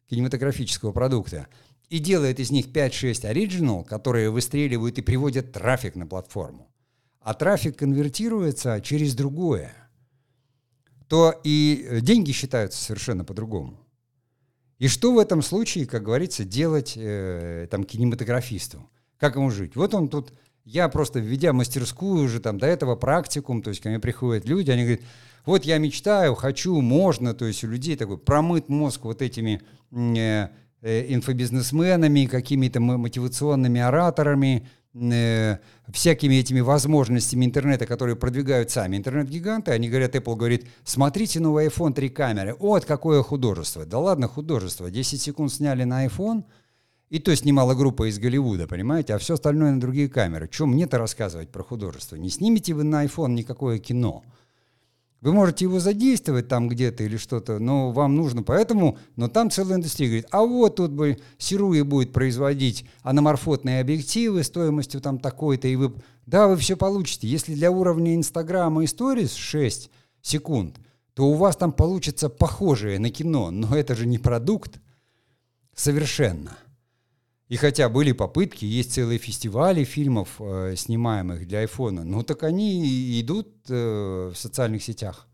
кинематографического 0.09 0.93
продукта 0.93 1.47
и 1.89 1.99
делает 1.99 2.39
из 2.39 2.51
них 2.51 2.67
5-6 2.67 3.27
оригинал, 3.27 3.83
которые 3.83 4.29
выстреливают 4.29 4.97
и 4.97 5.01
приводят 5.01 5.51
трафик 5.51 5.95
на 5.95 6.07
платформу, 6.07 6.69
а 7.19 7.33
трафик 7.33 7.77
конвертируется 7.77 8.79
через 8.81 9.13
другое– 9.13 9.73
то 11.07 11.39
и 11.43 11.85
э, 11.87 12.01
деньги 12.01 12.31
считаются 12.31 12.81
совершенно 12.83 13.23
по-другому. 13.23 13.79
И 14.77 14.87
что 14.87 15.13
в 15.13 15.19
этом 15.19 15.41
случае, 15.41 15.85
как 15.85 16.03
говорится, 16.03 16.43
делать 16.43 16.93
э, 16.97 17.67
там 17.71 17.83
кинематографисту? 17.83 18.89
Как 19.17 19.35
ему 19.35 19.49
жить? 19.49 19.75
Вот 19.75 19.93
он 19.93 20.09
тут, 20.09 20.33
я 20.65 20.89
просто 20.89 21.19
введя 21.19 21.53
мастерскую 21.53 22.25
уже 22.25 22.39
там 22.39 22.57
до 22.57 22.67
этого 22.67 22.95
практикум, 22.95 23.61
то 23.61 23.69
есть 23.69 23.81
ко 23.81 23.89
мне 23.89 23.99
приходят 23.99 24.45
люди, 24.45 24.71
они 24.71 24.83
говорят, 24.83 25.01
вот 25.45 25.63
я 25.63 25.77
мечтаю, 25.77 26.35
хочу, 26.35 26.81
можно, 26.81 27.33
то 27.33 27.45
есть 27.45 27.63
у 27.63 27.67
людей 27.67 27.95
такой 27.95 28.17
промыт 28.17 28.67
мозг 28.67 29.05
вот 29.05 29.21
этими 29.21 29.61
э, 29.91 30.49
инфобизнесменами, 30.85 32.25
какими-то 32.25 32.79
мотивационными 32.79 33.81
ораторами, 33.81 34.67
э, 34.93 35.57
всякими 35.91 36.35
этими 36.35 36.59
возможностями 36.59 37.45
интернета, 37.45 37.85
которые 37.85 38.15
продвигают 38.15 38.71
сами 38.71 38.97
интернет-гиганты, 38.97 39.71
они 39.71 39.89
говорят, 39.89 40.15
Apple 40.15 40.35
говорит, 40.35 40.67
смотрите 40.83 41.39
новый 41.39 41.67
iPhone, 41.67 41.93
три 41.93 42.09
камеры. 42.09 42.55
Вот 42.59 42.85
какое 42.85 43.23
художество. 43.23 43.85
Да 43.85 43.99
ладно, 43.99 44.27
художество. 44.27 44.91
10 44.91 45.21
секунд 45.21 45.51
сняли 45.51 45.83
на 45.83 46.05
iPhone, 46.05 46.43
и 47.09 47.19
то 47.19 47.35
снимала 47.35 47.75
группа 47.75 48.09
из 48.09 48.17
Голливуда, 48.19 48.67
понимаете, 48.67 49.13
а 49.13 49.19
все 49.19 49.35
остальное 49.35 49.71
на 49.71 49.79
другие 49.79 50.09
камеры. 50.09 50.47
Чем 50.47 50.69
мне-то 50.69 50.97
рассказывать 50.97 51.49
про 51.49 51.63
художество? 51.63 52.15
Не 52.15 52.29
снимите 52.29 52.73
вы 52.73 52.83
на 52.83 53.05
iPhone 53.05 53.33
никакое 53.33 53.77
кино. 53.77 54.23
Вы 55.25 55.33
можете 55.33 55.65
его 55.65 55.79
задействовать 55.79 56.47
там 56.47 56.69
где-то 56.69 57.03
или 57.03 57.17
что-то, 57.17 57.57
но 57.57 57.91
вам 57.91 58.15
нужно 58.15 58.43
поэтому, 58.43 58.99
но 59.15 59.27
там 59.27 59.49
целая 59.49 59.77
индустрия 59.77 60.07
говорит, 60.07 60.27
а 60.29 60.43
вот 60.43 60.75
тут 60.75 60.91
бы 60.91 61.17
Сируи 61.39 61.81
будет 61.81 62.13
производить 62.13 62.85
аноморфотные 63.01 63.81
объективы 63.81 64.43
стоимостью 64.43 65.01
там 65.01 65.17
такой-то, 65.17 65.67
и 65.67 65.77
вы, 65.77 65.95
да, 66.27 66.47
вы 66.47 66.57
все 66.57 66.77
получите. 66.77 67.27
Если 67.27 67.55
для 67.55 67.71
уровня 67.71 68.13
Инстаграма 68.13 68.83
и 68.83 68.87
Сторис 68.87 69.33
6 69.33 69.89
секунд, 70.21 70.77
то 71.15 71.25
у 71.25 71.33
вас 71.33 71.55
там 71.55 71.73
получится 71.73 72.29
похожее 72.29 72.99
на 72.99 73.09
кино, 73.09 73.49
но 73.49 73.75
это 73.75 73.95
же 73.95 74.05
не 74.05 74.19
продукт 74.19 74.79
совершенно. 75.73 76.55
И 77.47 77.57
хотя 77.57 77.89
были 77.89 78.11
попытки, 78.11 78.65
есть 78.65 78.93
целые 78.93 79.19
фестивали 79.19 79.83
фильмов, 79.83 80.37
э, 80.39 80.73
снимаемых 80.75 81.47
для 81.47 81.59
айфона, 81.59 82.03
ну 82.03 82.23
так 82.23 82.43
они 82.43 83.19
идут 83.21 83.49
э, 83.69 84.31
в 84.33 84.35
социальных 84.35 84.83
сетях. 84.83 85.27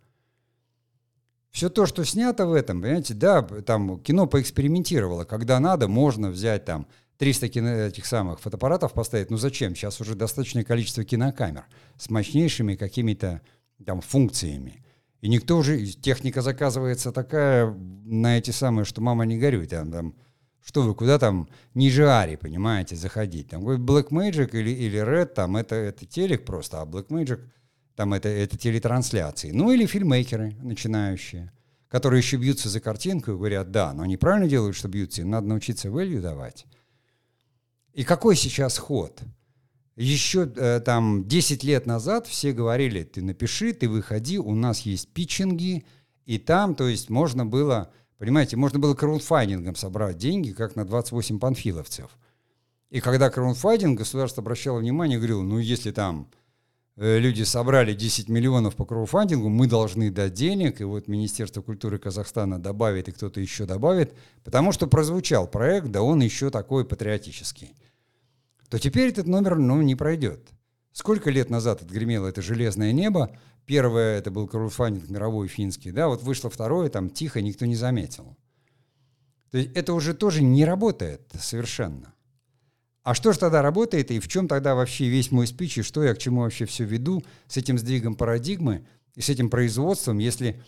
Все 1.51 1.69
то, 1.69 1.85
что 1.85 2.03
снято 2.03 2.45
в 2.45 2.53
этом, 2.53 2.81
понимаете, 2.81 3.13
да, 3.13 3.41
там 3.41 3.99
кино 3.99 4.25
поэкспериментировало. 4.25 5.25
Когда 5.25 5.59
надо, 5.59 5.87
можно 5.87 6.29
взять 6.29 6.65
там 6.65 6.87
300 7.17 7.49
кино, 7.49 7.69
этих 7.69 8.05
самых 8.05 8.39
фотоаппаратов 8.39 8.93
поставить. 8.93 9.29
Ну 9.29 9.37
зачем? 9.37 9.75
Сейчас 9.75 9.99
уже 10.01 10.15
достаточное 10.15 10.63
количество 10.63 11.03
кинокамер 11.03 11.65
с 11.97 12.09
мощнейшими 12.09 12.75
какими-то 12.75 13.41
там 13.85 14.01
функциями. 14.01 14.83
И 15.19 15.29
никто 15.29 15.57
уже, 15.57 15.85
техника 15.85 16.41
заказывается 16.41 17.11
такая 17.11 17.67
на 18.05 18.37
эти 18.37 18.51
самые, 18.51 18.85
что 18.85 19.01
мама 19.01 19.25
не 19.25 19.37
горюй, 19.37 19.67
там, 19.67 19.91
там 19.91 20.15
что 20.63 20.83
вы 20.83 20.93
куда 20.95 21.19
там 21.19 21.49
ниже 21.73 22.09
Ари, 22.09 22.35
понимаете, 22.35 22.95
заходить. 22.95 23.49
Там 23.49 23.67
Black 23.67 24.09
Magic 24.09 24.51
или, 24.57 24.69
или 24.69 24.99
Red, 24.99 25.27
там 25.27 25.57
это, 25.57 25.75
это 25.75 26.05
телек 26.05 26.45
просто, 26.45 26.81
а 26.81 26.85
Black 26.85 27.07
Magic 27.07 27.41
там 27.95 28.13
это, 28.13 28.29
это 28.29 28.57
телетрансляции. 28.57 29.51
Ну 29.51 29.71
или 29.71 29.85
фильмейкеры 29.85 30.55
начинающие, 30.61 31.51
которые 31.87 32.19
еще 32.19 32.37
бьются 32.37 32.69
за 32.69 32.79
картинку 32.79 33.31
и 33.31 33.35
говорят, 33.35 33.71
да, 33.71 33.93
но 33.93 34.03
они 34.03 34.17
правильно 34.17 34.47
делают, 34.47 34.75
что 34.75 34.87
бьются, 34.87 35.21
им 35.21 35.29
надо 35.29 35.47
научиться 35.47 35.89
value 35.89 36.21
давать. 36.21 36.65
И 37.93 38.03
какой 38.03 38.35
сейчас 38.35 38.77
ход? 38.77 39.21
Еще 39.97 40.51
э, 40.55 40.79
там 40.79 41.27
10 41.27 41.63
лет 41.63 41.85
назад 41.85 42.25
все 42.25 42.53
говорили, 42.53 43.03
ты 43.03 43.21
напиши, 43.21 43.73
ты 43.73 43.89
выходи, 43.89 44.39
у 44.39 44.55
нас 44.55 44.81
есть 44.81 45.09
питчинги, 45.09 45.85
И 46.25 46.37
там, 46.37 46.75
то 46.75 46.87
есть, 46.87 47.09
можно 47.09 47.45
было, 47.45 47.91
понимаете, 48.21 48.55
можно 48.55 48.77
было 48.77 48.93
краудфандингом 48.93 49.75
собрать 49.75 50.15
деньги, 50.15 50.51
как 50.51 50.75
на 50.75 50.85
28 50.85 51.39
панфиловцев. 51.39 52.11
И 52.91 52.99
когда 52.99 53.31
краудфандинг, 53.31 53.97
государство 53.97 54.41
обращало 54.41 54.77
внимание, 54.77 55.17
говорило, 55.17 55.41
ну, 55.41 55.57
если 55.57 55.89
там 55.89 56.29
э, 56.97 57.17
люди 57.17 57.41
собрали 57.41 57.95
10 57.95 58.29
миллионов 58.29 58.75
по 58.75 58.85
краудфандингу, 58.85 59.49
мы 59.49 59.65
должны 59.65 60.11
дать 60.11 60.35
денег, 60.35 60.81
и 60.81 60.83
вот 60.83 61.07
Министерство 61.07 61.63
культуры 61.63 61.97
Казахстана 61.97 62.61
добавит, 62.61 63.09
и 63.09 63.11
кто-то 63.11 63.41
еще 63.41 63.65
добавит, 63.65 64.13
потому 64.43 64.71
что 64.71 64.85
прозвучал 64.85 65.47
проект, 65.47 65.87
да 65.87 66.03
он 66.03 66.21
еще 66.21 66.51
такой 66.51 66.85
патриотический. 66.85 67.73
То 68.69 68.77
теперь 68.77 69.09
этот 69.09 69.25
номер, 69.25 69.55
ну, 69.57 69.81
не 69.81 69.95
пройдет. 69.95 70.47
Сколько 70.93 71.29
лет 71.29 71.49
назад 71.49 71.81
отгремело 71.81 72.27
это 72.27 72.41
железное 72.41 72.91
небо? 72.91 73.37
Первое, 73.65 74.17
это 74.17 74.31
был 74.31 74.47
краудфандинг 74.47 75.09
мировой 75.09 75.47
финский, 75.47 75.91
да, 75.91 76.07
вот 76.07 76.23
вышло 76.23 76.49
второе, 76.49 76.89
там 76.89 77.09
тихо, 77.09 77.41
никто 77.41 77.65
не 77.65 77.75
заметил. 77.75 78.35
То 79.51 79.57
есть 79.57 79.71
это 79.75 79.93
уже 79.93 80.13
тоже 80.13 80.41
не 80.41 80.65
работает 80.65 81.21
совершенно. 81.39 82.13
А 83.03 83.13
что 83.13 83.33
же 83.33 83.39
тогда 83.39 83.61
работает 83.61 84.11
и 84.11 84.19
в 84.19 84.27
чем 84.27 84.47
тогда 84.47 84.75
вообще 84.75 85.07
весь 85.07 85.31
мой 85.31 85.47
спич 85.47 85.77
и 85.77 85.81
что 85.81 86.03
я 86.03 86.13
к 86.13 86.19
чему 86.19 86.41
вообще 86.41 86.65
все 86.65 86.83
веду 86.83 87.23
с 87.47 87.57
этим 87.57 87.77
сдвигом 87.77 88.15
парадигмы 88.15 88.85
с 89.17 89.29
этим 89.29 89.49
производством, 89.49 90.19
если 90.19 90.61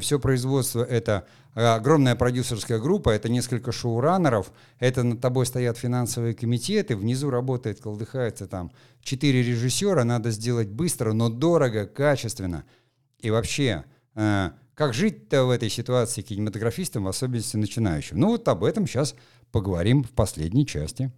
все 0.00 0.18
производство 0.18 0.82
это 0.82 1.26
огромная 1.54 2.14
продюсерская 2.14 2.78
группа, 2.78 3.10
это 3.10 3.28
несколько 3.28 3.72
шоураннеров, 3.72 4.52
это 4.78 5.02
над 5.02 5.20
тобой 5.20 5.46
стоят 5.46 5.76
финансовые 5.76 6.34
комитеты, 6.34 6.96
внизу 6.96 7.30
работает, 7.30 7.80
колдыхается 7.80 8.46
там 8.46 8.72
четыре 9.02 9.42
режиссера, 9.42 10.04
надо 10.04 10.30
сделать 10.30 10.68
быстро, 10.68 11.12
но 11.12 11.28
дорого, 11.28 11.86
качественно. 11.86 12.64
И 13.18 13.30
вообще, 13.30 13.84
э, 14.14 14.50
как 14.74 14.94
жить-то 14.94 15.44
в 15.44 15.50
этой 15.50 15.68
ситуации 15.68 16.22
кинематографистам, 16.22 17.04
в 17.04 17.08
особенности 17.08 17.56
начинающим? 17.56 18.18
Ну 18.18 18.28
вот 18.28 18.48
об 18.48 18.64
этом 18.64 18.86
сейчас 18.86 19.14
поговорим 19.52 20.04
в 20.04 20.10
последней 20.10 20.66
части. 20.66 21.12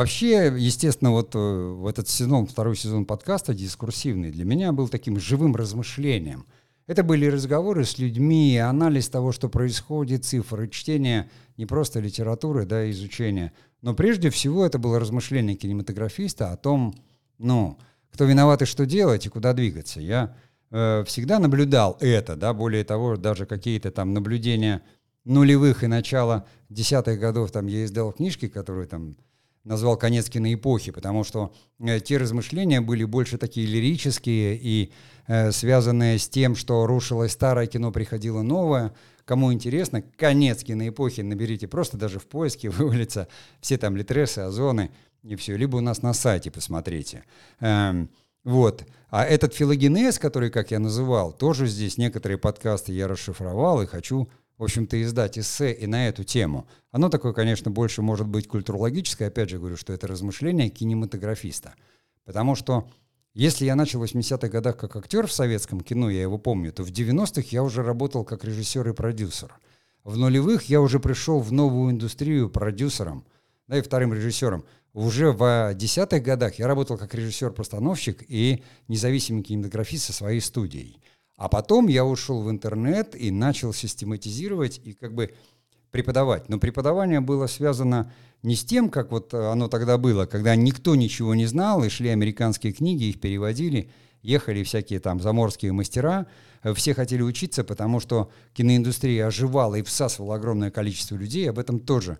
Вообще, 0.00 0.50
естественно, 0.56 1.10
вот 1.10 1.32
э, 1.34 1.86
этот 1.86 2.08
сезон, 2.08 2.46
второй 2.46 2.74
сезон 2.74 3.04
подкаста 3.04 3.52
дискурсивный 3.52 4.30
для 4.30 4.46
меня 4.46 4.72
был 4.72 4.88
таким 4.88 5.20
живым 5.20 5.54
размышлением. 5.54 6.46
Это 6.86 7.04
были 7.04 7.26
разговоры 7.26 7.84
с 7.84 7.98
людьми, 7.98 8.56
анализ 8.56 9.10
того, 9.10 9.30
что 9.30 9.50
происходит, 9.50 10.24
цифры, 10.24 10.70
чтение 10.70 11.28
не 11.58 11.66
просто 11.66 12.00
литературы, 12.00 12.64
да, 12.64 12.90
изучение, 12.90 13.52
но 13.82 13.92
прежде 13.92 14.30
всего 14.30 14.64
это 14.64 14.78
было 14.78 14.98
размышление 14.98 15.54
кинематографиста 15.54 16.50
о 16.50 16.56
том, 16.56 16.94
ну, 17.36 17.76
кто 18.10 18.24
виноват 18.24 18.62
и 18.62 18.64
что 18.64 18.86
делать, 18.86 19.26
и 19.26 19.28
куда 19.28 19.52
двигаться. 19.52 20.00
Я 20.00 20.34
э, 20.70 21.04
всегда 21.06 21.38
наблюдал 21.38 21.98
это, 22.00 22.36
да, 22.36 22.54
более 22.54 22.84
того, 22.84 23.18
даже 23.18 23.44
какие-то 23.44 23.90
там 23.90 24.14
наблюдения 24.14 24.80
нулевых 25.26 25.84
и 25.84 25.88
начала 25.88 26.46
десятых 26.70 27.20
годов, 27.20 27.50
там 27.50 27.66
я 27.66 27.84
издал 27.84 28.12
книжки, 28.14 28.48
которые 28.48 28.86
там 28.86 29.18
назвал 29.64 29.96
«Конец 29.96 30.28
киноэпохи», 30.28 30.90
потому 30.90 31.24
что 31.24 31.52
э, 31.78 32.00
те 32.00 32.16
размышления 32.16 32.80
были 32.80 33.04
больше 33.04 33.38
такие 33.38 33.66
лирические 33.66 34.58
и 34.60 34.92
э, 35.26 35.52
связанные 35.52 36.18
с 36.18 36.28
тем, 36.28 36.56
что 36.56 36.86
рушилось 36.86 37.32
старое 37.32 37.66
кино, 37.66 37.92
приходило 37.92 38.42
новое. 38.42 38.94
Кому 39.24 39.52
интересно, 39.52 40.02
«Конец 40.02 40.64
киноэпохи» 40.64 41.20
наберите 41.20 41.68
просто 41.68 41.96
даже 41.96 42.18
в 42.18 42.26
поиске, 42.26 42.70
вывалится 42.70 43.28
все 43.60 43.76
там 43.76 43.96
литресы, 43.96 44.40
озоны 44.40 44.90
и 45.22 45.36
все. 45.36 45.56
Либо 45.56 45.76
у 45.76 45.80
нас 45.80 46.02
на 46.02 46.14
сайте 46.14 46.50
посмотрите. 46.50 47.24
Эм, 47.60 48.10
вот. 48.44 48.84
А 49.10 49.24
этот 49.24 49.54
филогенез, 49.54 50.18
который, 50.18 50.50
как 50.50 50.70
я 50.70 50.78
называл, 50.78 51.32
тоже 51.32 51.66
здесь 51.66 51.98
некоторые 51.98 52.38
подкасты 52.38 52.92
я 52.92 53.08
расшифровал 53.08 53.82
и 53.82 53.86
хочу 53.86 54.28
в 54.60 54.62
общем-то, 54.62 55.02
издать 55.02 55.38
эссе 55.38 55.72
и 55.72 55.86
на 55.86 56.08
эту 56.08 56.22
тему. 56.22 56.68
Оно 56.90 57.08
такое, 57.08 57.32
конечно, 57.32 57.70
больше 57.70 58.02
может 58.02 58.26
быть 58.26 58.46
культурологическое. 58.46 59.28
Опять 59.28 59.48
же 59.48 59.56
говорю, 59.56 59.78
что 59.78 59.94
это 59.94 60.06
размышление 60.06 60.68
кинематографиста. 60.68 61.76
Потому 62.26 62.54
что 62.54 62.86
если 63.32 63.64
я 63.64 63.74
начал 63.74 64.00
в 64.00 64.02
80-х 64.02 64.48
годах 64.48 64.76
как 64.76 64.96
актер 64.96 65.26
в 65.26 65.32
советском 65.32 65.80
кино, 65.80 66.10
я 66.10 66.20
его 66.20 66.36
помню, 66.36 66.74
то 66.74 66.84
в 66.84 66.90
90-х 66.90 67.48
я 67.52 67.62
уже 67.62 67.82
работал 67.82 68.22
как 68.22 68.44
режиссер 68.44 68.86
и 68.86 68.92
продюсер. 68.92 69.58
В 70.04 70.18
нулевых 70.18 70.64
я 70.64 70.82
уже 70.82 71.00
пришел 71.00 71.40
в 71.40 71.50
новую 71.52 71.92
индустрию 71.92 72.50
продюсером, 72.50 73.24
да 73.66 73.78
и 73.78 73.80
вторым 73.80 74.12
режиссером. 74.12 74.66
Уже 74.92 75.32
в 75.32 75.72
десятых 75.72 76.22
годах 76.22 76.56
я 76.58 76.66
работал 76.66 76.98
как 76.98 77.14
режиссер-постановщик 77.14 78.26
и 78.28 78.62
независимый 78.88 79.42
кинематографист 79.42 80.04
со 80.04 80.12
своей 80.12 80.42
студией. 80.42 81.00
А 81.40 81.48
потом 81.48 81.88
я 81.88 82.04
ушел 82.04 82.42
в 82.42 82.50
интернет 82.50 83.14
и 83.14 83.30
начал 83.30 83.72
систематизировать 83.72 84.78
и 84.84 84.92
как 84.92 85.14
бы 85.14 85.32
преподавать. 85.90 86.50
Но 86.50 86.58
преподавание 86.58 87.20
было 87.20 87.46
связано 87.46 88.12
не 88.42 88.56
с 88.56 88.62
тем, 88.62 88.90
как 88.90 89.10
вот 89.10 89.32
оно 89.32 89.68
тогда 89.68 89.96
было, 89.96 90.26
когда 90.26 90.54
никто 90.54 90.94
ничего 90.96 91.34
не 91.34 91.46
знал, 91.46 91.82
и 91.82 91.88
шли 91.88 92.10
американские 92.10 92.74
книги, 92.74 93.04
их 93.04 93.20
переводили, 93.20 93.90
ехали 94.20 94.62
всякие 94.64 95.00
там 95.00 95.18
заморские 95.18 95.72
мастера, 95.72 96.26
все 96.74 96.92
хотели 96.92 97.22
учиться, 97.22 97.64
потому 97.64 98.00
что 98.00 98.30
киноиндустрия 98.52 99.26
оживала 99.26 99.76
и 99.76 99.82
всасывала 99.82 100.34
огромное 100.34 100.70
количество 100.70 101.16
людей, 101.16 101.48
об 101.48 101.58
этом 101.58 101.80
тоже, 101.80 102.18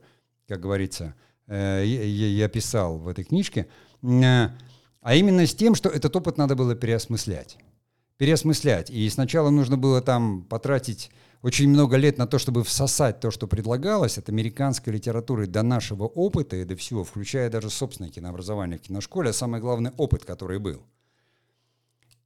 как 0.49 0.61
говорится, 0.61 1.15
э, 1.47 1.85
я 1.85 2.49
писал 2.49 2.97
в 2.97 3.07
этой 3.07 3.25
книжке, 3.25 3.67
э, 4.03 4.49
а 5.03 5.15
именно 5.15 5.47
с 5.47 5.55
тем, 5.55 5.75
что 5.75 5.91
этот 5.91 6.17
опыт 6.17 6.39
надо 6.39 6.57
было 6.57 6.75
переосмыслять 6.75 7.59
переосмыслять. 8.21 8.91
И 8.91 9.09
сначала 9.09 9.49
нужно 9.49 9.79
было 9.79 10.03
там 10.03 10.43
потратить 10.43 11.11
очень 11.41 11.71
много 11.71 11.97
лет 11.97 12.19
на 12.19 12.27
то, 12.27 12.39
чтобы 12.39 12.65
всосать 12.65 13.19
то, 13.19 13.31
что 13.31 13.47
предлагалось 13.47 14.19
от 14.19 14.29
американской 14.29 14.93
литературы 14.93 15.47
до 15.47 15.63
нашего 15.63 16.05
опыта 16.05 16.57
и 16.57 16.65
до 16.65 16.77
всего, 16.77 17.03
включая 17.03 17.49
даже 17.49 17.71
собственное 17.71 18.11
кинообразование 18.11 18.79
в 18.79 18.83
киношколе, 18.83 19.31
а 19.31 19.33
самый 19.33 19.59
главный 19.59 19.93
опыт, 19.97 20.27
который 20.27 20.59
был. 20.59 20.83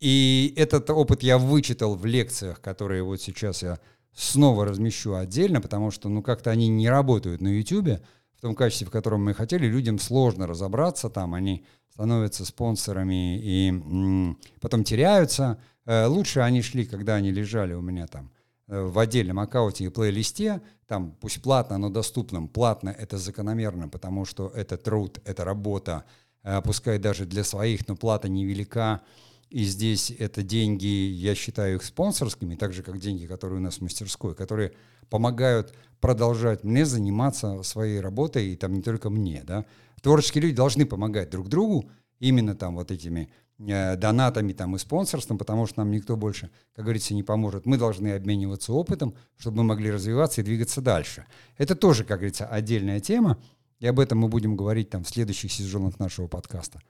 И 0.01 0.53
этот 0.57 0.91
опыт 0.91 1.23
я 1.23 1.39
вычитал 1.39 1.95
в 1.95 2.05
лекциях, 2.05 2.61
которые 2.61 3.05
вот 3.05 3.23
сейчас 3.23 3.63
я 3.63 3.79
снова 4.13 4.65
размещу 4.65 5.15
отдельно, 5.15 5.61
потому 5.61 5.93
что 5.93 6.09
ну 6.09 6.25
как-то 6.25 6.51
они 6.51 6.67
не 6.67 6.89
работают 6.89 7.41
на 7.41 7.57
YouTube 7.57 8.01
в 8.37 8.41
том 8.41 8.57
качестве, 8.57 8.89
в 8.89 8.91
котором 8.91 9.25
мы 9.25 9.33
хотели. 9.33 9.69
Людям 9.69 10.01
сложно 10.01 10.49
разобраться 10.49 11.09
там, 11.09 11.35
они 11.35 11.65
становятся 11.89 12.45
спонсорами 12.45 13.39
и 13.39 13.69
м- 13.69 14.41
потом 14.61 14.83
теряются– 14.83 15.61
лучше 15.87 16.41
они 16.41 16.63
шли, 16.63 16.87
когда 16.87 17.17
они 17.17 17.31
лежали 17.31 17.75
у 17.75 17.83
меня 17.83 18.07
там 18.07 18.31
э, 18.69 18.83
в 18.83 18.99
отдельном 18.99 19.39
аккаунте 19.39 19.85
и 19.85 19.89
плейлисте, 19.89 20.63
там 20.87 21.13
пусть 21.21 21.43
платно, 21.43 21.79
но 21.79 21.91
доступном. 21.91 22.49
Платно 22.49 22.89
это 22.91 23.19
закономерно, 23.19 23.89
потому 23.89 24.25
что 24.25 24.49
это 24.55 24.77
труд, 24.77 25.21
это 25.25 25.45
работа, 25.45 26.05
э, 26.43 26.61
пускай 26.63 26.99
даже 26.99 27.27
для 27.27 27.45
своих, 27.45 27.87
но 27.89 27.97
плата 27.97 28.29
невелика. 28.29 29.03
И 29.51 29.65
здесь 29.65 30.11
это 30.11 30.43
деньги, 30.43 30.87
я 30.87 31.35
считаю 31.35 31.77
их 31.77 31.85
спонсорскими, 31.85 32.55
так 32.55 32.73
же 32.73 32.83
как 32.83 32.99
деньги, 32.99 33.27
которые 33.27 33.59
у 33.59 33.63
нас 33.63 33.77
в 33.77 33.83
мастерской, 33.83 34.35
которые 34.35 34.73
помогают 35.11 35.75
продолжать 36.01 36.65
мне 36.65 36.87
заниматься 36.87 37.63
своей 37.63 38.01
работой, 38.01 38.49
и 38.49 38.57
там 38.57 38.73
не 38.73 38.83
только 38.83 39.11
мне, 39.11 39.43
да. 39.45 39.65
Творческие 40.03 40.43
люди 40.43 40.57
должны 40.57 40.87
помогать 40.87 41.31
друг 41.31 41.49
другу, 41.49 41.91
именно 42.19 42.55
там 42.55 42.75
вот 42.75 42.91
этими 42.91 43.29
Э, 43.29 43.44
донатами 43.59 44.53
там 44.53 44.75
и 44.77 44.79
спонсорством, 44.79 45.39
потому 45.39 45.67
что 45.67 45.79
нам 45.79 45.91
никто 45.91 46.17
больше, 46.17 46.51
как 46.75 46.85
говорится, 46.85 47.15
не 47.15 47.23
поможет. 47.23 47.67
Мы 47.67 47.79
должны 47.79 48.13
обмениваться 48.13 48.73
опытом, 48.73 49.15
чтобы 49.37 49.59
мы 49.59 49.65
могли 49.65 49.91
развиваться 49.91 50.41
и 50.41 50.45
двигаться 50.45 50.81
дальше. 50.81 51.27
Это 51.57 51.75
тоже, 51.75 52.05
как 52.05 52.19
говорится, 52.19 52.47
отдельная 52.47 53.01
тема, 53.01 53.39
и 53.79 53.87
об 53.87 54.01
этом 54.01 54.19
мы 54.19 54.29
будем 54.29 54.57
говорить 54.57 54.91
там 54.91 55.05
в 55.05 55.09
следующих 55.09 55.53
сезонах 55.53 55.99
нашего 55.99 56.27
подкаста. 56.27 56.81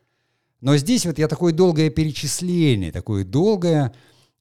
Но 0.61 0.77
здесь 0.77 1.05
вот 1.05 1.19
я 1.19 1.29
такое 1.29 1.53
долгое 1.53 1.91
перечисление, 1.91 2.91
такое 2.91 3.25
долгое, 3.25 3.93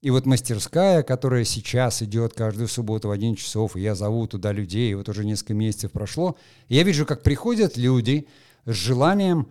и 0.02 0.10
вот 0.10 0.26
мастерская, 0.26 1.04
которая 1.04 1.44
сейчас 1.44 2.02
идет 2.02 2.34
каждую 2.34 2.68
субботу 2.68 3.10
в 3.10 3.12
11 3.12 3.42
часов, 3.42 3.76
и 3.76 3.82
я 3.82 3.96
зову 3.96 4.28
туда 4.28 4.52
людей, 4.52 4.92
и 4.92 4.96
вот 4.96 5.10
уже 5.10 5.26
несколько 5.26 5.54
месяцев 5.54 5.92
прошло, 5.92 6.38
я 6.70 6.84
вижу, 6.84 7.06
как 7.06 7.24
приходят 7.24 7.78
люди 7.78 8.28
с 8.66 8.74
желанием 8.74 9.50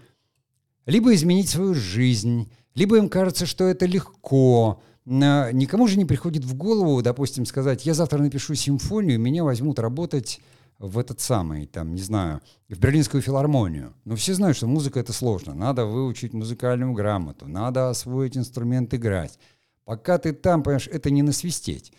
либо 0.86 1.14
изменить 1.14 1.48
свою 1.48 1.74
жизнь, 1.74 2.50
либо 2.74 2.96
им 2.96 3.08
кажется, 3.08 3.46
что 3.46 3.64
это 3.64 3.86
легко. 3.86 4.82
Никому 5.04 5.88
же 5.88 5.98
не 5.98 6.04
приходит 6.04 6.44
в 6.44 6.54
голову, 6.54 7.02
допустим, 7.02 7.44
сказать, 7.44 7.84
я 7.84 7.94
завтра 7.94 8.18
напишу 8.18 8.54
симфонию, 8.54 9.18
меня 9.18 9.42
возьмут 9.42 9.78
работать 9.78 10.40
в 10.78 10.98
этот 10.98 11.20
самый, 11.20 11.66
там, 11.66 11.94
не 11.94 12.02
знаю, 12.02 12.40
в 12.68 12.78
Берлинскую 12.78 13.22
филармонию. 13.22 13.94
Но 14.04 14.16
все 14.16 14.34
знают, 14.34 14.56
что 14.56 14.66
музыка 14.66 15.00
это 15.00 15.12
сложно. 15.12 15.54
Надо 15.54 15.86
выучить 15.86 16.32
музыкальную 16.32 16.92
грамоту, 16.92 17.46
надо 17.46 17.90
освоить 17.90 18.36
инструмент 18.36 18.92
играть. 18.94 19.38
Пока 19.84 20.18
ты 20.18 20.32
там, 20.32 20.62
понимаешь, 20.62 20.88
это 20.88 21.10
не 21.10 21.22
насвистеть. 21.22 21.92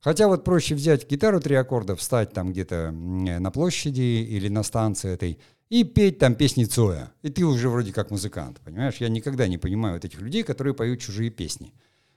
Хотя 0.00 0.28
вот 0.28 0.44
проще 0.44 0.74
взять 0.74 1.08
гитару 1.08 1.40
три 1.40 1.54
аккорда, 1.54 1.96
встать 1.96 2.32
там 2.32 2.52
где-то 2.52 2.90
на 2.92 3.50
площади 3.50 4.00
или 4.00 4.48
на 4.48 4.62
станции 4.62 5.10
этой 5.12 5.38
и 5.70 5.84
петь 5.84 6.18
там 6.18 6.34
песни 6.34 6.64
Цоя. 6.64 7.12
И 7.22 7.30
ты 7.30 7.44
уже 7.44 7.68
вроде 7.68 7.92
как 7.92 8.10
музыкант, 8.10 8.60
понимаешь? 8.64 8.96
Я 8.96 9.08
никогда 9.08 9.48
не 9.48 9.58
понимаю 9.58 9.94
вот 9.94 10.04
этих 10.04 10.20
людей, 10.20 10.42
которые 10.42 10.74
поют 10.74 11.00
чужие 11.00 11.30
песни. 11.30 11.72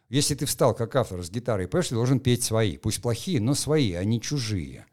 Если 0.10 0.36
ты 0.36 0.46
встал 0.46 0.74
как 0.74 0.96
автор 0.96 1.24
с 1.24 1.30
гитарой 1.30 1.66
и 1.66 1.68
поешь, 1.68 1.90
ты 1.90 1.96
должен 1.96 2.20
петь 2.20 2.44
свои. 2.44 2.78
Пусть 2.78 3.02
плохие, 3.02 3.42
но 3.42 3.54
свои, 3.56 3.94
а 3.94 4.04
не 4.04 4.22
чужие. 4.22 4.86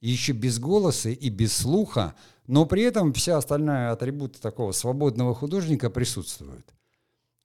И 0.00 0.10
еще 0.10 0.32
без 0.32 0.58
голоса 0.58 1.10
и 1.10 1.28
без 1.28 1.52
слуха, 1.52 2.14
но 2.46 2.66
при 2.66 2.82
этом 2.82 3.12
вся 3.12 3.36
остальная 3.36 3.92
атрибуты 3.92 4.40
такого 4.40 4.72
свободного 4.72 5.34
художника 5.34 5.90
присутствуют, 5.90 6.66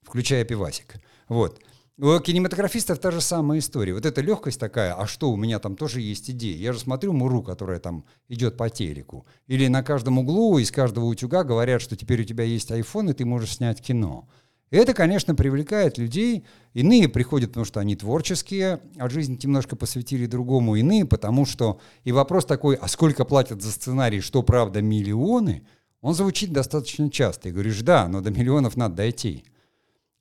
включая 0.02 0.44
пивасик. 0.44 0.96
Вот. 1.28 1.60
У 1.96 2.18
кинематографистов 2.18 2.98
та 2.98 3.12
же 3.12 3.20
самая 3.20 3.60
история. 3.60 3.94
Вот 3.94 4.04
эта 4.04 4.20
легкость 4.20 4.58
такая, 4.58 4.94
а 4.94 5.06
что, 5.06 5.30
у 5.30 5.36
меня 5.36 5.60
там 5.60 5.76
тоже 5.76 6.00
есть 6.00 6.28
идеи. 6.28 6.56
Я 6.56 6.72
же 6.72 6.80
смотрю 6.80 7.12
Муру, 7.12 7.40
которая 7.40 7.78
там 7.78 8.04
идет 8.28 8.56
по 8.56 8.68
телеку. 8.68 9.24
Или 9.46 9.68
на 9.68 9.84
каждом 9.84 10.18
углу 10.18 10.58
из 10.58 10.72
каждого 10.72 11.04
утюга 11.04 11.44
говорят, 11.44 11.80
что 11.80 11.94
теперь 11.96 12.22
у 12.22 12.24
тебя 12.24 12.42
есть 12.42 12.72
iPhone, 12.72 13.10
и 13.10 13.14
ты 13.14 13.24
можешь 13.24 13.54
снять 13.54 13.80
кино. 13.80 14.28
Это, 14.72 14.92
конечно, 14.92 15.36
привлекает 15.36 15.96
людей. 15.96 16.44
Иные 16.72 17.08
приходят, 17.08 17.50
потому 17.50 17.64
что 17.64 17.78
они 17.78 17.94
творческие, 17.94 18.80
а 18.96 19.08
жизнь 19.08 19.38
немножко 19.40 19.76
посвятили 19.76 20.26
другому. 20.26 20.74
Иные, 20.74 21.04
потому 21.04 21.46
что... 21.46 21.78
И 22.02 22.10
вопрос 22.10 22.44
такой, 22.44 22.74
а 22.74 22.88
сколько 22.88 23.24
платят 23.24 23.62
за 23.62 23.70
сценарий, 23.70 24.20
что 24.20 24.42
правда 24.42 24.82
миллионы, 24.82 25.64
он 26.00 26.14
звучит 26.14 26.52
достаточно 26.52 27.08
часто. 27.08 27.50
И 27.50 27.52
говоришь, 27.52 27.82
да, 27.82 28.08
но 28.08 28.20
до 28.20 28.32
миллионов 28.32 28.76
надо 28.76 28.96
дойти. 28.96 29.44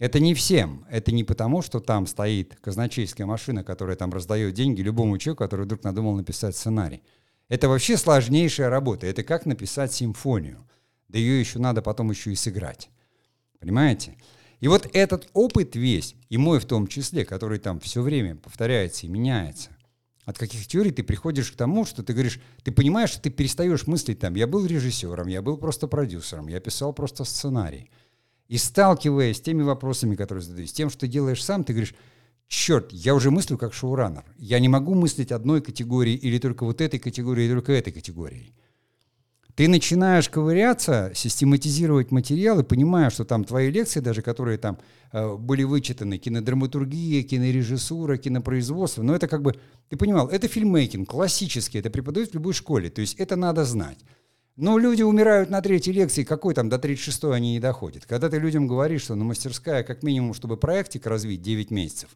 Это 0.03 0.19
не 0.19 0.33
всем. 0.33 0.85
Это 0.89 1.13
не 1.13 1.23
потому, 1.23 1.61
что 1.61 1.79
там 1.79 2.07
стоит 2.07 2.57
казначейская 2.59 3.25
машина, 3.25 3.63
которая 3.63 3.95
там 3.95 4.11
раздает 4.11 4.53
деньги 4.53 4.81
любому 4.81 5.17
человеку, 5.17 5.45
который 5.45 5.63
вдруг 5.63 5.85
надумал 5.85 6.13
написать 6.17 6.57
сценарий. 6.57 7.03
Это 7.47 7.69
вообще 7.69 7.95
сложнейшая 7.95 8.69
работа. 8.69 9.07
Это 9.07 9.23
как 9.23 9.45
написать 9.45 9.93
симфонию. 9.93 10.67
Да 11.07 11.17
ее 11.19 11.39
еще 11.39 11.57
надо 11.57 11.81
потом 11.81 12.09
еще 12.09 12.33
и 12.33 12.35
сыграть. 12.35 12.89
Понимаете? 13.61 14.17
И 14.59 14.67
вот 14.67 14.89
этот 14.91 15.29
опыт 15.31 15.77
весь, 15.77 16.15
и 16.27 16.35
мой 16.35 16.59
в 16.59 16.65
том 16.65 16.87
числе, 16.87 17.23
который 17.23 17.59
там 17.59 17.79
все 17.79 18.01
время 18.01 18.35
повторяется 18.35 19.05
и 19.05 19.09
меняется, 19.09 19.69
от 20.25 20.37
каких 20.37 20.67
теорий 20.67 20.91
ты 20.91 21.03
приходишь 21.03 21.49
к 21.49 21.55
тому, 21.55 21.85
что 21.85 22.03
ты 22.03 22.11
говоришь, 22.11 22.41
ты 22.63 22.73
понимаешь, 22.73 23.11
что 23.11 23.21
ты 23.21 23.29
перестаешь 23.29 23.87
мыслить 23.87 24.19
там, 24.19 24.35
я 24.35 24.47
был 24.47 24.65
режиссером, 24.65 25.29
я 25.29 25.41
был 25.41 25.55
просто 25.55 25.87
продюсером, 25.87 26.49
я 26.49 26.59
писал 26.59 26.91
просто 26.91 27.23
сценарий. 27.23 27.89
И 28.47 28.57
сталкиваясь 28.57 29.37
с 29.37 29.41
теми 29.41 29.63
вопросами, 29.63 30.15
которые 30.15 30.43
задаюсь, 30.43 30.73
тем, 30.73 30.89
что 30.89 31.07
делаешь 31.07 31.43
сам, 31.43 31.63
ты 31.63 31.73
говоришь, 31.73 31.95
черт, 32.47 32.91
я 32.91 33.15
уже 33.15 33.31
мыслю 33.31 33.57
как 33.57 33.73
шоураннер. 33.73 34.25
Я 34.37 34.59
не 34.59 34.69
могу 34.69 34.93
мыслить 34.93 35.31
одной 35.31 35.61
категории 35.61 36.13
или 36.13 36.37
только 36.39 36.65
вот 36.65 36.81
этой 36.81 36.99
категории, 36.99 37.45
или 37.45 37.53
только 37.53 37.71
этой 37.73 37.93
категории. 37.93 38.53
Ты 39.55 39.67
начинаешь 39.67 40.29
ковыряться, 40.29 41.11
систематизировать 41.13 42.09
материалы, 42.11 42.63
понимая, 42.63 43.11
что 43.11 43.23
там 43.23 43.43
твои 43.43 43.69
лекции, 43.69 43.99
даже 43.99 44.23
которые 44.23 44.57
там 44.57 44.79
э, 45.11 45.35
были 45.35 45.61
вычитаны, 45.61 46.17
кинодраматургия, 46.17 47.21
кинорежиссура, 47.21 48.17
кинопроизводство, 48.17 49.03
но 49.03 49.15
это 49.15 49.27
как 49.27 49.43
бы, 49.43 49.53
ты 49.89 49.97
понимал, 49.97 50.27
это 50.27 50.47
фильммейкинг, 50.47 51.07
классический, 51.07 51.77
это 51.77 51.91
преподают 51.91 52.31
в 52.31 52.33
любой 52.33 52.53
школе, 52.53 52.89
то 52.89 53.01
есть 53.01 53.19
это 53.19 53.35
надо 53.35 53.63
знать. 53.63 53.99
Но 54.55 54.77
люди 54.77 55.01
умирают 55.01 55.49
на 55.49 55.61
третьей 55.61 55.93
лекции, 55.93 56.23
какой 56.23 56.53
там 56.53 56.69
до 56.69 56.75
36-й 56.75 57.35
они 57.35 57.53
не 57.53 57.59
доходят. 57.59 58.05
Когда 58.05 58.29
ты 58.29 58.37
людям 58.37 58.67
говоришь, 58.67 59.03
что 59.03 59.15
ну, 59.15 59.25
мастерская 59.25 59.83
как 59.83 60.03
минимум, 60.03 60.35
чтобы 60.35 60.57
проектик 60.57 61.07
развить 61.07 61.41
9 61.41 61.71
месяцев, 61.71 62.09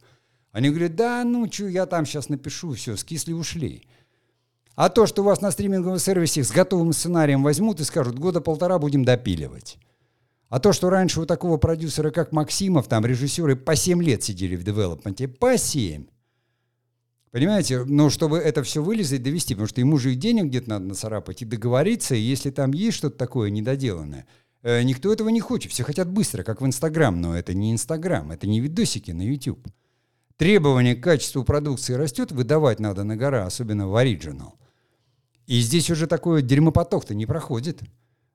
они 0.51 0.69
говорят, 0.69 0.95
да, 0.95 1.23
ну 1.23 1.51
что, 1.51 1.67
я 1.67 1.85
там 1.87 2.05
сейчас 2.05 2.29
напишу, 2.29 2.73
все, 2.73 2.95
скисли, 2.95 3.33
ушли. 3.33 3.87
А 4.75 4.89
то, 4.89 5.07
что 5.07 5.23
у 5.23 5.25
вас 5.25 5.41
на 5.41 5.49
стриминговом 5.49 5.97
сервисе 5.97 6.43
с 6.43 6.51
готовым 6.51 6.93
сценарием 6.93 7.41
возьмут 7.41 7.79
и 7.79 7.83
скажут, 7.83 8.19
года 8.19 8.41
полтора 8.41 8.77
будем 8.77 9.03
допиливать. 9.03 9.79
А 10.49 10.59
то, 10.59 10.71
что 10.71 10.91
раньше 10.91 11.21
у 11.21 11.25
такого 11.25 11.57
продюсера, 11.57 12.11
как 12.11 12.31
Максимов, 12.31 12.87
там 12.87 13.03
режиссеры 13.05 13.55
по 13.55 13.75
7 13.75 14.01
лет 14.03 14.23
сидели 14.23 14.55
в 14.55 14.63
девелопменте, 14.63 15.27
по 15.27 15.57
7. 15.57 16.05
Понимаете, 17.31 17.83
но 17.83 18.09
чтобы 18.09 18.37
это 18.37 18.63
все 18.63 18.81
вылезать, 18.81 19.21
довести, 19.21 19.53
потому 19.53 19.67
что 19.67 19.81
ему 19.81 19.97
же 19.97 20.13
и 20.13 20.15
денег 20.15 20.45
где-то 20.45 20.69
надо 20.69 20.85
нацарапать, 20.85 21.41
и 21.41 21.45
договориться, 21.45 22.15
и 22.15 22.21
если 22.21 22.51
там 22.51 22.71
есть 22.71 22.97
что-то 22.97 23.17
такое 23.17 23.49
недоделанное, 23.49 24.25
э, 24.63 24.81
никто 24.83 25.11
этого 25.11 25.29
не 25.29 25.41
хочет, 25.41 25.71
все 25.71 25.83
хотят 25.83 26.09
быстро, 26.09 26.43
как 26.43 26.61
в 26.61 26.65
Инстаграм, 26.65 27.19
но 27.19 27.37
это 27.37 27.53
не 27.53 27.73
Инстаграм, 27.73 28.31
это 28.31 28.47
не 28.47 28.61
видосики 28.61 29.11
на 29.11 29.23
YouTube. 29.23 29.67
Требование 30.37 30.95
к 30.95 31.03
качеству 31.03 31.43
продукции 31.43 31.93
растет, 31.93 32.31
выдавать 32.31 32.79
надо 32.79 33.03
на 33.03 33.17
гора, 33.17 33.45
особенно 33.45 33.87
в 33.87 33.95
оригинал. 33.95 34.57
И 35.47 35.59
здесь 35.59 35.89
уже 35.89 36.07
такой 36.07 36.41
дерьмопоток-то 36.41 37.13
не 37.13 37.25
проходит, 37.25 37.81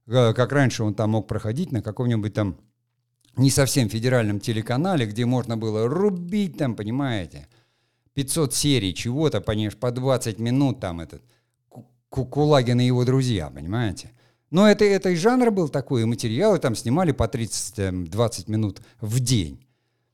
э, 0.06 0.34
как 0.34 0.52
раньше 0.52 0.82
он 0.84 0.94
там 0.94 1.10
мог 1.10 1.28
проходить 1.28 1.72
на 1.72 1.80
каком-нибудь 1.80 2.34
там 2.34 2.58
не 3.36 3.50
совсем 3.50 3.88
федеральном 3.88 4.38
телеканале, 4.38 5.06
где 5.06 5.24
можно 5.24 5.56
было 5.56 5.88
рубить 5.88 6.58
там, 6.58 6.76
понимаете, 6.76 7.48
500 8.14 8.54
серий 8.54 8.94
чего-то, 8.94 9.40
понимаешь, 9.40 9.76
по 9.76 9.90
20 9.90 10.38
минут 10.38 10.80
там 10.80 11.00
этот 11.00 11.22
Кулагин 12.10 12.80
и 12.80 12.86
его 12.86 13.04
друзья, 13.04 13.48
понимаете? 13.48 14.12
Но 14.50 14.68
это, 14.68 14.84
это 14.84 15.08
и 15.08 15.16
жанр 15.16 15.50
был 15.50 15.70
такой, 15.70 16.02
и 16.02 16.04
материалы 16.04 16.58
там 16.58 16.74
снимали 16.74 17.12
по 17.12 17.24
30-20 17.24 18.50
минут 18.50 18.82
в 19.00 19.18
день. 19.20 19.66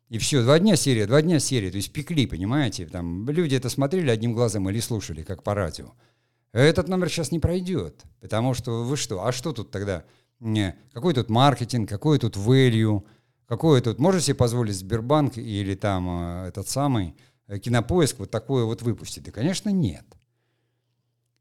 И 0.09 0.19
все, 0.19 0.43
два 0.43 0.59
дня 0.59 0.77
серия, 0.77 1.07
два 1.07 1.21
дня 1.23 1.41
серия, 1.41 1.71
то 1.71 1.77
есть 1.77 1.93
пекли, 1.93 2.27
понимаете? 2.27 2.87
Там 2.87 3.29
люди 3.29 3.57
это 3.57 3.69
смотрели 3.69 4.11
одним 4.11 4.33
глазом 4.33 4.71
или 4.71 4.81
слушали, 4.81 5.23
как 5.23 5.43
по 5.43 5.55
радио. 5.55 5.93
Этот 6.53 6.89
номер 6.89 7.11
сейчас 7.11 7.31
не 7.31 7.41
пройдет, 7.41 8.03
потому 8.21 8.55
что 8.55 8.85
вы 8.85 8.97
что, 8.97 9.27
а 9.27 9.33
что 9.33 9.53
тут 9.53 9.71
тогда? 9.71 10.05
Не, 10.41 10.77
какой 10.93 11.15
тут 11.15 11.29
маркетинг, 11.29 11.89
какой 11.89 12.19
тут 12.19 12.37
value, 12.37 13.03
какой 13.47 13.81
тут, 13.81 13.99
можете 13.99 14.27
себе 14.27 14.37
позволить 14.37 14.77
Сбербанк 14.77 15.37
или 15.37 15.75
там 15.75 16.09
э, 16.09 16.49
этот 16.49 16.69
самый 16.69 17.15
кинопоиск 17.49 18.19
вот 18.19 18.31
такое 18.31 18.65
вот 18.65 18.83
выпустит? 18.83 19.25
Да, 19.25 19.31
конечно, 19.31 19.71
нет. 19.71 20.05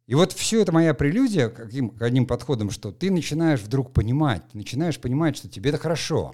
И 0.05 0.15
вот 0.15 0.31
все 0.31 0.61
это 0.61 0.71
моя 0.71 0.93
прелюдия 0.93 1.49
каким, 1.49 1.89
к 1.89 2.01
одним 2.01 2.25
подходом, 2.25 2.69
что 2.69 2.93
ты 2.93 3.11
начинаешь 3.11 3.59
вдруг 3.59 3.91
понимать, 3.91 4.41
начинаешь 4.53 4.99
понимать, 4.99 5.35
что 5.35 5.49
тебе 5.49 5.69
это 5.69 5.77
хорошо. 5.77 6.33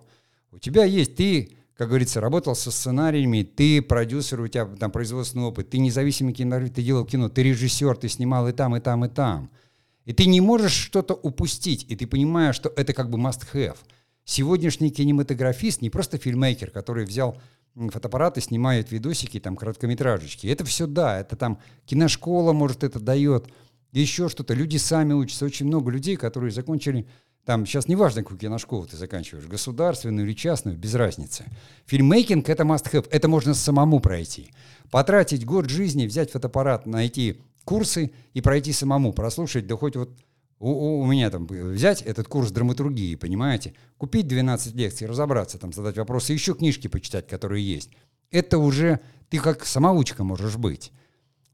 У 0.52 0.60
тебя 0.60 0.86
есть, 0.86 1.16
ты, 1.16 1.58
как 1.76 1.88
говорится, 1.88 2.22
работал 2.22 2.56
со 2.56 2.70
сценариями, 2.70 3.42
ты 3.42 3.82
продюсер, 3.82 4.42
у 4.42 4.48
тебя 4.48 4.68
там 4.68 4.92
производственный 4.92 5.46
опыт, 5.46 5.72
ты 5.72 5.80
независимый 5.80 6.34
кинорежиссер, 6.34 6.76
ты 6.76 6.84
делал 6.84 7.06
кино, 7.06 7.30
ты 7.30 7.42
режиссер, 7.42 7.98
ты 7.98 8.10
снимал 8.10 8.48
и 8.48 8.52
там, 8.52 8.76
и 8.76 8.80
там, 8.80 9.06
и 9.06 9.10
там. 9.10 9.50
И 10.06 10.14
ты 10.14 10.28
не 10.28 10.40
можешь 10.40 10.74
что-то 10.74 11.16
упустить, 11.16 11.86
и 11.90 11.96
ты 11.96 12.06
понимаешь, 12.06 12.56
что 12.56 12.72
это 12.76 12.94
как 12.94 13.10
бы 13.10 13.18
must-have. 13.18 13.78
Сегодняшний 14.24 14.92
кинематографист 14.92 15.82
не 15.82 15.90
просто 15.90 16.20
фильммейкер, 16.20 16.70
который 16.70 17.06
взял 17.06 17.42
фотоаппараты, 17.76 18.42
снимают 18.42 18.92
видосики, 18.92 19.40
там, 19.40 19.56
короткометражечки. 19.56 20.48
Это 20.48 20.64
все 20.66 20.88
да, 20.88 21.20
это 21.20 21.36
там 21.36 21.60
киношкола, 21.86 22.54
может, 22.54 22.84
это 22.84 23.00
дает, 23.00 23.48
еще 23.92 24.30
что-то. 24.30 24.54
Люди 24.54 24.78
сами 24.78 25.14
учатся. 25.14 25.46
Очень 25.46 25.68
много 25.68 25.92
людей, 25.92 26.16
которые 26.16 26.52
закончили 26.52 27.08
там 27.46 27.66
сейчас 27.66 27.88
не 27.90 27.96
важно, 27.96 28.24
какую 28.24 28.40
киношколу 28.40 28.86
ты 28.86 28.96
заканчиваешь, 28.96 29.48
государственную 29.48 30.26
или 30.26 30.34
частную, 30.34 30.78
без 30.78 30.96
разницы. 30.96 31.46
Фильммейкинг— 31.88 32.48
это 32.50 32.64
must-have, 32.64 33.08
это 33.12 33.28
можно 33.28 33.54
самому 33.54 34.00
пройти. 34.00 34.54
Потратить 34.90 35.46
год 35.46 35.70
жизни, 35.70 36.08
взять 36.08 36.32
фотоаппарат, 36.32 36.86
найти 36.86 37.42
курсы 37.66 38.12
и 38.34 38.40
пройти 38.40 38.72
самому, 38.72 39.12
прослушать, 39.12 39.68
да 39.68 39.76
хоть 39.76 39.98
вот 39.98 40.12
у, 40.60 41.02
у 41.02 41.06
меня 41.06 41.30
там 41.30 41.46
взять 41.46 42.02
этот 42.02 42.28
курс 42.28 42.52
драматургии, 42.52 43.16
понимаете, 43.16 43.74
купить 43.98 44.28
12 44.28 44.76
лекций, 44.76 45.08
разобраться, 45.08 45.58
там, 45.58 45.74
задать 45.74 45.98
вопросы, 45.98 46.34
еще 46.34 46.54
книжки 46.54 46.88
почитать, 46.88 47.28
которые 47.28 47.66
есть. 47.66 47.92
Это 48.32 48.58
уже 48.58 49.00
ты 49.30 49.40
как 49.40 49.66
самоучка 49.66 50.24
можешь 50.24 50.58
быть. 50.58 50.92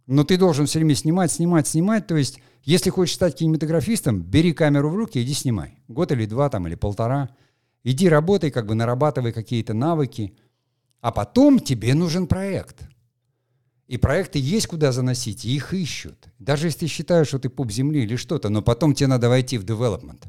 Но 0.05 0.23
ты 0.23 0.37
должен 0.37 0.65
все 0.65 0.79
время 0.79 0.95
снимать, 0.95 1.31
снимать, 1.31 1.67
снимать. 1.67 2.07
То 2.07 2.17
есть, 2.17 2.39
если 2.63 2.89
хочешь 2.89 3.15
стать 3.15 3.35
кинематографистом, 3.35 4.21
бери 4.21 4.53
камеру 4.53 4.89
в 4.89 4.95
руки, 4.95 5.21
иди 5.21 5.33
снимай. 5.33 5.79
Год 5.87 6.11
или 6.11 6.25
два 6.25 6.49
там, 6.49 6.67
или 6.67 6.75
полтора. 6.75 7.29
Иди 7.83 8.09
работай, 8.09 8.49
как 8.49 8.65
бы 8.65 8.75
нарабатывай 8.75 9.31
какие-то 9.31 9.73
навыки. 9.73 10.35
А 10.99 11.11
потом 11.11 11.59
тебе 11.59 11.93
нужен 11.93 12.25
проект. 12.25 12.88
И 13.89 13.97
проекты 13.97 14.37
есть 14.37 14.67
куда 14.67 14.91
заносить, 14.91 15.45
и 15.45 15.55
их 15.55 15.73
ищут. 15.73 16.27
Даже 16.37 16.67
если 16.67 16.81
ты 16.81 16.87
считаешь, 16.87 17.29
что 17.29 17.39
ты 17.39 17.49
пуп 17.49 17.71
земли 17.71 18.03
или 18.03 18.17
что-то, 18.17 18.49
но 18.49 18.61
потом 18.61 18.93
тебе 18.93 19.07
надо 19.07 19.29
войти 19.29 19.57
в 19.57 19.65
development. 19.65 20.27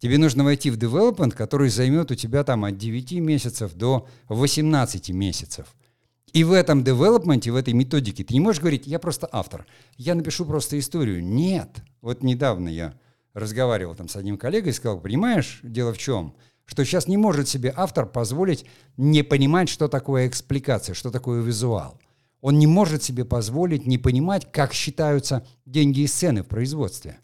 Тебе 0.00 0.18
нужно 0.18 0.42
войти 0.42 0.68
в 0.68 0.76
development, 0.76 1.30
который 1.30 1.68
займет 1.68 2.10
у 2.10 2.16
тебя 2.16 2.42
там 2.42 2.64
от 2.64 2.76
9 2.76 3.12
месяцев 3.20 3.72
до 3.74 4.08
18 4.30 5.10
месяцев. 5.10 5.76
И 6.32 6.42
в 6.42 6.50
этом 6.50 6.82
девелопменте, 6.82 7.52
в 7.52 7.56
этой 7.56 7.72
методике 7.72 8.24
ты 8.24 8.34
не 8.34 8.40
можешь 8.40 8.60
говорить, 8.60 8.88
я 8.88 8.98
просто 8.98 9.28
автор, 9.30 9.64
я 9.96 10.16
напишу 10.16 10.44
просто 10.44 10.76
историю. 10.76 11.22
Нет. 11.22 11.84
Вот 12.00 12.24
недавно 12.24 12.68
я 12.68 12.98
разговаривал 13.32 13.94
там 13.94 14.08
с 14.08 14.16
одним 14.16 14.36
коллегой 14.36 14.70
и 14.70 14.74
сказал, 14.74 14.98
понимаешь, 14.98 15.60
дело 15.62 15.92
в 15.92 15.98
чем? 15.98 16.34
Что 16.64 16.84
сейчас 16.84 17.06
не 17.06 17.16
может 17.16 17.48
себе 17.48 17.72
автор 17.76 18.06
позволить 18.06 18.64
не 18.96 19.22
понимать, 19.22 19.68
что 19.68 19.86
такое 19.86 20.26
экспликация, 20.26 20.94
что 20.94 21.12
такое 21.12 21.42
визуал. 21.42 22.00
Он 22.42 22.58
не 22.58 22.66
может 22.66 23.02
себе 23.02 23.24
позволить 23.24 23.86
не 23.86 23.96
понимать, 23.96 24.50
как 24.52 24.74
считаются 24.74 25.46
деньги 25.64 26.00
и 26.00 26.06
сцены 26.06 26.42
в 26.42 26.48
производстве. 26.48 27.20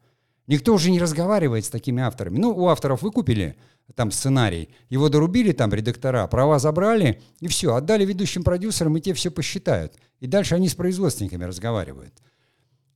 Никто 0.47 0.73
уже 0.73 0.91
не 0.91 1.01
разговаривает 1.01 1.67
с 1.67 1.71
такими 1.71 2.03
авторами. 2.03 2.39
Ну, 2.39 2.57
у 2.57 2.69
авторов 2.69 3.03
вы 3.03 3.11
купили 3.11 3.57
там 3.95 4.11
сценарий, 4.11 4.69
его 4.89 5.09
дорубили 5.09 5.53
там 5.53 5.73
редактора, 5.73 6.27
права 6.27 6.59
забрали, 6.59 7.21
и 7.41 7.49
все, 7.49 7.75
отдали 7.75 8.05
ведущим 8.05 8.45
продюсерам, 8.45 8.97
и 8.97 9.01
те 9.01 9.13
все 9.13 9.31
посчитают. 9.31 9.95
И 10.21 10.27
дальше 10.27 10.55
они 10.55 10.69
с 10.69 10.75
производственниками 10.75 11.45
разговаривают. 11.45 12.15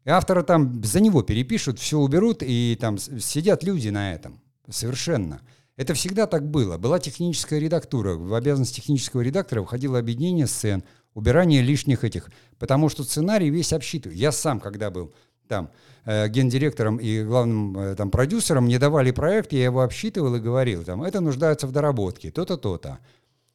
И 0.04 0.10
автора 0.10 0.42
там 0.42 0.82
за 0.84 1.00
него 1.00 1.22
перепишут, 1.22 1.78
все 1.78 1.98
уберут, 1.98 2.42
и 2.42 2.76
там 2.80 2.98
сидят 2.98 3.64
люди 3.64 3.88
на 3.88 4.12
этом. 4.14 4.40
Совершенно. 4.68 5.40
Это 5.76 5.94
всегда 5.94 6.26
так 6.26 6.48
было. 6.48 6.76
Была 6.76 6.98
техническая 6.98 7.58
редактура. 7.58 8.14
В 8.14 8.34
обязанность 8.34 8.76
технического 8.76 9.22
редактора 9.22 9.62
входило 9.62 9.98
объединение 9.98 10.46
сцен, 10.46 10.84
убирание 11.14 11.62
лишних 11.62 12.04
этих. 12.04 12.30
Потому 12.58 12.88
что 12.88 13.04
сценарий 13.04 13.50
весь 13.50 13.72
обсчитываю. 13.72 14.16
Я 14.16 14.32
сам, 14.32 14.60
когда 14.60 14.90
был 14.90 15.12
там 15.48 15.70
э, 16.04 16.28
гендиректором 16.28 16.96
и 16.96 17.22
главным 17.22 17.78
э, 17.78 17.94
там 17.94 18.10
продюсером, 18.10 18.64
мне 18.64 18.78
давали 18.78 19.10
проект, 19.10 19.52
я 19.52 19.64
его 19.64 19.82
обсчитывал 19.82 20.34
и 20.36 20.40
говорил, 20.40 20.84
там, 20.84 21.02
это 21.02 21.20
нуждается 21.20 21.66
в 21.66 21.72
доработке, 21.72 22.30
то-то, 22.30 22.56
то-то. 22.56 22.98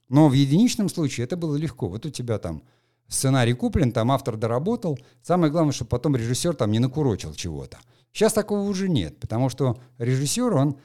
Но 0.09 0.29
в 0.29 0.33
единичном 0.33 0.89
случае 0.89 1.25
это 1.25 1.37
было 1.37 1.55
легко. 1.55 1.89
Вот 1.89 2.05
у 2.05 2.09
тебя 2.09 2.37
там 2.37 2.63
сценарий 3.07 3.53
куплен, 3.53 3.91
там 3.91 4.11
автор 4.11 4.37
доработал. 4.37 4.99
Самое 5.21 5.51
главное, 5.51 5.73
чтобы 5.73 5.89
потом 5.89 6.15
режиссер 6.15 6.55
там 6.55 6.71
не 6.71 6.79
накурочил 6.79 7.33
чего-то. 7.33 7.77
Сейчас 8.13 8.33
такого 8.33 8.61
уже 8.61 8.89
нет, 8.89 9.19
потому 9.19 9.49
что 9.49 9.79
режиссер, 9.97 10.53
он 10.55 10.77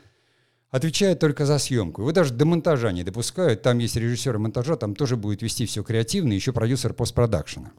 отвечает 0.73 1.21
только 1.21 1.47
за 1.47 1.59
съемку. 1.59 2.01
Его 2.01 2.11
даже 2.11 2.33
до 2.33 2.45
монтажа 2.47 2.91
не 2.91 3.05
допускают. 3.05 3.63
Там 3.63 3.79
есть 3.79 3.95
режиссер 3.95 4.39
монтажа, 4.39 4.75
там 4.77 4.97
тоже 4.97 5.17
будет 5.17 5.43
вести 5.43 5.67
все 5.67 5.85
креативно, 5.85 6.33
еще 6.33 6.53
продюсер 6.53 6.95
постпродакшена. 6.95 7.71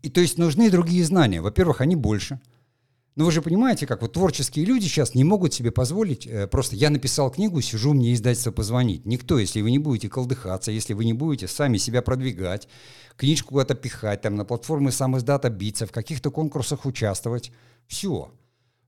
И 0.00 0.08
то 0.08 0.20
есть 0.20 0.38
нужны 0.38 0.70
другие 0.70 1.04
знания. 1.04 1.42
Во-первых, 1.42 1.80
они 1.80 1.96
больше. 1.96 2.40
Но 3.16 3.24
вы 3.24 3.32
же 3.32 3.42
понимаете, 3.42 3.86
как 3.86 4.02
вот 4.02 4.12
творческие 4.12 4.64
люди 4.64 4.84
сейчас 4.84 5.14
не 5.14 5.24
могут 5.24 5.54
себе 5.54 5.70
позволить, 5.70 6.26
э, 6.26 6.48
просто 6.48 6.74
я 6.74 6.90
написал 6.90 7.30
книгу, 7.30 7.60
сижу, 7.60 7.92
мне 7.92 8.12
издательство 8.12 8.50
позвонить. 8.50 9.06
Никто, 9.06 9.38
если 9.38 9.60
вы 9.60 9.70
не 9.70 9.78
будете 9.78 10.08
колдыхаться, 10.08 10.72
если 10.72 10.94
вы 10.94 11.04
не 11.04 11.12
будете 11.12 11.46
сами 11.46 11.76
себя 11.76 12.02
продвигать, 12.02 12.68
книжку 13.16 13.50
куда-то 13.50 13.74
пихать, 13.74 14.22
там 14.22 14.34
на 14.34 14.44
платформы 14.44 14.90
сам 14.90 15.16
издата 15.16 15.48
биться, 15.48 15.86
в 15.86 15.92
каких-то 15.92 16.32
конкурсах 16.32 16.86
участвовать, 16.86 17.52
все. 17.86 18.32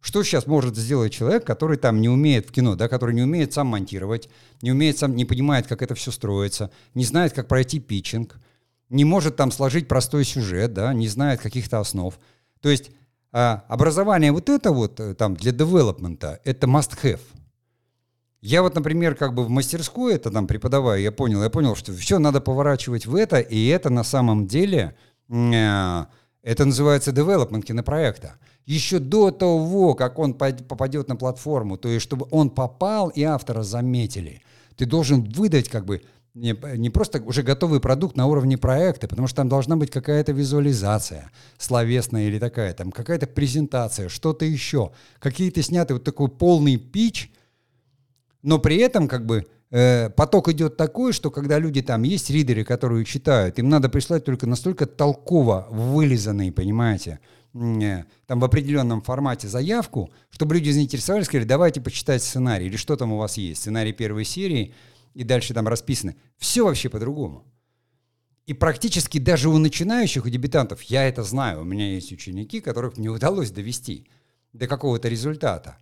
Что 0.00 0.22
сейчас 0.22 0.46
может 0.46 0.76
сделать 0.76 1.12
человек, 1.12 1.44
который 1.44 1.78
там 1.78 2.00
не 2.00 2.08
умеет 2.08 2.48
в 2.48 2.52
кино, 2.52 2.76
да, 2.76 2.88
который 2.88 3.14
не 3.14 3.22
умеет 3.22 3.52
сам 3.52 3.68
монтировать, 3.68 4.28
не 4.62 4.70
умеет 4.70 4.98
сам, 4.98 5.16
не 5.16 5.24
понимает, 5.24 5.66
как 5.66 5.82
это 5.82 5.94
все 5.94 6.12
строится, 6.12 6.70
не 6.94 7.04
знает, 7.04 7.32
как 7.32 7.48
пройти 7.48 7.80
питчинг, 7.80 8.38
не 8.88 9.04
может 9.04 9.36
там 9.36 9.50
сложить 9.50 9.88
простой 9.88 10.24
сюжет, 10.24 10.72
да, 10.72 10.92
не 10.94 11.08
знает 11.08 11.40
каких-то 11.40 11.80
основ. 11.80 12.18
То 12.60 12.68
есть 12.68 12.90
а, 13.32 13.64
образование 13.68 14.32
вот 14.32 14.48
это 14.48 14.70
вот 14.70 15.00
э, 15.00 15.14
там 15.14 15.34
для 15.34 15.52
девелопмента, 15.52 16.40
это 16.44 16.66
must 16.66 16.92
have. 17.02 17.20
Я 18.40 18.62
вот, 18.62 18.74
например, 18.76 19.16
как 19.16 19.34
бы 19.34 19.44
в 19.44 19.50
мастерской 19.50 20.14
это 20.14 20.30
там 20.30 20.46
преподаваю, 20.46 21.02
я 21.02 21.10
понял, 21.10 21.42
я 21.42 21.50
понял, 21.50 21.74
что 21.74 21.92
все 21.92 22.18
надо 22.18 22.40
поворачивать 22.40 23.06
в 23.06 23.16
это, 23.16 23.40
и 23.40 23.66
это 23.66 23.90
на 23.90 24.04
самом 24.04 24.46
деле, 24.46 24.96
э, 25.28 26.04
это 26.42 26.64
называется 26.64 27.10
development 27.10 27.62
кинопроекта 27.62 28.36
еще 28.66 28.98
до 28.98 29.30
того, 29.30 29.94
как 29.94 30.18
он 30.18 30.34
попадет 30.34 31.08
на 31.08 31.16
платформу, 31.16 31.76
то 31.76 31.88
есть 31.88 32.02
чтобы 32.02 32.26
он 32.30 32.50
попал 32.50 33.08
и 33.08 33.22
автора 33.22 33.62
заметили, 33.62 34.42
ты 34.76 34.86
должен 34.86 35.22
выдать 35.22 35.68
как 35.68 35.86
бы 35.86 36.02
не, 36.36 36.90
просто 36.90 37.22
уже 37.22 37.42
готовый 37.42 37.80
продукт 37.80 38.14
на 38.14 38.26
уровне 38.26 38.58
проекта, 38.58 39.08
потому 39.08 39.26
что 39.26 39.36
там 39.36 39.48
должна 39.48 39.76
быть 39.76 39.90
какая-то 39.90 40.32
визуализация 40.32 41.30
словесная 41.56 42.28
или 42.28 42.38
такая, 42.38 42.74
там 42.74 42.92
какая-то 42.92 43.26
презентация, 43.26 44.10
что-то 44.10 44.44
еще, 44.44 44.92
какие-то 45.18 45.62
сняты 45.62 45.94
вот 45.94 46.04
такой 46.04 46.28
полный 46.28 46.76
пич, 46.76 47.32
но 48.42 48.58
при 48.58 48.76
этом 48.76 49.08
как 49.08 49.24
бы 49.24 49.46
э, 49.70 50.10
поток 50.10 50.50
идет 50.50 50.76
такой, 50.76 51.14
что 51.14 51.30
когда 51.30 51.58
люди 51.58 51.80
там 51.80 52.02
есть 52.02 52.28
ридеры, 52.28 52.64
которые 52.64 53.06
читают, 53.06 53.58
им 53.58 53.70
надо 53.70 53.88
прислать 53.88 54.26
только 54.26 54.46
настолько 54.46 54.84
толково 54.84 55.66
вылизанные, 55.70 56.52
понимаете, 56.52 57.18
там 58.26 58.40
в 58.40 58.44
определенном 58.44 59.02
формате 59.02 59.48
заявку, 59.48 60.10
чтобы 60.30 60.54
люди 60.54 60.70
заинтересовались, 60.70 61.26
сказали, 61.26 61.46
давайте 61.46 61.80
почитать 61.80 62.22
сценарий, 62.22 62.66
или 62.66 62.76
что 62.76 62.96
там 62.96 63.12
у 63.12 63.18
вас 63.18 63.36
есть, 63.36 63.62
сценарий 63.62 63.92
первой 63.92 64.24
серии, 64.24 64.74
и 65.14 65.24
дальше 65.24 65.54
там 65.54 65.66
расписано. 65.66 66.14
Все 66.36 66.64
вообще 66.64 66.88
по-другому. 66.88 67.44
И 68.46 68.52
практически 68.52 69.18
даже 69.18 69.48
у 69.48 69.58
начинающих, 69.58 70.24
у 70.24 70.28
дебютантов, 70.28 70.82
я 70.82 71.08
это 71.08 71.22
знаю, 71.24 71.62
у 71.62 71.64
меня 71.64 71.94
есть 71.94 72.12
ученики, 72.12 72.60
которых 72.60 72.96
мне 72.96 73.08
удалось 73.08 73.50
довести 73.50 74.06
до 74.52 74.68
какого-то 74.68 75.08
результата. 75.08 75.78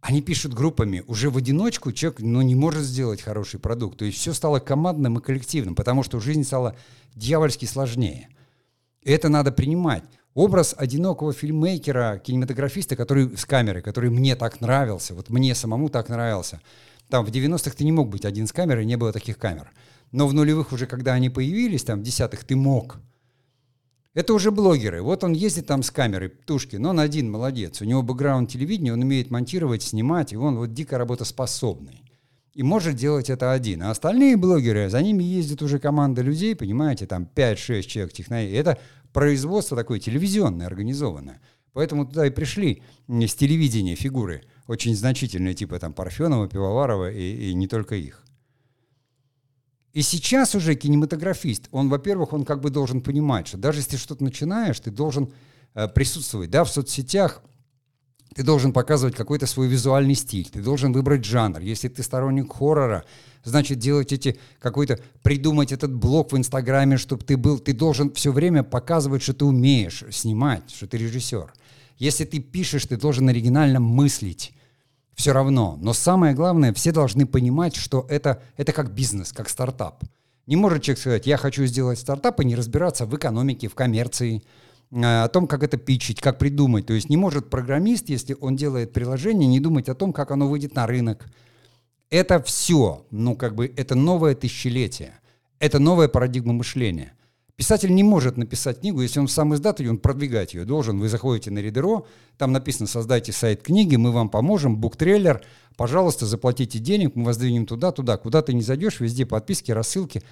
Они 0.00 0.22
пишут 0.22 0.54
группами, 0.54 1.04
уже 1.06 1.28
в 1.30 1.36
одиночку 1.36 1.92
человек 1.92 2.20
ну, 2.20 2.40
не 2.42 2.54
может 2.54 2.82
сделать 2.82 3.20
хороший 3.20 3.60
продукт. 3.60 3.98
То 3.98 4.04
есть 4.04 4.18
все 4.18 4.32
стало 4.32 4.58
командным 4.60 5.18
и 5.18 5.22
коллективным, 5.22 5.74
потому 5.74 6.02
что 6.02 6.20
жизнь 6.20 6.44
стала 6.44 6.76
дьявольски 7.14 7.66
сложнее. 7.66 8.28
И 9.02 9.10
это 9.10 9.28
надо 9.28 9.52
принимать 9.52 10.04
образ 10.38 10.72
одинокого 10.78 11.32
фильммейкера, 11.32 12.22
кинематографиста, 12.24 12.94
который 12.94 13.36
с 13.36 13.44
камерой, 13.44 13.82
который 13.82 14.08
мне 14.08 14.36
так 14.36 14.60
нравился, 14.60 15.14
вот 15.14 15.30
мне 15.30 15.52
самому 15.54 15.88
так 15.88 16.08
нравился. 16.08 16.60
Там 17.08 17.26
в 17.26 17.30
90-х 17.30 17.72
ты 17.76 17.84
не 17.84 17.90
мог 17.90 18.08
быть 18.08 18.24
один 18.24 18.46
с 18.46 18.52
камерой, 18.52 18.86
не 18.86 18.96
было 18.96 19.12
таких 19.12 19.36
камер. 19.36 19.72
Но 20.12 20.28
в 20.28 20.34
нулевых 20.34 20.72
уже, 20.72 20.86
когда 20.86 21.14
они 21.14 21.28
появились, 21.28 21.82
там 21.82 22.00
в 22.00 22.02
десятых, 22.04 22.44
ты 22.44 22.54
мог. 22.54 22.98
Это 24.14 24.32
уже 24.32 24.52
блогеры. 24.52 25.02
Вот 25.02 25.24
он 25.24 25.32
ездит 25.32 25.66
там 25.66 25.82
с 25.82 25.90
камерой, 25.90 26.28
Тушкин, 26.28 26.86
он 26.86 27.00
один, 27.00 27.30
молодец. 27.30 27.82
У 27.82 27.84
него 27.84 28.02
бэкграунд 28.02 28.48
телевидения, 28.48 28.92
он 28.92 29.02
умеет 29.02 29.32
монтировать, 29.32 29.82
снимать, 29.82 30.32
и 30.32 30.36
он 30.36 30.56
вот 30.56 30.72
дико 30.72 30.98
работоспособный. 30.98 32.04
И 32.58 32.64
может 32.64 32.96
делать 32.96 33.30
это 33.30 33.52
один. 33.52 33.84
А 33.84 33.90
остальные 33.90 34.36
блогеры, 34.36 34.90
за 34.90 35.00
ними 35.00 35.22
ездит 35.22 35.62
уже 35.62 35.78
команда 35.78 36.22
людей, 36.22 36.56
понимаете, 36.56 37.06
там 37.06 37.28
5-6 37.32 37.82
человек 37.82 38.12
технологий. 38.12 38.52
Это 38.52 38.78
производство 39.12 39.76
такое 39.76 40.00
телевизионное, 40.00 40.66
организованное. 40.66 41.40
Поэтому 41.72 42.06
туда 42.06 42.26
и 42.26 42.30
пришли 42.30 42.82
с 43.08 43.34
телевидения 43.34 43.94
фигуры 43.94 44.44
очень 44.66 44.94
значительные, 44.94 45.54
типа 45.54 45.78
там 45.78 45.92
Парфенова, 45.92 46.48
Пивоварова 46.48 47.10
и, 47.10 47.50
и 47.50 47.54
не 47.54 47.68
только 47.68 47.94
их. 47.94 48.24
И 49.92 50.02
сейчас 50.02 50.54
уже 50.54 50.74
кинематографист, 50.74 51.68
он, 51.70 51.88
во-первых, 51.88 52.32
он 52.32 52.44
как 52.44 52.60
бы 52.60 52.70
должен 52.70 53.00
понимать, 53.00 53.48
что 53.48 53.58
даже 53.58 53.80
если 53.80 53.96
что-то 53.96 54.22
начинаешь, 54.22 54.78
ты 54.78 54.90
должен 54.90 55.32
э, 55.74 55.88
присутствовать, 55.88 56.50
да, 56.50 56.64
в 56.64 56.70
соцсетях, 56.70 57.42
ты 58.34 58.42
должен 58.42 58.72
показывать 58.72 59.14
какой-то 59.14 59.46
свой 59.46 59.68
визуальный 59.68 60.14
стиль, 60.14 60.48
ты 60.48 60.62
должен 60.62 60.92
выбрать 60.92 61.24
жанр. 61.24 61.60
Если 61.60 61.88
ты 61.88 62.02
сторонник 62.02 62.52
хоррора, 62.52 63.04
значит 63.44 63.78
делать 63.78 64.12
эти 64.12 64.38
какой-то 64.60 65.00
придумать 65.22 65.72
этот 65.72 65.92
блог 65.94 66.32
в 66.32 66.36
Инстаграме, 66.36 66.96
чтобы 66.96 67.24
ты 67.24 67.36
был, 67.36 67.58
ты 67.58 67.72
должен 67.72 68.12
все 68.12 68.32
время 68.32 68.62
показывать, 68.62 69.22
что 69.22 69.34
ты 69.34 69.44
умеешь 69.44 70.04
снимать, 70.10 70.70
что 70.70 70.86
ты 70.86 70.98
режиссер. 70.98 71.52
Если 71.98 72.24
ты 72.24 72.38
пишешь, 72.38 72.86
ты 72.86 72.96
должен 72.96 73.28
оригинально 73.28 73.80
мыслить. 73.80 74.52
Все 75.14 75.32
равно. 75.32 75.76
Но 75.80 75.92
самое 75.92 76.32
главное, 76.32 76.72
все 76.72 76.92
должны 76.92 77.26
понимать, 77.26 77.74
что 77.74 78.06
это, 78.08 78.40
это 78.56 78.72
как 78.72 78.94
бизнес, 78.94 79.32
как 79.32 79.48
стартап. 79.48 80.04
Не 80.46 80.54
может 80.54 80.82
человек 80.82 81.00
сказать, 81.00 81.26
я 81.26 81.36
хочу 81.36 81.66
сделать 81.66 81.98
стартап 81.98 82.40
и 82.40 82.44
не 82.44 82.54
разбираться 82.54 83.04
в 83.04 83.14
экономике, 83.16 83.68
в 83.68 83.74
коммерции, 83.74 84.44
о 84.90 85.28
том, 85.28 85.46
как 85.46 85.62
это 85.62 85.76
пичить, 85.76 86.20
как 86.20 86.38
придумать. 86.38 86.86
То 86.86 86.94
есть 86.94 87.10
не 87.10 87.16
может 87.16 87.50
программист, 87.50 88.08
если 88.08 88.36
он 88.40 88.56
делает 88.56 88.92
приложение, 88.92 89.48
не 89.48 89.60
думать 89.60 89.88
о 89.88 89.94
том, 89.94 90.12
как 90.12 90.30
оно 90.30 90.48
выйдет 90.48 90.74
на 90.74 90.86
рынок, 90.86 91.26
это 92.10 92.42
все, 92.42 93.04
ну, 93.10 93.36
как 93.36 93.54
бы, 93.54 93.72
это 93.76 93.94
новое 93.94 94.34
тысячелетие. 94.34 95.14
Это 95.58 95.78
новая 95.78 96.08
парадигма 96.08 96.52
мышления. 96.52 97.12
Писатель 97.56 97.92
не 97.92 98.04
может 98.04 98.36
написать 98.36 98.80
книгу, 98.80 99.02
если 99.02 99.18
он 99.18 99.26
сам 99.26 99.52
издатель, 99.52 99.88
он 99.88 99.98
продвигать 99.98 100.54
ее 100.54 100.64
должен. 100.64 101.00
Вы 101.00 101.08
заходите 101.08 101.50
на 101.50 101.58
Ридеро, 101.58 102.04
там 102.36 102.52
написано 102.52 102.86
«Создайте 102.86 103.32
сайт 103.32 103.62
книги, 103.62 103.96
мы 103.96 104.12
вам 104.12 104.28
поможем, 104.28 104.76
буктрейлер, 104.76 105.42
пожалуйста, 105.76 106.24
заплатите 106.24 106.78
денег, 106.78 107.16
мы 107.16 107.24
вас 107.24 107.36
двинем 107.36 107.66
туда, 107.66 107.90
туда». 107.90 108.16
Куда 108.16 108.42
ты 108.42 108.54
не 108.54 108.62
зайдешь, 108.62 109.00
везде 109.00 109.26
подписки, 109.26 109.72
рассылки. 109.72 110.22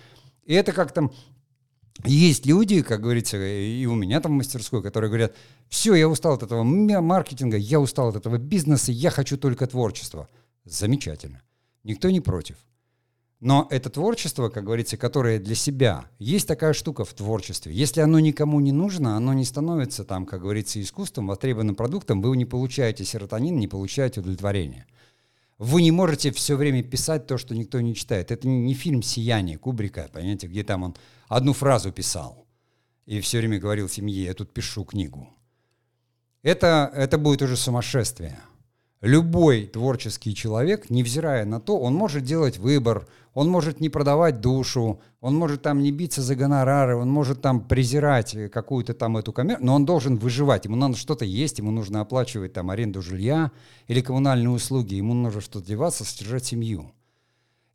И 0.44 0.54
это 0.54 0.72
как 0.72 0.92
там... 0.92 1.12
Есть 2.04 2.46
люди, 2.46 2.82
как 2.82 3.00
говорится, 3.00 3.36
и 3.38 3.86
у 3.86 3.94
меня 3.94 4.20
там 4.20 4.32
в 4.32 4.36
мастерской, 4.36 4.82
которые 4.82 5.08
говорят, 5.08 5.34
все, 5.68 5.94
я 5.94 6.08
устал 6.08 6.34
от 6.34 6.42
этого 6.42 6.62
маркетинга, 6.62 7.56
я 7.56 7.80
устал 7.80 8.08
от 8.08 8.16
этого 8.16 8.38
бизнеса, 8.38 8.92
я 8.92 9.10
хочу 9.10 9.36
только 9.36 9.66
творчества. 9.66 10.28
Замечательно. 10.64 11.42
Никто 11.84 12.10
не 12.10 12.20
против. 12.20 12.56
Но 13.40 13.66
это 13.70 13.90
творчество, 13.90 14.48
как 14.48 14.64
говорится, 14.64 14.96
которое 14.96 15.38
для 15.38 15.54
себя. 15.54 16.06
Есть 16.18 16.48
такая 16.48 16.72
штука 16.72 17.04
в 17.04 17.12
творчестве. 17.12 17.72
Если 17.72 18.00
оно 18.00 18.18
никому 18.18 18.60
не 18.60 18.72
нужно, 18.72 19.16
оно 19.16 19.34
не 19.34 19.44
становится 19.44 20.04
там, 20.04 20.24
как 20.24 20.40
говорится, 20.40 20.80
искусством, 20.80 21.26
востребованным 21.26 21.74
продуктом, 21.74 22.22
вы 22.22 22.36
не 22.36 22.46
получаете 22.46 23.04
серотонин, 23.04 23.58
не 23.58 23.68
получаете 23.68 24.20
удовлетворение. 24.20 24.86
Вы 25.58 25.82
не 25.82 25.90
можете 25.90 26.32
все 26.32 26.56
время 26.56 26.82
писать 26.82 27.26
то, 27.26 27.38
что 27.38 27.54
никто 27.54 27.80
не 27.80 27.94
читает. 27.94 28.30
Это 28.30 28.48
не 28.48 28.74
фильм 28.74 29.02
«Сияние» 29.02 29.58
Кубрика, 29.58 30.08
понимаете, 30.12 30.48
где 30.48 30.64
там 30.64 30.82
он 30.82 30.96
одну 31.28 31.52
фразу 31.52 31.92
писал 31.92 32.46
и 33.06 33.20
все 33.20 33.38
время 33.38 33.58
говорил 33.58 33.88
семье, 33.88 34.24
я 34.24 34.34
тут 34.34 34.52
пишу 34.52 34.84
книгу. 34.84 35.28
Это, 36.42 36.90
это 36.94 37.18
будет 37.18 37.42
уже 37.42 37.56
сумасшествие. 37.56 38.38
любой 39.00 39.66
творческий 39.66 40.34
человек, 40.34 40.90
невзирая 40.90 41.44
на 41.44 41.60
то, 41.60 41.78
он 41.78 41.94
может 41.94 42.24
делать 42.24 42.58
выбор, 42.58 43.06
он 43.34 43.48
может 43.48 43.80
не 43.80 43.88
продавать 43.88 44.40
душу, 44.40 45.00
он 45.20 45.36
может 45.36 45.62
там 45.62 45.82
не 45.82 45.92
биться 45.92 46.22
за 46.22 46.34
гонорары, 46.34 46.96
он 46.96 47.10
может 47.10 47.42
там 47.42 47.60
презирать 47.60 48.36
какую-то 48.50 48.94
там 48.94 49.16
эту 49.16 49.32
коммерцию, 49.32 49.66
но 49.66 49.74
он 49.74 49.84
должен 49.84 50.16
выживать, 50.16 50.64
ему 50.64 50.76
надо 50.76 50.96
что-то 50.96 51.24
есть, 51.24 51.58
ему 51.58 51.70
нужно 51.70 52.00
оплачивать 52.00 52.52
там 52.52 52.70
аренду 52.70 53.02
жилья 53.02 53.52
или 53.86 54.00
коммунальные 54.00 54.50
услуги, 54.50 54.94
ему 54.94 55.14
нужно 55.14 55.40
что-то 55.40 55.66
деваться, 55.66 56.04
содержать 56.04 56.46
семью. 56.46 56.92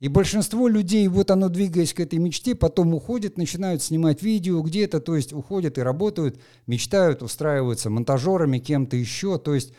И 0.01 0.07
большинство 0.07 0.67
людей, 0.67 1.07
вот 1.07 1.29
оно 1.29 1.47
двигаясь 1.47 1.93
к 1.93 1.99
этой 1.99 2.17
мечте, 2.17 2.55
потом 2.55 2.95
уходит, 2.95 3.37
начинают 3.37 3.83
снимать 3.83 4.23
видео 4.23 4.59
где-то, 4.61 4.99
то 4.99 5.15
есть 5.15 5.31
уходят 5.31 5.77
и 5.77 5.81
работают, 5.81 6.41
мечтают, 6.65 7.21
устраиваются 7.21 7.91
монтажерами, 7.91 8.57
кем-то 8.57 8.97
еще, 8.97 9.37
то 9.37 9.53
есть 9.53 9.73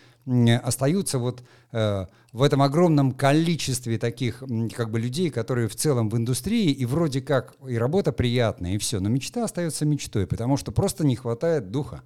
остаются 0.62 1.18
вот 1.18 1.42
э, 1.72 2.06
в 2.32 2.42
этом 2.44 2.62
огромном 2.62 3.10
количестве 3.10 3.98
таких 3.98 4.44
как 4.76 4.92
бы 4.92 5.00
людей, 5.00 5.28
которые 5.30 5.66
в 5.66 5.74
целом 5.74 6.08
в 6.08 6.16
индустрии, 6.16 6.70
и 6.70 6.86
вроде 6.86 7.20
как 7.20 7.56
и 7.68 7.76
работа 7.76 8.12
приятная, 8.12 8.74
и 8.74 8.78
все, 8.78 9.00
но 9.00 9.08
мечта 9.08 9.42
остается 9.42 9.84
мечтой, 9.84 10.28
потому 10.28 10.56
что 10.56 10.70
просто 10.70 11.04
не 11.04 11.16
хватает 11.16 11.72
духа. 11.72 12.02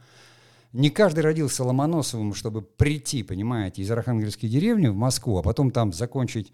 Не 0.73 0.89
каждый 0.89 1.21
родился 1.21 1.65
Ломоносовым, 1.65 2.33
чтобы 2.33 2.63
прийти, 2.63 3.23
понимаете, 3.23 3.83
из 3.83 3.91
Архангельской 3.91 4.49
деревни 4.49 4.89
в 4.89 4.97
Москву, 4.97 5.37
а 5.37 5.43
потом 5.43 5.71
там 5.71 5.93
закончить 5.93 6.51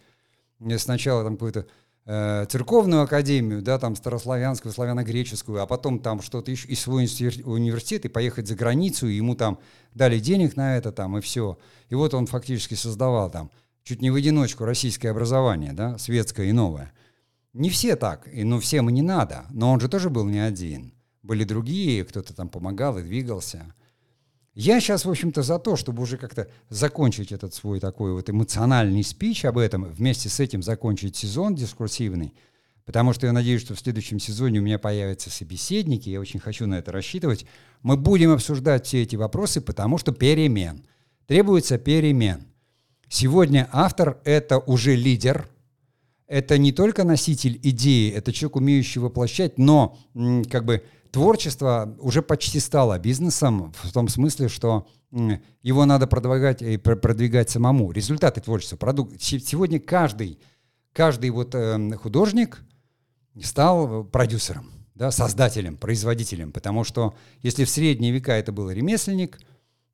сначала 0.78 1.24
там 1.24 1.34
какую-то 1.34 1.66
э, 2.06 2.46
церковную 2.48 3.02
академию, 3.02 3.62
да, 3.62 3.78
там 3.78 3.96
старославянскую, 3.96 4.72
славяно-греческую, 4.72 5.60
а 5.60 5.66
потом 5.66 5.98
там 5.98 6.22
что-то 6.22 6.50
еще, 6.50 6.68
и 6.68 6.74
свой 6.74 7.04
университет, 7.44 8.04
и 8.04 8.08
поехать 8.08 8.48
за 8.48 8.54
границу, 8.54 9.08
и 9.08 9.14
ему 9.14 9.34
там 9.34 9.58
дали 9.94 10.18
денег 10.18 10.56
на 10.56 10.76
это 10.76 10.92
там, 10.92 11.18
и 11.18 11.20
все. 11.20 11.58
И 11.88 11.94
вот 11.94 12.14
он 12.14 12.26
фактически 12.26 12.74
создавал 12.74 13.30
там 13.30 13.50
чуть 13.84 14.02
не 14.02 14.10
в 14.10 14.14
одиночку 14.14 14.64
российское 14.64 15.10
образование, 15.10 15.72
да, 15.72 15.98
светское 15.98 16.46
и 16.46 16.52
новое. 16.52 16.92
Не 17.52 17.68
все 17.68 17.96
так, 17.96 18.28
и 18.32 18.44
ну 18.44 18.60
всем 18.60 18.88
и 18.88 18.92
не 18.92 19.02
надо, 19.02 19.44
но 19.50 19.72
он 19.72 19.80
же 19.80 19.88
тоже 19.88 20.08
был 20.08 20.24
не 20.24 20.38
один. 20.38 20.94
Были 21.22 21.44
другие, 21.44 22.04
кто-то 22.04 22.34
там 22.34 22.48
помогал 22.48 22.98
и 22.98 23.02
двигался. 23.02 23.74
Я 24.54 24.80
сейчас, 24.80 25.06
в 25.06 25.10
общем-то, 25.10 25.42
за 25.42 25.58
то, 25.58 25.76
чтобы 25.76 26.02
уже 26.02 26.18
как-то 26.18 26.48
закончить 26.68 27.32
этот 27.32 27.54
свой 27.54 27.80
такой 27.80 28.12
вот 28.12 28.28
эмоциональный 28.28 29.02
спич 29.02 29.46
об 29.46 29.56
этом, 29.56 29.84
вместе 29.84 30.28
с 30.28 30.40
этим 30.40 30.62
закончить 30.62 31.16
сезон 31.16 31.54
дискурсивный, 31.54 32.34
потому 32.84 33.14
что 33.14 33.26
я 33.26 33.32
надеюсь, 33.32 33.62
что 33.62 33.74
в 33.74 33.80
следующем 33.80 34.18
сезоне 34.18 34.60
у 34.60 34.62
меня 34.62 34.78
появятся 34.78 35.30
собеседники, 35.30 36.10
я 36.10 36.20
очень 36.20 36.38
хочу 36.38 36.66
на 36.66 36.74
это 36.74 36.92
рассчитывать. 36.92 37.46
Мы 37.80 37.96
будем 37.96 38.30
обсуждать 38.30 38.86
все 38.86 39.02
эти 39.02 39.16
вопросы, 39.16 39.62
потому 39.62 39.96
что 39.96 40.12
перемен. 40.12 40.84
Требуется 41.26 41.78
перемен. 41.78 42.44
Сегодня 43.08 43.70
автор— 43.72 44.20
это 44.24 44.58
уже 44.58 44.96
лидер, 44.96 45.48
это 46.26 46.58
не 46.58 46.72
только 46.72 47.04
носитель 47.04 47.58
идеи, 47.62 48.10
это 48.10 48.32
человек, 48.32 48.56
умеющий 48.56 49.00
воплощать, 49.00 49.58
но 49.58 49.98
как 50.50 50.64
бы 50.64 50.82
творчество 51.12 51.94
уже 52.00 52.22
почти 52.22 52.58
стало 52.58 52.98
бизнесом 52.98 53.72
в 53.82 53.92
том 53.92 54.08
смысле, 54.08 54.48
что 54.48 54.88
его 55.62 55.84
надо 55.84 56.06
продвигать 56.06 56.62
и 56.62 56.78
продвигать 56.78 57.50
самому. 57.50 57.92
Результаты 57.92 58.40
творчества, 58.40 58.76
продукт. 58.76 59.20
Сегодня 59.20 59.78
каждый, 59.78 60.40
каждый 60.92 61.30
вот 61.30 61.54
эм, 61.54 61.92
художник 61.98 62.64
стал 63.42 64.04
продюсером, 64.04 64.70
да, 64.94 65.10
создателем, 65.10 65.76
производителем, 65.76 66.50
потому 66.50 66.82
что 66.82 67.14
если 67.42 67.64
в 67.64 67.70
средние 67.70 68.10
века 68.10 68.32
это 68.32 68.50
был 68.50 68.70
ремесленник, 68.70 69.38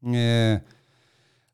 э, 0.03 0.61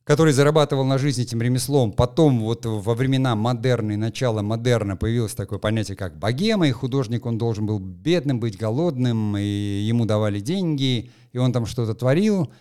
который 0.05 0.35
зарабатывал 0.35 0.85
на 0.85 0.99
жизнь 0.99 1.23
этим 1.23 1.41
ремеслом. 1.41 1.93
Потом 1.93 2.41
вот 2.41 2.67
во 2.67 2.95
времена 2.95 3.35
модерны, 3.35 3.97
начала 3.97 4.43
модерна 4.43 4.97
появилось 4.97 5.35
такое 5.35 5.59
понятие, 5.59 5.97
как 5.97 6.19
богема, 6.19 6.69
и 6.69 6.73
художник, 6.73 7.25
он 7.27 7.39
должен 7.39 7.67
был 7.67 7.79
бедным 7.79 8.39
быть, 8.39 8.59
голодным, 8.59 9.37
и 9.37 9.43
ему 9.43 10.05
давали 10.05 10.41
деньги, 10.41 11.11
и 11.33 11.39
он 11.39 11.53
там 11.53 11.65
что-то 11.65 11.95
творил. 11.95 12.53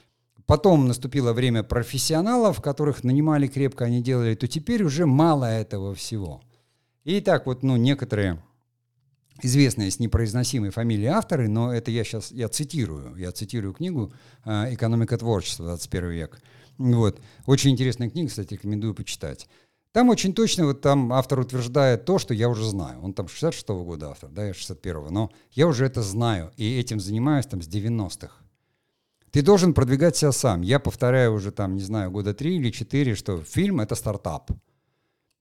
Потом 0.45 0.87
наступило 0.87 1.33
время 1.33 1.63
профессионалов, 1.63 2.61
которых 2.61 3.03
нанимали 3.03 3.47
крепко, 3.47 3.85
они 3.85 4.01
делали, 4.01 4.35
то 4.35 4.47
теперь 4.47 4.83
уже 4.83 5.05
мало 5.05 5.45
этого 5.45 5.93
всего. 5.93 6.41
И 7.03 7.19
так 7.19 7.45
вот, 7.45 7.63
ну, 7.63 7.75
некоторые 7.75 8.41
известные 9.41 9.91
с 9.91 9.99
непроизносимой 9.99 10.69
фамилией 10.69 11.07
авторы, 11.07 11.49
но 11.49 11.73
это 11.73 11.91
я 11.91 12.03
сейчас, 12.03 12.31
я 12.31 12.47
цитирую, 12.47 13.15
я 13.17 13.31
цитирую 13.31 13.73
книгу 13.73 14.13
а, 14.45 14.71
«Экономика 14.71 15.17
творчества. 15.17 15.65
21 15.65 16.09
век», 16.11 16.39
вот. 16.77 17.19
Очень 17.45 17.71
интересная 17.71 18.09
книга, 18.09 18.29
кстати, 18.29 18.53
рекомендую 18.53 18.93
почитать. 18.93 19.47
Там 19.93 20.09
очень 20.09 20.33
точно, 20.33 20.65
вот 20.65 20.81
там 20.81 21.13
автор 21.13 21.39
утверждает 21.39 22.05
то, 22.05 22.17
что 22.17 22.33
я 22.33 22.49
уже 22.49 22.67
знаю. 22.67 22.99
Он 23.01 23.13
там 23.13 23.27
66-го 23.27 23.83
года 23.83 24.09
автор, 24.09 24.29
да, 24.31 24.47
я 24.47 24.51
61-го, 24.51 25.11
но 25.11 25.31
я 25.51 25.67
уже 25.67 25.85
это 25.85 26.01
знаю, 26.01 26.51
и 26.57 26.79
этим 26.79 26.99
занимаюсь 26.99 27.45
там 27.45 27.61
с 27.61 27.67
90-х. 27.67 28.33
Ты 29.29 29.41
должен 29.41 29.73
продвигать 29.73 30.15
себя 30.15 30.31
сам. 30.31 30.61
Я 30.61 30.79
повторяю 30.79 31.33
уже 31.33 31.51
там, 31.51 31.75
не 31.75 31.81
знаю, 31.81 32.11
года 32.11 32.33
три 32.33 32.57
или 32.57 32.71
четыре, 32.71 33.15
что 33.15 33.41
фильм— 33.43 33.79
это 33.81 33.95
стартап. 33.95 34.51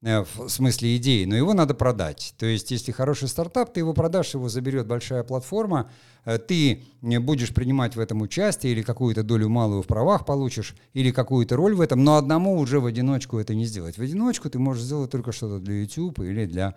Э, 0.05 0.25
в 0.25 0.49
смысле 0.49 0.97
идеи, 0.97 1.25
но 1.27 1.37
его 1.37 1.55
надо 1.55 1.75
продать. 1.75 2.35
То 2.37 2.45
есть, 2.45 2.73
если 2.73 2.91
хороший 2.91 3.29
стартап, 3.29 3.73
ты 3.73 3.81
его 3.81 3.95
продашь, 3.95 4.35
его 4.35 4.49
заберет 4.49 4.87
большая 4.89 5.23
платформа, 5.23 5.91
э, 6.25 6.39
ты 6.39 6.83
будешь 7.01 7.55
принимать 7.55 7.95
в 7.95 8.01
этом 8.01 8.21
участие 8.21 8.73
или 8.73 8.83
какую-то 8.83 9.23
долю 9.23 9.49
малую 9.49 9.83
в 9.83 9.87
правах 9.87 10.27
получишь, 10.27 10.75
или 10.93 11.13
какую-то 11.13 11.55
роль 11.55 11.77
в 11.77 11.81
этом, 11.81 12.03
но 12.03 12.17
одному 12.17 12.59
уже 12.59 12.81
в 12.81 12.87
одиночку 12.87 13.39
это 13.39 13.55
не 13.55 13.65
сделать. 13.65 13.97
В 13.97 14.03
одиночку 14.03 14.51
ты 14.51 14.59
можешь 14.59 14.83
сделать 14.83 15.11
только 15.13 15.31
что-то 15.31 15.61
для 15.61 15.83
YouTube 15.83 16.19
или 16.19 16.47
для 16.47 16.75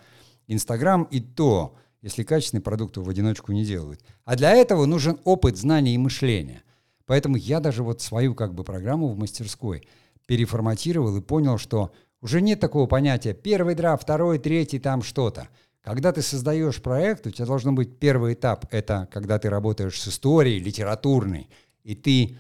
Instagram, 0.48 1.08
и 1.10 1.20
то, 1.20 1.76
если 2.04 2.22
качественный 2.22 2.62
продукт 2.62 2.98
в 2.98 3.10
одиночку 3.10 3.54
не 3.54 3.66
делают. 3.66 4.02
А 4.26 4.36
для 4.36 4.52
этого 4.52 4.86
нужен 4.86 5.18
опыт, 5.24 5.58
знания 5.58 5.96
и 5.96 5.98
мышления. 5.98 6.62
Поэтому 7.08 7.38
я 7.38 7.60
даже 7.60 7.82
вот 7.82 8.02
свою 8.02 8.36
как 8.36 8.54
бы 8.54 8.64
программу 8.64 9.08
в 9.08 9.18
мастерской 9.18 9.88
переформатировал 10.28 11.16
и 11.18 11.22
понял, 11.22 11.58
что 11.58 11.92
уже 12.26 12.42
нет 12.42 12.60
такого 12.60 12.88
понятия 12.88 13.36
первый 13.36 13.76
драфт, 13.76 14.02
второй, 14.02 14.40
третий, 14.40 14.80
там 14.80 15.04
что-то. 15.04 15.48
Когда 15.84 16.12
ты 16.12 16.24
создаешь 16.24 16.82
проект, 16.82 17.28
у 17.28 17.30
тебя 17.30 17.46
должен 17.46 17.76
быть 17.76 18.00
первый 18.00 18.34
этап. 18.34 18.66
Это 18.72 19.08
когда 19.12 19.38
ты 19.38 19.48
работаешь 19.48 20.02
с 20.02 20.08
историей 20.08 20.60
литературной, 20.60 21.48
и 21.84 21.94
ты 21.94 22.40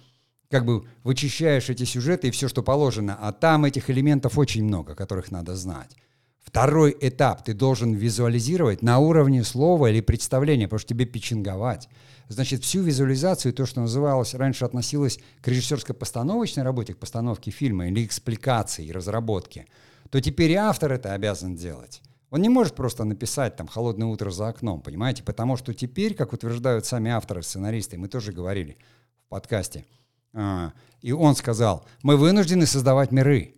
как 0.49 0.65
бы 0.65 0.85
вычищаешь 1.03 1.69
эти 1.69 1.83
сюжеты 1.83 2.29
и 2.29 2.31
все, 2.31 2.47
что 2.47 2.63
положено. 2.63 3.15
А 3.21 3.31
там 3.31 3.63
этих 3.65 3.91
элементов 3.91 4.39
очень 4.39 4.63
много, 4.63 4.95
которых 4.95 5.29
надо 5.29 5.55
знать. 5.55 5.95
Второй 6.41 6.97
этап 6.99 7.43
ты 7.43 7.53
должен 7.53 7.93
визуализировать 7.93 8.81
на 8.81 8.97
уровне 8.97 9.43
слова 9.43 9.91
или 9.91 10.01
представления, 10.01 10.65
потому 10.65 10.79
что 10.79 10.89
тебе 10.89 11.05
печенговать. 11.05 11.89
Значит, 12.27 12.63
всю 12.63 12.81
визуализацию, 12.81 13.53
то, 13.53 13.65
что 13.65 13.81
называлось, 13.81 14.33
раньше 14.33 14.65
относилось 14.65 15.19
к 15.41 15.47
режиссерско-постановочной 15.47 16.63
работе, 16.63 16.93
к 16.93 16.97
постановке 16.97 17.51
фильма 17.51 17.87
или 17.87 18.03
экспликации, 18.03 18.89
разработке, 18.89 19.67
то 20.09 20.19
теперь 20.19 20.51
и 20.51 20.55
автор 20.55 20.91
это 20.91 21.13
обязан 21.13 21.55
делать. 21.55 22.01
Он 22.31 22.41
не 22.41 22.49
может 22.49 22.75
просто 22.75 23.03
написать 23.03 23.55
там 23.55 23.67
«Холодное 23.67 24.07
утро 24.07 24.31
за 24.31 24.47
окном», 24.47 24.81
понимаете? 24.81 25.23
Потому 25.23 25.55
что 25.55 25.73
теперь, 25.73 26.15
как 26.15 26.33
утверждают 26.33 26.85
сами 26.85 27.11
авторы, 27.11 27.43
сценаристы, 27.43 27.97
мы 27.97 28.07
тоже 28.07 28.31
говорили 28.31 28.77
в 29.25 29.29
подкасте, 29.29 29.85
а, 30.33 30.73
и 31.01 31.11
он 31.11 31.35
сказал, 31.35 31.85
мы 32.03 32.17
вынуждены 32.17 32.65
создавать 32.65 33.11
миры. 33.11 33.55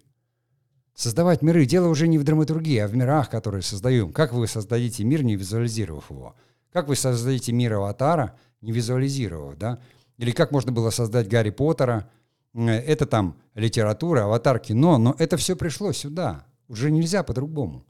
Создавать 0.94 1.42
миры. 1.42 1.66
Дело 1.66 1.88
уже 1.88 2.08
не 2.08 2.18
в 2.18 2.24
драматургии, 2.24 2.78
а 2.78 2.88
в 2.88 2.96
мирах, 2.96 3.30
которые 3.30 3.62
создаем. 3.62 4.12
Как 4.12 4.34
вы 4.34 4.48
создадите 4.48 5.04
мир, 5.04 5.24
не 5.24 5.36
визуализировав 5.36 6.12
его? 6.12 6.36
Как 6.72 6.88
вы 6.88 6.96
создадите 6.96 7.54
мир 7.54 7.74
аватара, 7.74 8.38
не 8.62 8.72
визуализировав, 8.72 9.58
да? 9.58 9.80
Или 10.18 10.32
как 10.32 10.52
можно 10.52 10.72
было 10.72 10.90
создать 10.90 11.28
Гарри 11.28 11.52
Поттера? 11.52 12.10
Это 12.54 13.06
там 13.06 13.38
литература, 13.54 14.24
аватар, 14.24 14.60
кино, 14.60 14.98
но 14.98 15.16
это 15.20 15.38
все 15.38 15.56
пришло 15.56 15.92
сюда. 15.92 16.46
Уже 16.68 16.90
нельзя 16.92 17.24
по-другому. 17.24 17.86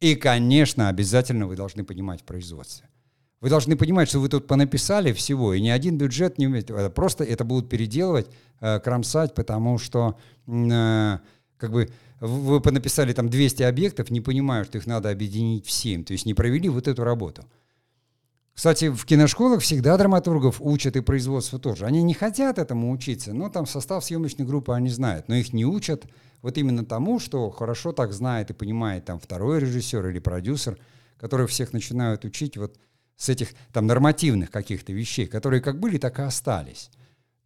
И, 0.00 0.14
конечно, 0.14 0.88
обязательно 0.88 1.46
вы 1.46 1.56
должны 1.56 1.84
понимать 1.84 2.24
производство. 2.24 2.88
Вы 3.40 3.50
должны 3.50 3.76
понимать, 3.76 4.08
что 4.08 4.20
вы 4.20 4.28
тут 4.28 4.46
понаписали 4.46 5.12
всего, 5.12 5.54
и 5.54 5.60
ни 5.60 5.68
один 5.68 5.96
бюджет 5.96 6.38
не 6.38 6.46
умеет. 6.46 6.70
Просто 6.94 7.22
это 7.22 7.44
будут 7.44 7.68
переделывать, 7.68 8.26
э, 8.60 8.80
кромсать, 8.80 9.34
потому 9.34 9.78
что 9.78 10.18
э, 10.46 11.18
как 11.56 11.70
бы 11.70 11.88
вы 12.20 12.60
понаписали 12.60 13.12
там 13.12 13.28
200 13.28 13.62
объектов, 13.62 14.10
не 14.10 14.20
понимая, 14.20 14.64
что 14.64 14.78
их 14.78 14.86
надо 14.86 15.10
объединить 15.10 15.66
в 15.66 15.70
7. 15.70 16.04
То 16.04 16.12
есть 16.12 16.26
не 16.26 16.34
провели 16.34 16.68
вот 16.68 16.88
эту 16.88 17.04
работу. 17.04 17.44
Кстати, 18.58 18.90
в 18.90 19.04
киношколах 19.04 19.62
всегда 19.62 19.96
драматургов 19.96 20.56
учат 20.60 20.96
и 20.96 21.00
производство 21.00 21.60
тоже. 21.60 21.86
Они 21.86 22.02
не 22.02 22.12
хотят 22.12 22.58
этому 22.58 22.90
учиться, 22.90 23.32
но 23.32 23.48
там 23.50 23.66
состав 23.66 24.04
съемочной 24.04 24.44
группы 24.44 24.72
они 24.72 24.88
знают. 24.88 25.28
Но 25.28 25.36
их 25.36 25.52
не 25.52 25.64
учат 25.64 26.06
вот 26.42 26.58
именно 26.58 26.84
тому, 26.84 27.20
что 27.20 27.50
хорошо 27.50 27.92
так 27.92 28.12
знает 28.12 28.50
и 28.50 28.54
понимает 28.54 29.04
там 29.04 29.20
второй 29.20 29.60
режиссер 29.60 30.04
или 30.08 30.18
продюсер, 30.18 30.76
которые 31.18 31.46
всех 31.46 31.72
начинают 31.72 32.24
учить 32.24 32.56
вот 32.56 32.80
с 33.16 33.28
этих 33.28 33.50
там 33.72 33.86
нормативных 33.86 34.50
каких-то 34.50 34.92
вещей, 34.92 35.28
которые 35.28 35.62
как 35.62 35.78
были, 35.78 35.96
так 35.98 36.18
и 36.18 36.22
остались. 36.22 36.90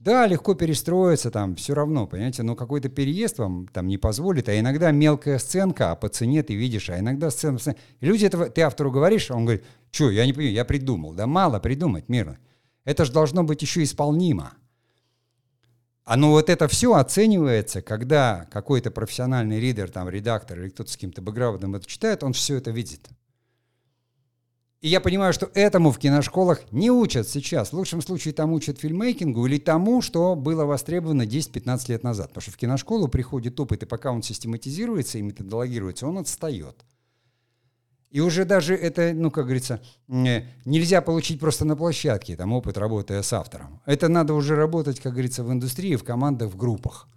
Да, 0.03 0.27
легко 0.27 0.55
перестроиться 0.55 1.31
там, 1.31 1.55
все 1.55 1.75
равно, 1.75 2.09
понимаете, 2.09 2.43
но 2.43 2.57
какой-то 2.57 2.89
переезд 2.89 3.39
вам 3.39 3.69
там 3.69 3.87
не 3.87 3.99
позволит, 3.99 4.49
а 4.49 4.59
иногда 4.59 4.91
мелкая 4.91 5.39
сценка, 5.39 5.93
а 5.93 5.95
по 5.95 6.09
цене 6.09 6.43
ты 6.43 6.57
видишь, 6.57 6.91
а 6.91 6.99
иногда 6.99 7.31
сцена... 7.31 7.57
сцена. 7.61 7.77
И 8.01 8.07
люди 8.07 8.27
этого, 8.27 8.51
ты 8.51 8.63
автору 8.63 8.91
говоришь, 8.91 9.31
он 9.31 9.45
говорит, 9.45 9.65
что, 9.93 10.11
я 10.11 10.27
не 10.27 10.33
понимаю, 10.33 10.55
я 10.55 10.65
придумал. 10.65 11.13
Да 11.13 11.29
мало 11.29 11.61
придумать, 11.61 12.09
мирно. 12.09 12.39
Это 12.85 13.05
же 13.05 13.13
должно 13.13 13.45
быть 13.45 13.63
еще 13.63 13.85
исполнимо. 13.85 14.55
А 16.05 16.17
ну 16.17 16.31
вот 16.31 16.51
это 16.51 16.67
все 16.67 16.95
оценивается, 16.95 17.81
когда 17.81 18.49
какой-то 18.51 18.91
профессиональный 18.91 19.61
ридер, 19.61 19.89
там, 19.89 20.09
редактор 20.09 20.59
или 20.59 20.71
кто-то 20.71 20.91
с 20.91 20.95
каким-то 20.95 21.23
бэкграундом 21.23 21.77
это 21.77 21.87
читает, 21.87 22.25
он 22.25 22.33
все 22.33 22.57
это 22.57 22.73
видит. 22.73 23.09
И 24.83 24.89
я 24.89 25.01
понимаю, 25.01 25.33
что 25.33 25.49
этому 25.55 25.93
в 25.93 25.99
киношколах 25.99 26.61
не 26.72 26.91
учат 26.91 27.28
сейчас. 27.28 27.70
В 27.70 27.74
лучшем 27.74 28.03
случае 28.03 28.35
там 28.35 28.53
учат 28.53 28.80
фильммейкингу 28.80 29.47
или 29.47 29.59
тому, 29.59 30.03
что 30.03 30.35
было 30.35 30.64
востребовано 30.64 31.22
10-15 31.22 31.89
лет 31.89 32.03
назад. 32.03 32.30
Потому 32.30 32.43
что 32.43 32.51
в 32.51 32.57
киношколу 32.57 33.07
приходит 33.07 33.59
опыт, 33.61 33.85
и 33.85 33.87
пока 33.87 34.11
он 34.11 34.24
систематизируется 34.24 35.18
и 35.18 35.22
методологируется, 35.22 36.09
он 36.09 36.18
отстает. 36.18 36.85
И 38.11 38.18
уже 38.18 38.45
даже 38.45 38.74
это, 38.74 39.12
ну, 39.14 39.30
как 39.30 39.45
говорится, 39.45 39.80
нельзя 40.09 41.01
получить 41.01 41.39
просто 41.39 41.64
на 41.64 41.76
площадке, 41.76 42.37
там, 42.37 42.53
опыт, 42.53 42.76
работая 42.76 43.22
с 43.22 43.33
автором. 43.33 43.80
Это 43.87 44.09
надо 44.09 44.35
уже 44.35 44.57
работать, 44.57 44.99
как 44.99 45.12
говорится, 45.12 45.45
в 45.45 45.53
индустрии, 45.53 45.95
в 45.95 46.03
командах, 46.03 46.51
в 46.51 46.57
группах. 46.57 47.09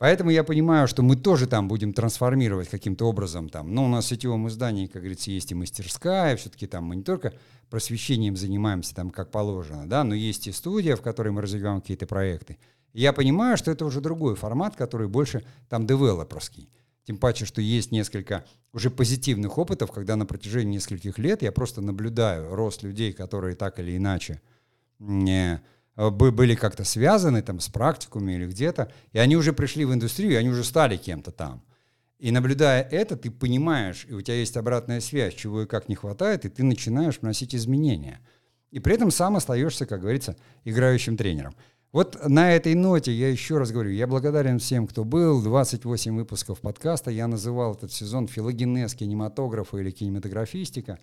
Поэтому 0.00 0.30
я 0.30 0.44
понимаю, 0.44 0.88
что 0.88 1.02
мы 1.02 1.14
тоже 1.14 1.46
там 1.46 1.68
будем 1.68 1.92
трансформировать 1.92 2.70
каким-то 2.70 3.04
образом. 3.04 3.50
Там. 3.50 3.74
Но 3.74 3.84
у 3.84 3.88
нас 3.88 4.06
в 4.06 4.08
сетевом 4.08 4.48
издании, 4.48 4.86
как 4.86 5.02
говорится, 5.02 5.30
есть 5.30 5.52
и 5.52 5.54
мастерская, 5.54 6.38
все-таки 6.38 6.66
там 6.66 6.84
мы 6.84 6.96
не 6.96 7.02
только 7.02 7.34
просвещением 7.68 8.34
занимаемся 8.34 8.94
там 8.94 9.10
как 9.10 9.30
положено, 9.30 9.86
да, 9.86 10.02
но 10.02 10.14
есть 10.14 10.46
и 10.46 10.52
студия, 10.52 10.96
в 10.96 11.02
которой 11.02 11.32
мы 11.32 11.42
развиваем 11.42 11.82
какие-то 11.82 12.06
проекты. 12.06 12.56
Я 12.94 13.12
понимаю, 13.12 13.58
что 13.58 13.70
это 13.70 13.84
уже 13.84 14.00
другой 14.00 14.36
формат, 14.36 14.74
который 14.74 15.06
больше 15.06 15.44
там 15.68 15.86
девелоперский. 15.86 16.70
Тем 17.04 17.18
паче, 17.18 17.44
что 17.44 17.60
есть 17.60 17.92
несколько 17.92 18.46
уже 18.72 18.88
позитивных 18.88 19.58
опытов, 19.58 19.92
когда 19.92 20.16
на 20.16 20.24
протяжении 20.24 20.76
нескольких 20.76 21.18
лет 21.18 21.42
я 21.42 21.52
просто 21.52 21.82
наблюдаю 21.82 22.54
рост 22.54 22.82
людей, 22.82 23.12
которые 23.12 23.54
так 23.54 23.78
или 23.78 23.98
иначе 23.98 24.40
не 24.98 25.60
были 25.96 26.54
как-то 26.54 26.84
связаны 26.84 27.42
там 27.42 27.60
с 27.60 27.68
практикумами 27.68 28.32
или 28.32 28.46
где-то, 28.46 28.90
и 29.12 29.18
они 29.18 29.36
уже 29.36 29.52
пришли 29.52 29.84
в 29.84 29.92
индустрию, 29.92 30.32
и 30.32 30.36
они 30.36 30.48
уже 30.48 30.64
стали 30.64 30.96
кем-то 30.96 31.30
там. 31.30 31.62
И 32.18 32.30
наблюдая 32.32 32.82
это, 32.82 33.16
ты 33.16 33.30
понимаешь, 33.30 34.06
и 34.08 34.12
у 34.12 34.20
тебя 34.20 34.36
есть 34.36 34.56
обратная 34.56 35.00
связь, 35.00 35.34
чего 35.34 35.62
и 35.62 35.66
как 35.66 35.88
не 35.88 35.94
хватает, 35.94 36.44
и 36.44 36.50
ты 36.50 36.62
начинаешь 36.62 37.18
вносить 37.20 37.54
изменения. 37.54 38.20
И 38.70 38.78
при 38.78 38.94
этом 38.94 39.10
сам 39.10 39.36
остаешься, 39.36 39.86
как 39.86 40.02
говорится, 40.02 40.36
играющим 40.64 41.16
тренером. 41.16 41.54
Вот 41.92 42.28
на 42.28 42.52
этой 42.52 42.74
ноте 42.74 43.12
я 43.12 43.28
еще 43.28 43.58
раз 43.58 43.72
говорю, 43.72 43.90
я 43.90 44.06
благодарен 44.06 44.58
всем, 44.58 44.86
кто 44.86 45.02
был. 45.02 45.42
28 45.42 46.14
выпусков 46.14 46.60
подкаста. 46.60 47.10
Я 47.10 47.26
называл 47.26 47.74
этот 47.74 47.90
сезон 47.90 48.28
филогенез 48.28 48.94
кинематографа 48.94 49.78
или 49.78 49.90
кинематографистика. 49.90 51.00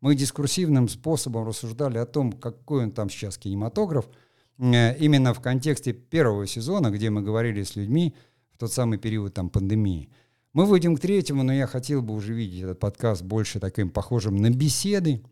Мы 0.00 0.14
дискурсивным 0.14 0.88
способом 0.88 1.48
рассуждали 1.48 1.98
о 1.98 2.06
том, 2.06 2.30
какой 2.30 2.84
он 2.84 2.92
там 2.92 3.10
сейчас 3.10 3.36
кинематограф– 3.36 4.06
Э, 4.16 4.27
именно 4.58 5.34
в 5.34 5.40
контексте 5.40 5.92
первого 5.92 6.46
сезона, 6.46 6.90
где 6.90 7.10
мы 7.10 7.22
говорили 7.22 7.62
с 7.62 7.76
людьми 7.76 8.14
в 8.52 8.58
тот 8.58 8.72
самый 8.72 8.98
период 8.98 9.34
там, 9.34 9.50
пандемии. 9.50 10.10
Мы 10.52 10.64
выйдем 10.64 10.96
к 10.96 11.00
третьему, 11.00 11.42
но 11.42 11.52
я 11.52 11.66
хотел 11.66 12.02
бы 12.02 12.14
уже 12.14 12.34
видеть 12.34 12.62
этот 12.62 12.80
подкаст 12.80 13.22
больше 13.22 13.60
таким 13.60 13.90
похожим 13.90 14.36
на 14.36 14.50
беседы, 14.50 15.22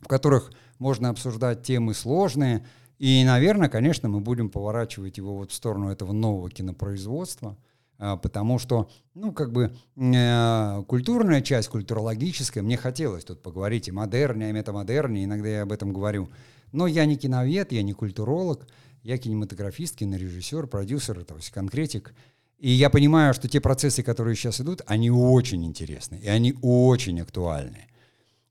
в 0.00 0.08
которых 0.08 0.50
можно 0.78 1.10
обсуждать 1.10 1.62
темы 1.62 1.92
сложные. 1.92 2.64
И, 2.98 3.22
наверное, 3.24 3.68
конечно, 3.68 4.08
мы 4.08 4.20
будем 4.20 4.48
поворачивать 4.48 5.18
его 5.18 5.36
вот 5.36 5.50
в 5.50 5.54
сторону 5.54 5.90
этого 5.90 6.12
нового 6.12 6.48
кинопроизводства, 6.50 7.56
а, 7.98 8.16
потому 8.16 8.58
что, 8.58 8.88
ну, 9.14 9.32
как 9.32 9.52
бы 9.52 9.72
э, 9.96 10.84
культурная 10.86 11.42
часть, 11.42 11.68
культурологическая, 11.68 12.62
мне 12.62 12.76
хотелось 12.76 13.24
тут 13.24 13.42
поговорить 13.42 13.88
и 13.88 13.92
модерне, 13.92 14.50
и 14.50 14.52
метамодерне, 14.52 15.24
иногда 15.24 15.48
я 15.48 15.62
об 15.62 15.72
этом 15.72 15.92
говорю– 15.92 16.30
но 16.72 16.86
я 16.86 17.04
не 17.04 17.16
киновед, 17.16 17.72
я 17.72 17.82
не 17.82 17.92
культуролог, 17.92 18.66
я 19.02 19.18
кинематографист, 19.18 19.96
кинорежиссер, 19.96 20.66
продюсер, 20.66 21.24
то 21.24 21.36
есть 21.36 21.50
конкретик. 21.50 22.14
И 22.58 22.70
я 22.70 22.90
понимаю, 22.90 23.34
что 23.34 23.48
те 23.48 23.60
процессы, 23.60 24.02
которые 24.02 24.34
сейчас 24.34 24.60
идут, 24.60 24.82
они 24.86 25.10
очень 25.10 25.64
интересны, 25.64 26.16
и 26.16 26.28
они 26.28 26.54
очень 26.60 27.20
актуальны. 27.20 27.86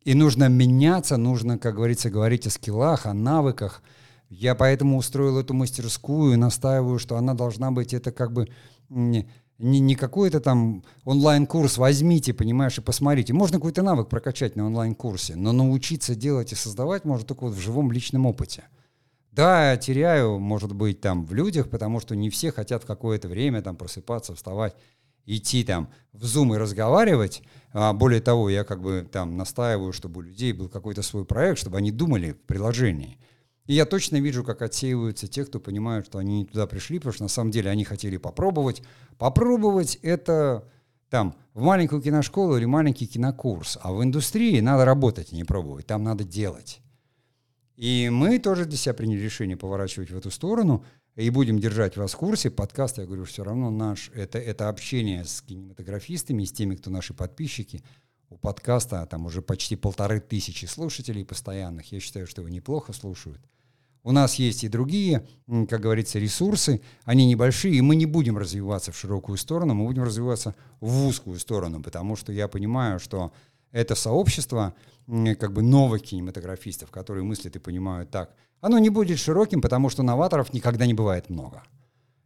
И 0.03 0.13
нужно 0.13 0.47
меняться, 0.47 1.17
нужно, 1.17 1.57
как 1.57 1.75
говорится, 1.75 2.09
говорить 2.09 2.47
о 2.47 2.49
скиллах, 2.49 3.05
о 3.05 3.13
навыках. 3.13 3.83
Я 4.29 4.55
поэтому 4.55 4.97
устроил 4.97 5.37
эту 5.37 5.53
мастерскую 5.53 6.33
и 6.33 6.37
настаиваю, 6.37 6.99
что 6.99 7.17
она 7.17 7.33
должна 7.33 7.71
быть, 7.71 7.93
это 7.93 8.11
как 8.11 8.31
бы 8.31 8.47
не, 9.59 9.79
не 9.79 9.95
какой-то 9.95 10.39
там 10.39 10.83
онлайн-курс 11.05 11.77
возьмите, 11.77 12.33
понимаешь, 12.33 12.77
и 12.77 12.81
посмотрите. 12.81 13.33
Можно 13.33 13.57
какой-то 13.57 13.81
навык 13.81 14.09
прокачать 14.09 14.55
на 14.55 14.65
онлайн-курсе, 14.65 15.35
но 15.35 15.51
научиться 15.51 16.15
делать 16.15 16.51
и 16.51 16.55
создавать 16.55 17.05
можно 17.05 17.25
только 17.25 17.45
вот 17.45 17.53
в 17.53 17.59
живом 17.59 17.91
личном 17.91 18.25
опыте. 18.25 18.65
Да, 19.31 19.71
я 19.71 19.77
теряю, 19.77 20.39
может 20.39 20.73
быть, 20.73 20.99
там 20.99 21.25
в 21.25 21.33
людях, 21.33 21.69
потому 21.69 21.99
что 21.99 22.15
не 22.15 22.29
все 22.29 22.51
хотят 22.51 22.83
в 22.83 22.87
какое-то 22.87 23.27
время 23.27 23.61
там 23.61 23.75
просыпаться, 23.75 24.33
вставать, 24.33 24.75
идти 25.25 25.63
там 25.63 25.89
в 26.13 26.23
Zoom 26.23 26.55
и 26.55 26.57
разговаривать. 26.57 27.43
А 27.71 27.93
более 27.93 28.21
того, 28.21 28.49
я 28.49 28.63
как 28.63 28.81
бы 28.81 29.07
там 29.11 29.37
настаиваю, 29.37 29.93
чтобы 29.93 30.19
у 30.19 30.23
людей 30.23 30.53
был 30.53 30.69
какой-то 30.69 31.03
свой 31.03 31.25
проект, 31.25 31.59
чтобы 31.59 31.77
они 31.77 31.91
думали 31.91 32.31
в 32.31 32.41
приложении. 32.47 33.19
И 33.67 33.73
я 33.73 33.85
точно 33.85 34.19
вижу, 34.21 34.43
как 34.43 34.61
отсеиваются 34.61 35.27
те, 35.27 35.45
кто 35.45 35.59
понимают, 35.59 36.05
что 36.05 36.17
они 36.17 36.39
не 36.39 36.45
туда 36.45 36.67
пришли, 36.67 36.99
потому 36.99 37.13
что 37.13 37.23
на 37.23 37.29
самом 37.29 37.51
деле 37.51 37.69
они 37.69 37.83
хотели 37.83 38.17
попробовать. 38.17 38.81
Попробовать 39.17 39.99
это 40.01 40.67
там 41.09 41.35
в 41.53 41.61
маленькую 41.61 42.01
киношколу 42.01 42.57
или 42.57 42.65
маленький 42.65 43.07
кинокурс, 43.07 43.77
а 43.81 43.91
в 43.91 44.01
индустрии 44.03 44.59
надо 44.61 44.85
работать, 44.85 45.33
а 45.33 45.35
не 45.35 45.43
пробовать, 45.43 45.85
там 45.85 46.03
надо 46.03 46.23
делать. 46.23 46.81
И 47.75 48.09
мы 48.09 48.39
тоже 48.39 48.65
для 48.65 48.77
себя 48.77 48.93
приняли 48.93 49.19
решение 49.19 49.57
поворачивать 49.57 50.11
в 50.11 50.17
эту 50.17 50.31
сторону 50.31 50.83
и 51.15 51.29
будем 51.29 51.59
держать 51.59 51.97
вас 51.97 52.13
в 52.13 52.17
курсе. 52.17 52.49
Подкаст, 52.49 52.97
я 52.97 53.05
говорю, 53.05 53.25
все 53.25 53.43
равно 53.43 53.69
наш, 53.69 54.09
это, 54.15 54.39
это 54.39 54.69
общение 54.69 55.25
с 55.25 55.41
кинематографистами, 55.41 56.43
с 56.43 56.51
теми, 56.51 56.75
кто 56.75 56.89
наши 56.89 57.13
подписчики. 57.13 57.83
У 58.29 58.37
подкаста 58.37 59.05
там 59.05 59.25
уже 59.25 59.41
почти 59.41 59.75
полторы 59.75 60.19
тысячи 60.19 60.65
слушателей 60.65 61.23
постоянных. 61.23 61.91
Я 61.91 61.99
считаю, 61.99 62.27
что 62.27 62.41
его 62.41 62.49
неплохо 62.49 62.93
слушают. 62.93 63.41
У 64.03 64.11
нас 64.11 64.35
есть 64.35 64.63
и 64.63 64.69
другие, 64.69 65.27
как 65.47 65.81
говорится, 65.81 66.19
ресурсы, 66.19 66.81
они 67.03 67.25
небольшие, 67.25 67.75
и 67.75 67.81
мы 67.81 67.95
не 67.95 68.05
будем 68.05 68.37
развиваться 68.37 68.91
в 68.91 68.97
широкую 68.97 69.37
сторону, 69.37 69.73
мы 69.73 69.85
будем 69.85 70.03
развиваться 70.03 70.55
в 70.79 71.07
узкую 71.07 71.39
сторону, 71.39 71.83
потому 71.83 72.15
что 72.15 72.31
я 72.31 72.47
понимаю, 72.47 72.99
что 72.99 73.33
это 73.71 73.95
сообщество 73.95 74.73
как 75.39 75.53
бы 75.53 75.61
новых 75.61 76.03
кинематографистов, 76.03 76.89
которые 76.89 77.23
мыслят 77.23 77.55
и 77.55 77.59
понимают 77.59 78.09
так, 78.09 78.33
оно 78.61 78.79
не 78.79 78.89
будет 78.89 79.19
широким, 79.19 79.61
потому 79.61 79.89
что 79.89 80.03
новаторов 80.03 80.53
никогда 80.53 80.85
не 80.85 80.93
бывает 80.93 81.29
много. 81.29 81.63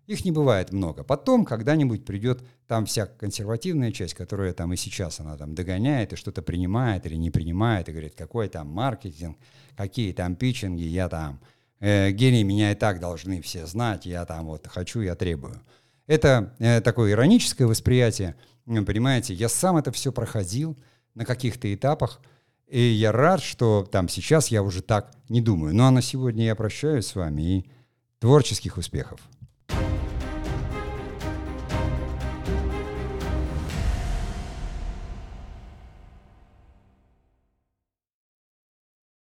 Их 0.08 0.26
не 0.26 0.32
бывает 0.32 0.74
много. 0.74 1.04
Потом 1.04 1.46
когда-нибудь 1.46 2.06
придет 2.06 2.44
там 2.68 2.86
вся 2.86 3.06
консервативная 3.06 3.92
часть, 3.92 4.14
которая 4.14 4.52
там 4.52 4.74
и 4.74 4.78
сейчас 4.78 5.20
она 5.20 5.38
там 5.38 5.56
догоняет 5.56 6.14
и 6.14 6.16
что-то 6.16 6.42
принимает 6.42 7.06
или 7.06 7.16
не 7.16 7.32
принимает, 7.32 7.88
и 7.88 7.92
говорит, 7.92 8.16
какой 8.16 8.50
там 8.50 8.68
маркетинг, 8.68 9.38
какие 9.78 10.12
там 10.12 10.36
питчинги, 10.36 10.84
я 10.84 11.08
там 11.08 11.40
э, 11.82 12.12
гений 12.12 12.44
меня 12.44 12.72
и 12.72 12.76
так 12.76 13.02
должны 13.02 13.42
все 13.42 13.66
знать, 13.66 14.06
я 14.06 14.26
там 14.26 14.46
вот 14.46 14.68
хочу, 14.68 15.02
я 15.02 15.16
требую. 15.16 15.62
Это 16.08 16.56
э, 16.60 16.80
такое 16.80 17.12
ироническое 17.12 17.68
восприятие, 17.68 18.36
понимаете, 18.66 19.34
я 19.34 19.50
сам 19.50 19.76
это 19.76 19.92
все 19.92 20.14
проходил 20.14 20.78
на 21.14 21.26
каких-то 21.26 21.74
этапах, 21.74 22.22
и 22.68 22.82
я 22.82 23.12
рад, 23.12 23.42
что 23.42 23.86
там 23.92 24.08
сейчас 24.08 24.48
я 24.48 24.64
уже 24.64 24.82
так 24.82 25.12
не 25.28 25.42
думаю. 25.42 25.76
Ну 25.76 25.84
а 25.84 25.92
на 25.92 26.02
сегодня 26.02 26.46
я 26.46 26.56
прощаюсь 26.56 27.08
с 27.08 27.16
вами 27.16 27.42
и 27.42 27.72
творческих 28.20 28.78
успехов. 28.78 29.20